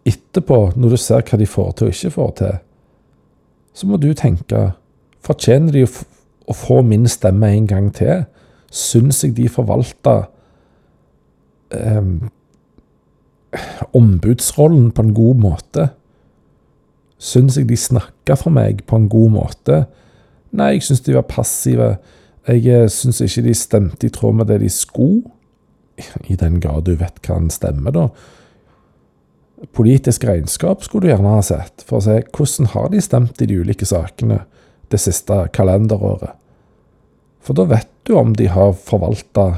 etterpå, 0.08 0.60
når 0.76 0.94
du 0.94 1.00
ser 1.00 1.24
hva 1.24 1.38
de 1.40 1.48
får 1.48 1.70
til 1.78 1.88
og 1.88 1.96
ikke 1.96 2.14
får 2.16 2.34
til, 2.40 2.58
så 3.78 3.88
må 3.88 4.00
du 4.00 4.10
tenke 4.16 4.72
Fortjener 5.28 5.74
de 5.74 5.82
å 5.84 6.54
få 6.56 6.78
min 6.86 7.08
stemme 7.10 7.50
en 7.52 7.66
gang 7.68 7.88
til? 7.92 8.22
Syns 8.72 9.18
jeg 9.24 9.34
de 9.36 9.48
forvalter 9.50 10.22
eh, 11.74 12.06
ombudsrollen 13.98 14.92
på 14.94 15.04
en 15.04 15.10
god 15.16 15.42
måte? 15.42 15.88
Syns 17.18 17.58
jeg 17.58 17.66
de 17.68 17.76
snakka 17.78 18.36
for 18.38 18.54
meg 18.54 18.84
på 18.86 18.98
en 18.98 19.08
god 19.10 19.34
måte? 19.34 19.82
Nei, 20.54 20.76
jeg 20.76 20.86
syns 20.86 21.02
de 21.04 21.16
var 21.16 21.26
passive. 21.28 21.96
Jeg 22.48 22.64
eh, 22.70 22.88
syns 22.92 23.20
ikke 23.24 23.44
de 23.48 23.54
stemte 23.58 24.08
i 24.08 24.12
tråd 24.14 24.38
med 24.38 24.50
det 24.50 24.60
de 24.62 24.70
skulle. 24.72 25.26
I 26.30 26.38
den 26.38 26.60
grad 26.62 26.86
du 26.86 26.94
vet 26.98 27.18
hva 27.26 27.40
en 27.40 27.50
stemmer, 27.50 27.94
da. 27.94 28.08
Politisk 29.74 30.22
regnskap 30.28 30.84
skulle 30.86 31.08
du 31.08 31.10
gjerne 31.10 31.34
ha 31.34 31.42
sett, 31.42 31.82
for 31.82 31.98
å 31.98 32.04
se 32.04 32.20
hvordan 32.22 32.70
har 32.76 32.92
de 32.92 33.02
stemt 33.02 33.42
i 33.42 33.48
de 33.50 33.58
ulike 33.58 33.88
sakene 33.88 34.44
det 34.92 35.00
siste 35.02 35.40
kalenderåret. 35.56 36.36
For 37.42 37.58
da 37.58 37.66
vet 37.66 37.90
du 38.06 38.14
om 38.18 38.34
de 38.38 38.46
har 38.52 38.76
forvalta 38.78 39.50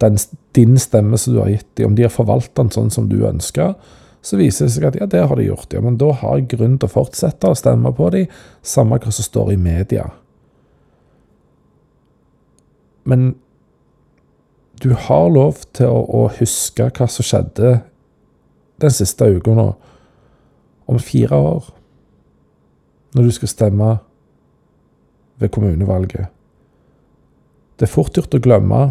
din 0.00 0.76
stemme 0.80 1.18
som 1.20 1.34
du 1.34 1.40
har 1.42 1.52
gitt 1.52 1.68
dem, 1.76 1.92
om 1.92 1.96
de 1.98 2.06
har 2.06 2.12
forvalta 2.12 2.64
den 2.64 2.72
sånn 2.72 2.90
som 2.92 3.10
du 3.12 3.18
ønsker. 3.28 3.74
Så 4.26 4.38
viser 4.40 4.66
det 4.66 4.74
seg 4.74 4.88
at 4.88 4.96
ja, 4.98 5.06
det 5.06 5.22
har 5.22 5.38
de 5.38 5.46
gjort, 5.46 5.70
ja, 5.70 5.80
men 5.84 5.98
da 6.02 6.10
har 6.18 6.40
jeg 6.40 6.48
grunn 6.56 6.78
til 6.80 6.88
å 6.88 6.94
fortsette 6.96 7.46
å 7.46 7.58
stemme 7.58 7.92
på 7.94 8.08
dem, 8.10 8.32
samme 8.66 8.98
hva 8.98 9.12
som 9.14 9.26
står 9.26 9.52
i 9.54 9.58
media. 9.60 10.08
Men 13.06 13.36
du 14.82 14.90
har 15.06 15.28
lov 15.30 15.62
til 15.78 15.86
å, 15.86 16.00
å 16.10 16.24
huske 16.40 16.88
hva 16.90 17.06
som 17.06 17.26
skjedde 17.26 17.76
den 18.82 18.92
siste 18.92 19.30
uka 19.30 19.54
nå, 19.54 19.68
om 20.90 20.98
fire 21.02 21.38
år, 21.38 21.70
når 23.14 23.30
du 23.30 23.36
skal 23.38 23.52
stemme 23.52 23.92
ved 25.38 25.54
kommunevalget. 25.54 26.34
Det 27.78 27.86
er 27.86 27.94
fort 27.94 28.18
gjort 28.18 28.34
å 28.34 28.42
glemme, 28.42 28.82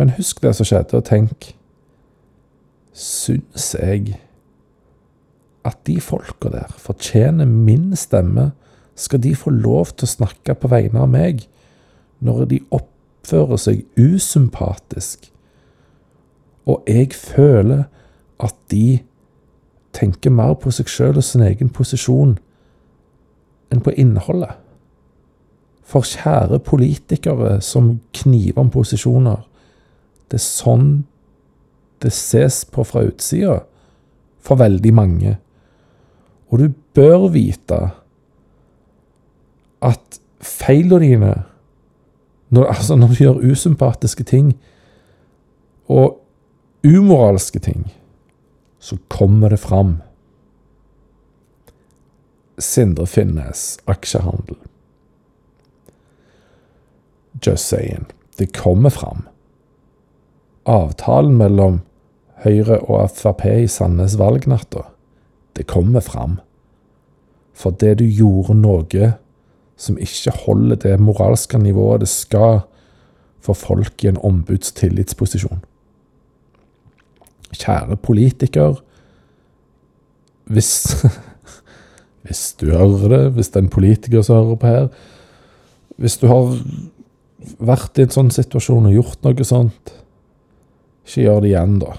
men 0.00 0.14
husk 0.18 0.42
det 0.42 0.56
som 0.58 0.66
skjedde, 0.66 0.98
og 0.98 1.06
tenk 1.06 1.52
Syns 2.92 3.70
jeg 3.78 4.18
at 5.64 5.78
de 5.86 6.00
folka 6.00 6.50
der 6.52 6.72
fortjener 6.78 7.46
min 7.46 7.96
stemme? 7.96 8.50
Skal 8.94 9.22
de 9.22 9.34
få 9.34 9.50
lov 9.50 9.94
til 9.96 10.06
å 10.06 10.14
snakke 10.14 10.54
på 10.58 10.70
vegne 10.72 11.04
av 11.04 11.10
meg 11.12 11.46
når 12.22 12.44
de 12.50 12.60
oppfører 12.70 13.60
seg 13.60 13.84
usympatisk? 13.96 15.30
Og 16.66 16.82
jeg 16.86 17.12
føler 17.16 17.86
at 18.42 18.54
de 18.70 19.02
tenker 19.92 20.32
mer 20.32 20.54
på 20.58 20.72
seg 20.74 20.90
sjøl 20.90 21.18
og 21.20 21.26
sin 21.26 21.44
egen 21.44 21.70
posisjon 21.72 22.36
enn 23.72 23.82
på 23.84 23.94
innholdet. 23.98 24.54
For 25.82 26.06
kjære 26.06 26.62
politikere 26.64 27.58
som 27.64 27.98
kniver 28.16 28.62
om 28.62 28.70
posisjoner, 28.72 29.42
det 30.30 30.38
er 30.40 30.44
sånn 30.44 30.92
det 32.02 32.12
ses 32.14 32.62
på 32.64 32.84
fra 32.86 33.04
utsida 33.06 33.60
for 34.42 34.58
veldig 34.58 34.92
mange. 34.94 35.36
Og 36.52 36.60
du 36.60 36.68
bør 36.94 37.30
vite 37.32 37.80
at 39.82 40.20
feilene 40.44 41.00
dine 41.00 41.32
når, 42.52 42.66
altså 42.68 42.96
når 42.96 43.08
du 43.08 43.14
gjør 43.14 43.52
usympatiske 43.52 44.24
ting 44.28 44.52
og 45.88 46.18
umoralske 46.84 47.58
ting, 47.58 47.86
så 48.78 48.98
kommer 49.08 49.48
det 49.48 49.60
fram. 49.62 50.02
Sindre 52.58 53.06
Finnes, 53.06 53.78
aksjehandel. 53.86 54.58
Just 57.46 57.68
saying. 57.68 58.06
Det 58.38 58.52
kommer 58.52 58.90
fram. 58.90 59.24
Avtalen 60.66 61.36
mellom 61.36 61.80
Høyre 62.44 62.82
og 62.84 63.10
Frp 63.16 63.46
i 63.48 63.66
Sandnes 63.70 64.18
valgnatta 64.18 64.90
det 65.56 65.66
kommer 65.66 66.00
fram. 66.00 66.38
Det 67.80 67.98
du 67.98 68.04
gjorde 68.04 68.54
noe 68.58 69.12
som 69.76 69.98
ikke 69.98 70.32
holder 70.46 70.76
det 70.76 71.00
moralske 71.00 71.58
nivået 71.58 72.00
det 72.00 72.08
skal 72.08 72.62
for 73.42 73.58
folk 73.58 74.04
i 74.04 74.08
en 74.08 74.18
ombudstillitsposisjon. 74.22 75.64
Kjære 77.52 77.96
politiker, 77.96 78.80
hvis 80.44 80.72
Hvis 82.22 82.52
du 82.60 82.70
hører 82.70 83.08
det, 83.08 83.32
hvis 83.34 83.48
det 83.48 83.56
er 83.56 83.64
en 83.64 83.68
politiker 83.68 84.22
som 84.22 84.36
hører 84.36 84.54
på 84.56 84.66
her 84.66 84.88
Hvis 85.96 86.16
du 86.18 86.26
har 86.30 86.52
vært 87.58 87.98
i 87.98 88.04
en 88.06 88.14
sånn 88.14 88.30
situasjon 88.30 88.86
og 88.86 88.94
gjort 88.94 89.24
noe 89.26 89.44
sånt, 89.44 89.90
ikke 91.02 91.24
gjør 91.24 91.40
det 91.42 91.48
igjen, 91.50 91.72
da. 91.82 91.96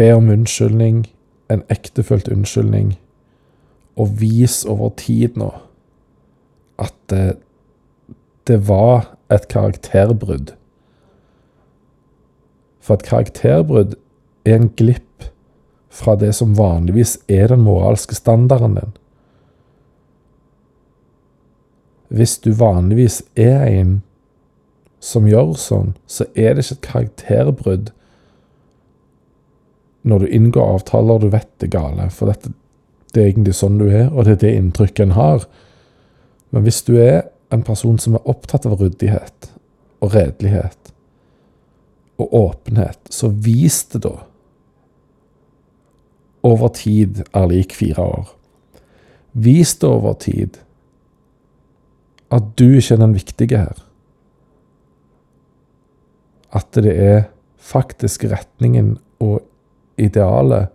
Be 0.00 0.06
om 0.16 0.30
unnskyldning 0.32 1.02
en 1.50 1.62
ektefølt 1.72 2.28
unnskyldning, 2.28 2.94
og 3.96 4.20
vis 4.20 4.62
over 4.64 4.92
tid 4.96 5.36
nå 5.40 5.50
at 6.80 6.94
det, 7.12 7.36
det 8.48 8.68
var 8.68 9.10
et 9.30 9.48
karakterbrudd. 9.52 10.54
For 12.80 12.96
et 12.96 13.04
karakterbrudd 13.04 13.98
er 14.48 14.56
en 14.56 14.70
glipp 14.76 15.26
fra 15.90 16.16
det 16.16 16.32
som 16.38 16.56
vanligvis 16.58 17.18
er 17.28 17.50
den 17.52 17.66
moralske 17.66 18.14
standarden 18.14 18.78
din. 18.78 18.94
Hvis 22.08 22.38
du 22.38 22.52
vanligvis 22.56 23.22
er 23.36 23.66
en 23.68 24.00
som 25.00 25.28
gjør 25.28 25.54
sånn, 25.60 25.92
så 26.06 26.26
er 26.34 26.54
det 26.54 26.64
ikke 26.64 26.78
et 26.78 26.88
karakterbrudd 26.88 27.92
når 30.02 30.22
du 30.22 30.32
inngår 30.32 30.74
avtaler 30.76 31.20
du 31.20 31.28
vet 31.32 31.48
det 31.60 31.68
er 31.68 31.76
gale. 31.76 32.08
For 32.14 32.30
dette, 32.30 32.52
det 33.12 33.22
er 33.22 33.32
egentlig 33.32 33.56
sånn 33.58 33.78
du 33.80 33.88
er, 33.88 34.08
og 34.08 34.24
det 34.24 34.38
er 34.38 34.42
det 34.44 34.54
inntrykket 34.58 35.08
en 35.08 35.18
har. 35.18 35.44
Men 36.50 36.64
hvis 36.66 36.82
du 36.86 36.94
er 37.00 37.28
en 37.54 37.64
person 37.66 37.98
som 37.98 38.16
er 38.16 38.30
opptatt 38.30 38.66
av 38.68 38.78
ryddighet 38.80 39.50
og 40.00 40.14
redelighet 40.14 40.92
og 42.20 42.34
åpenhet, 42.36 43.00
så 43.10 43.30
vis 43.32 43.82
det 43.92 44.04
da. 44.06 44.16
Over 46.46 46.72
tid 46.72 47.22
er 47.36 47.48
lik 47.50 47.74
fire 47.76 48.04
år. 48.04 48.34
Vis 49.32 49.76
det 49.78 49.88
over 49.88 50.16
tid 50.20 50.58
at 52.30 52.52
du 52.58 52.68
ikke 52.78 52.94
er 52.94 53.02
den 53.02 53.14
viktige 53.14 53.58
her. 53.58 53.78
At 56.54 56.70
det 56.74 56.94
er 56.94 57.22
faktisk 57.60 58.24
retningen 58.30 58.96
og 59.22 59.42
idealet 60.00 60.70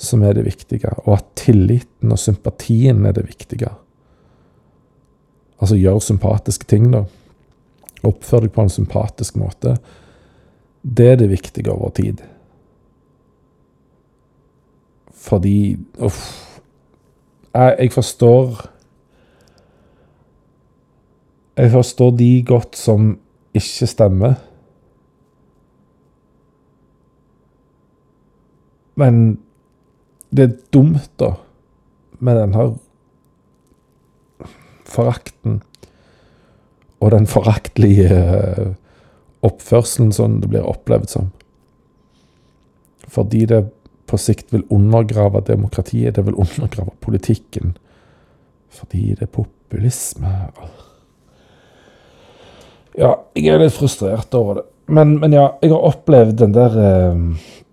som 0.00 0.22
er 0.24 0.32
det 0.38 0.46
viktige, 0.46 0.88
og 1.04 1.18
at 1.18 1.26
tilliten 1.36 2.12
og 2.12 2.18
sympatien 2.18 3.04
er 3.06 3.12
det 3.16 3.26
viktige. 3.28 3.68
Altså 5.60 5.76
gjør 5.76 6.00
sympatiske 6.00 6.64
ting, 6.64 6.88
da. 6.94 7.04
Oppfør 8.06 8.46
deg 8.46 8.54
på 8.54 8.64
en 8.64 8.72
sympatisk 8.72 9.36
måte. 9.36 9.74
Det 10.80 11.08
er 11.12 11.18
det 11.20 11.28
viktige 11.28 11.72
over 11.72 11.92
tid. 11.92 12.22
Fordi 15.20 15.76
Uff. 16.00 16.46
Jeg, 17.54 17.76
jeg 17.78 17.92
forstår 17.92 18.70
Jeg 21.56 21.70
forstår 21.70 22.10
de 22.16 22.44
godt 22.46 22.76
som 22.78 23.18
ikke 23.54 23.86
stemmer. 23.86 24.34
Men 28.98 29.38
det 30.30 30.46
er 30.46 30.56
dumt, 30.74 31.10
da, 31.20 31.34
med 32.18 32.36
den 32.36 32.54
her 32.54 32.72
forakten 34.90 35.60
og 37.00 37.12
den 37.14 37.26
foraktlige 37.30 38.08
eh, 38.12 38.72
oppførselen 39.46 40.10
sånn 40.12 40.40
det 40.42 40.50
blir 40.52 40.66
opplevd 40.68 41.12
som. 41.12 41.30
Fordi 43.10 43.46
det 43.48 43.62
på 44.10 44.18
sikt 44.18 44.52
vil 44.52 44.66
undergrave 44.74 45.42
demokratiet, 45.46 46.16
det 46.16 46.26
vil 46.26 46.36
undergrave 46.38 46.92
politikken. 47.00 47.76
Fordi 48.74 49.14
det 49.14 49.26
er 49.26 49.32
populisme. 49.34 50.34
Ja, 52.98 53.14
jeg 53.38 53.54
er 53.54 53.62
litt 53.62 53.74
frustrert 53.76 54.34
over 54.34 54.60
det. 54.60 54.66
Men, 54.90 55.16
men 55.22 55.34
ja, 55.34 55.46
jeg 55.62 55.70
har 55.70 55.86
opplevd 55.92 56.40
den 56.40 56.54
der 56.54 56.76
eh, 56.82 57.20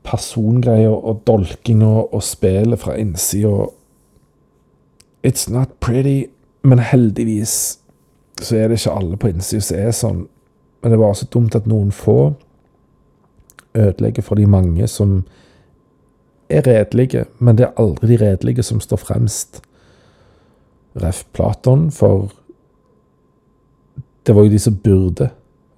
persongreia 0.08 0.89
og 0.89 1.22
dolkinga 1.28 1.91
og 2.16 2.24
spillet 2.24 2.80
fra 2.80 2.95
innsida. 2.99 3.68
It's 5.28 5.51
not 5.51 5.70
pretty, 5.80 6.30
men 6.64 6.80
heldigvis 6.80 7.80
så 8.41 8.55
er 8.55 8.68
det 8.68 8.80
ikke 8.80 8.95
alle 8.95 9.18
på 9.18 9.32
innsida 9.32 9.62
som 9.62 9.80
er 9.80 9.95
sånn. 9.95 10.26
Men 10.82 10.91
det 10.91 10.97
er 10.97 11.03
bare 11.03 11.20
så 11.20 11.28
dumt 11.34 11.55
at 11.58 11.68
noen 11.68 11.91
få 11.91 12.34
ødelegger 13.78 14.26
for 14.26 14.39
de 14.39 14.47
mange 14.47 14.88
som 14.88 15.24
er 16.49 16.64
redelige, 16.64 17.26
men 17.39 17.58
det 17.58 17.68
er 17.68 17.80
aldri 17.82 18.14
de 18.14 18.22
redelige 18.22 18.64
som 18.64 18.80
står 18.80 19.01
fremst. 19.01 19.62
Ref. 20.97 21.26
Platon, 21.34 21.91
for 21.91 22.32
det 24.26 24.36
var 24.36 24.47
jo 24.47 24.51
de 24.51 24.60
som 24.60 24.78
burde 24.84 25.30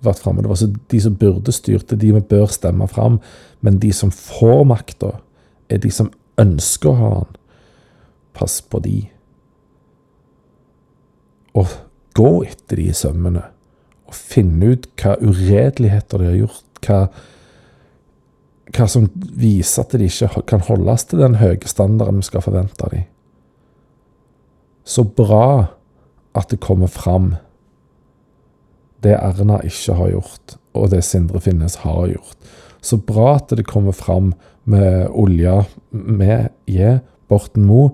vært 0.06 0.22
framme. 0.24 0.44
Det 0.44 0.52
var 0.52 0.78
de 0.92 1.02
som 1.04 1.18
burde 1.20 1.54
styrte, 1.56 1.98
de 2.00 2.14
vi 2.16 2.22
bør 2.32 2.48
stemme 2.54 2.88
fram. 2.92 3.20
Men 3.66 3.80
de 3.84 3.92
som 3.96 4.12
får 4.14 4.64
makta, 4.70 5.14
er 5.70 5.82
de 5.84 5.92
som 5.94 6.12
ønsker 6.40 6.92
å 6.92 7.00
ha 7.00 7.14
den. 7.20 7.40
Pass 8.40 8.60
på 8.62 8.80
de. 8.84 8.98
Og 11.58 11.74
gå 12.16 12.30
etter 12.48 12.80
de 12.80 12.88
i 12.92 12.96
sømmene. 12.96 13.44
Og 14.10 14.16
finne 14.16 14.74
ut 14.74 14.88
hva 15.02 15.18
uredeligheter 15.20 16.22
de 16.22 16.30
har 16.30 16.40
gjort. 16.40 16.66
Hva, 16.86 17.00
hva 18.78 18.88
som 18.88 19.10
viser 19.18 19.84
at 19.84 19.98
de 19.98 20.08
ikke 20.08 20.46
kan 20.48 20.64
holdes 20.70 21.10
til 21.10 21.24
den 21.24 21.40
høye 21.42 21.68
standarden 21.68 22.24
vi 22.24 22.30
skal 22.30 22.46
forvente 22.46 22.86
av 22.86 22.96
dem. 22.96 23.10
Så 24.88 25.04
bra 25.04 25.76
at 26.38 26.50
det 26.54 26.62
kommer 26.64 26.90
fram 26.90 27.34
det 29.04 29.16
Erna 29.16 29.62
ikke 29.64 29.96
har 29.96 30.12
gjort, 30.14 30.58
og 30.76 30.90
det 30.92 31.04
Sindre 31.08 31.42
Finnes 31.44 31.80
har 31.84 32.08
gjort. 32.12 32.52
Så 32.82 33.00
bra 33.04 33.36
at 33.38 33.52
det 33.56 33.68
kommer 33.68 33.96
fram 33.96 34.34
med 34.70 35.10
olja 35.12 35.64
med 35.92 36.50
J. 36.70 37.00
Borten 37.30 37.66
Moe, 37.68 37.94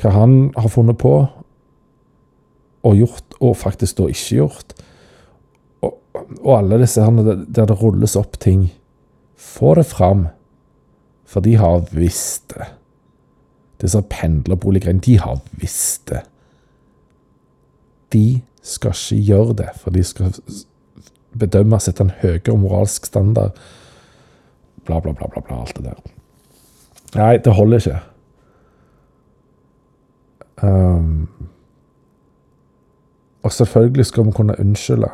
hva 0.00 0.12
han 0.14 0.36
har 0.56 0.72
funnet 0.72 0.98
på 0.98 1.14
og 2.82 2.98
gjort, 2.98 3.36
og 3.38 3.56
faktisk 3.56 4.00
da 4.00 4.08
ikke 4.10 4.38
gjort. 4.40 4.74
Og, 5.86 5.98
og 6.42 6.52
alle 6.58 6.80
disse 6.82 7.02
her 7.04 7.34
der 7.46 7.68
det 7.70 7.78
rulles 7.78 8.16
opp 8.18 8.38
ting. 8.42 8.68
Få 9.38 9.76
det 9.78 9.86
fram, 9.90 10.26
for 11.26 11.44
de 11.44 11.56
har 11.58 11.86
visst 11.94 12.50
det. 12.54 12.66
Disse 13.82 14.02
pendlerboliggreiene, 14.10 15.02
de 15.02 15.18
har 15.18 15.40
visst 15.58 16.10
det. 16.10 16.22
De 18.12 18.42
skal 18.62 18.94
ikke 18.94 19.24
gjøre 19.26 19.56
det, 19.58 19.68
for 19.80 19.90
de 19.90 20.04
skal 20.04 20.34
bedømmes 21.38 21.88
etter 21.88 22.06
en 22.06 22.16
høyere 22.22 22.56
moralsk 22.58 23.06
standard. 23.06 23.58
Bla, 24.86 25.00
bla, 25.00 25.12
bla, 25.12 25.28
bla, 25.28 25.40
bla, 25.40 25.60
alt 25.60 25.76
det 25.76 25.84
der. 25.84 26.00
Nei, 27.14 27.36
det 27.44 27.54
holder 27.54 27.82
ikke. 27.82 28.00
Um, 30.62 31.28
og 33.42 33.52
selvfølgelig 33.52 34.06
skal 34.06 34.26
vi 34.26 34.32
kunne 34.32 34.60
unnskylde. 34.60 35.10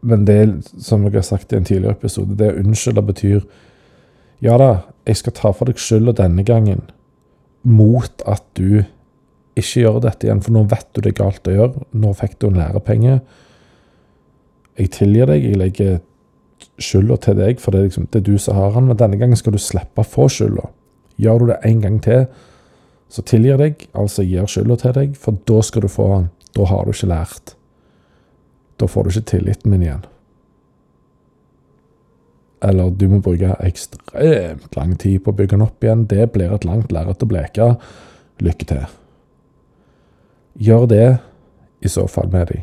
Men 0.00 0.26
det, 0.26 0.70
som 0.78 1.04
jeg 1.04 1.12
har 1.12 1.22
sagt 1.26 1.52
i 1.52 1.56
en 1.56 1.64
tidligere 1.64 1.96
episode, 1.96 2.36
det 2.38 2.52
å 2.52 2.60
unnskylde 2.62 3.02
betyr 3.02 3.40
Ja 4.44 4.58
da, 4.60 4.68
jeg 5.08 5.16
skal 5.16 5.32
ta 5.32 5.50
for 5.56 5.64
deg 5.64 5.78
skylda 5.80 6.12
denne 6.18 6.44
gangen, 6.44 6.82
mot 7.64 8.22
at 8.28 8.44
du 8.58 8.84
ikke 9.56 9.82
gjøre 9.82 10.02
dette 10.04 10.26
igjen, 10.28 10.42
for 10.44 10.54
nå 10.54 10.66
vet 10.70 10.88
du 10.92 11.00
det 11.00 11.12
er 11.14 11.20
galt 11.22 11.48
å 11.48 11.54
gjøre. 11.54 11.86
Nå 11.96 12.12
fikk 12.18 12.36
du 12.40 12.50
en 12.50 12.60
lærepenge. 12.60 13.20
Jeg 14.76 14.92
tilgir 14.92 15.30
deg, 15.32 15.44
jeg 15.44 15.60
legger 15.60 15.94
skylda 16.82 17.16
til 17.24 17.38
deg, 17.40 17.60
for 17.62 17.72
det 17.72 17.80
er, 17.80 17.86
liksom, 17.88 18.08
det 18.12 18.20
er, 18.20 18.26
du 18.26 18.42
som 18.42 18.58
har 18.58 18.74
den, 18.74 18.90
men 18.90 18.98
denne 19.00 19.20
gangen 19.20 19.38
skal 19.38 19.56
du 19.56 19.60
slippe 19.62 20.02
å 20.02 20.08
få 20.08 20.28
skylda. 20.32 20.68
Gjør 21.22 21.40
du 21.40 21.46
det 21.52 21.60
en 21.64 21.80
gang 21.84 22.00
til, 22.04 22.26
så 23.12 23.24
tilgir 23.24 23.60
deg, 23.60 23.86
altså 23.96 24.26
gir 24.26 24.48
skylda 24.50 24.76
til 24.82 24.96
deg, 24.98 25.14
for 25.20 25.38
da 25.48 25.62
skal 25.64 25.86
du 25.86 25.88
få 25.92 26.10
den. 26.12 26.28
Da 26.56 26.66
har 26.68 26.84
du 26.84 26.92
ikke 26.92 27.08
lært. 27.12 27.54
Da 28.80 28.88
får 28.88 29.06
du 29.06 29.14
ikke 29.14 29.30
tilliten 29.32 29.72
min 29.72 29.86
igjen. 29.86 30.04
Eller 32.66 32.90
du 32.90 33.06
må 33.12 33.20
bruke 33.24 33.56
ekstremt 33.64 34.76
lang 34.76 34.94
tid 35.00 35.20
på 35.22 35.32
å 35.32 35.36
bygge 35.36 35.54
den 35.54 35.64
opp 35.64 35.84
igjen. 35.84 36.06
Det 36.08 36.28
blir 36.34 36.52
et 36.52 36.64
langt 36.68 36.92
lerret 36.92 37.22
å 37.22 37.28
bleke. 37.30 37.74
Lykke 38.44 38.68
til. 38.68 38.86
Gjør 40.56 40.86
det 40.88 41.06
i 41.84 41.88
så 41.92 42.06
fall 42.08 42.30
med 42.32 42.46
de, 42.46 42.62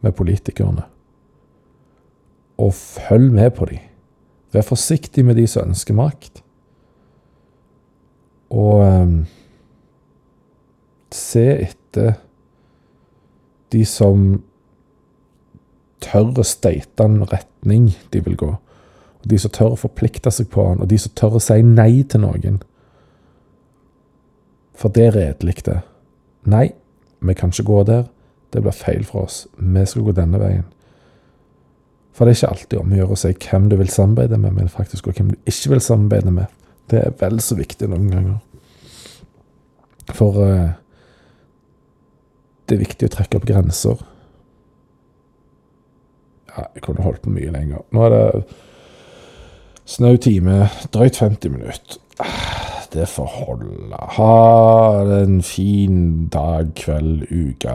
med 0.00 0.12
politikerne. 0.12 0.82
Og 2.58 2.74
følg 2.74 3.32
med 3.32 3.50
på 3.54 3.68
de. 3.70 3.78
Vær 4.52 4.66
forsiktig 4.66 5.24
med 5.24 5.38
de 5.38 5.46
som 5.46 5.68
ønsker 5.68 5.94
makt. 5.94 6.42
Og 8.50 8.80
um, 8.80 9.26
se 11.14 11.44
etter 11.68 12.16
de 13.72 13.84
som 13.84 14.42
tør 16.02 16.32
å 16.40 16.46
steite 16.46 17.04
en 17.04 17.22
retning 17.28 17.92
de 18.12 18.22
vil 18.24 18.38
gå. 18.40 18.50
Og 19.18 19.30
De 19.30 19.38
som 19.38 19.52
tør 19.52 19.76
å 19.76 19.82
forplikte 19.84 20.32
seg 20.32 20.48
på 20.50 20.64
den, 20.64 20.82
og 20.82 20.90
de 20.90 20.98
som 20.98 21.12
tør 21.14 21.36
å 21.38 21.42
si 21.42 21.60
nei 21.62 22.02
til 22.08 22.22
noen. 22.24 22.60
For 24.78 24.94
det 24.94 25.08
er 25.08 25.16
redelig, 25.16 25.58
det. 25.66 25.80
Nei, 26.48 26.70
vi 27.20 27.34
kan 27.34 27.52
ikke 27.52 27.66
gå 27.68 27.82
der. 27.88 28.04
Det 28.52 28.62
blir 28.62 28.72
feil 28.72 29.04
for 29.04 29.26
oss. 29.28 29.46
Vi 29.58 29.86
skal 29.86 30.02
gå 30.06 30.14
denne 30.16 30.40
veien. 30.40 30.66
For 32.12 32.24
det 32.26 32.32
er 32.32 32.38
ikke 32.38 32.52
alltid 32.54 32.78
om 32.80 32.92
å 32.92 32.98
gjøre 32.98 33.14
å 33.14 33.20
si 33.20 33.32
hvem 33.44 33.68
du 33.70 33.76
vil 33.78 33.90
samarbeide 33.94 34.38
med, 34.42 34.54
men 34.56 34.70
faktisk 34.72 35.06
også 35.06 35.22
hvem 35.22 35.32
du 35.34 35.50
ikke 35.50 35.74
vil 35.74 35.82
samarbeide 35.84 36.32
med. 36.34 36.54
Det 36.90 37.02
er 37.04 37.16
vel 37.20 37.40
så 37.44 37.58
viktig 37.58 37.88
noen 37.90 38.08
ganger. 38.10 38.38
For 40.16 40.40
uh, 40.40 40.70
det 42.66 42.78
er 42.78 42.82
viktig 42.82 43.10
å 43.10 43.14
trekke 43.14 43.38
opp 43.38 43.46
grenser. 43.46 44.02
Ja, 46.48 46.66
jeg 46.74 46.82
kunne 46.88 47.04
holdt 47.06 47.22
på 47.22 47.34
mye 47.34 47.52
lenger. 47.54 47.84
Nå 47.94 48.08
er 48.08 48.16
det 48.16 48.24
snau 49.88 50.16
time, 50.16 50.64
drøyt 50.94 51.20
50 51.20 51.54
minutter 51.54 52.57
det 52.92 53.08
får 53.08 53.24
holde. 53.24 53.96
Ha 54.16 55.22
en 55.22 55.42
fin 55.42 56.28
dag, 56.32 56.72
kveld, 56.76 57.26
uke. 57.30 57.74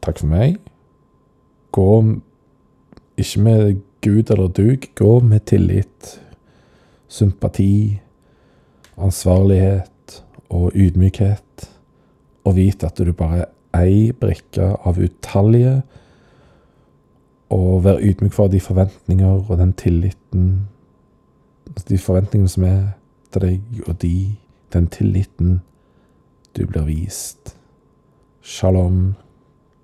Takk 0.00 0.18
for 0.22 0.30
meg. 0.30 0.56
Gå 1.72 1.90
ikke 3.20 3.40
med 3.40 3.80
Gud 4.00 4.30
eller 4.30 4.48
dug, 4.48 4.86
gå 4.96 5.20
med 5.20 5.40
tillit, 5.40 6.20
sympati, 7.08 8.00
ansvarlighet 8.96 10.22
og 10.48 10.72
ydmykhet. 10.74 11.70
Og 12.44 12.56
vite 12.56 12.86
at 12.86 12.98
du 12.98 13.12
bare 13.12 13.44
er 13.44 13.84
ei 13.84 14.12
brikke 14.12 14.72
av 14.86 14.98
utallige. 14.98 15.80
Og 17.50 17.84
vær 17.84 18.00
ydmyk 18.00 18.32
for 18.32 18.48
de 18.48 18.60
forventninger 18.60 19.50
og 19.50 19.58
den 19.58 19.72
tilliten 19.72 20.68
de 21.88 21.98
forventningene 21.98 22.48
som 22.48 22.64
er 22.64 22.82
til 23.32 23.42
deg, 23.42 23.60
og 23.86 24.02
de, 24.02 24.36
den 24.72 24.86
tilliten 24.88 25.60
du 26.56 26.66
blir 26.66 26.82
vist. 26.88 27.56
Shalom. 28.42 29.14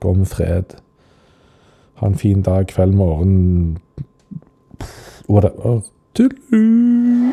Gå 0.01 0.13
med 0.13 0.27
fred. 0.27 0.77
Ha 1.95 2.07
en 2.07 2.19
fin 2.19 2.43
dag, 2.43 2.67
kveld, 2.67 2.93
morgen 2.93 3.79
Whatever. 5.29 5.81
Tudelu! 6.15 7.33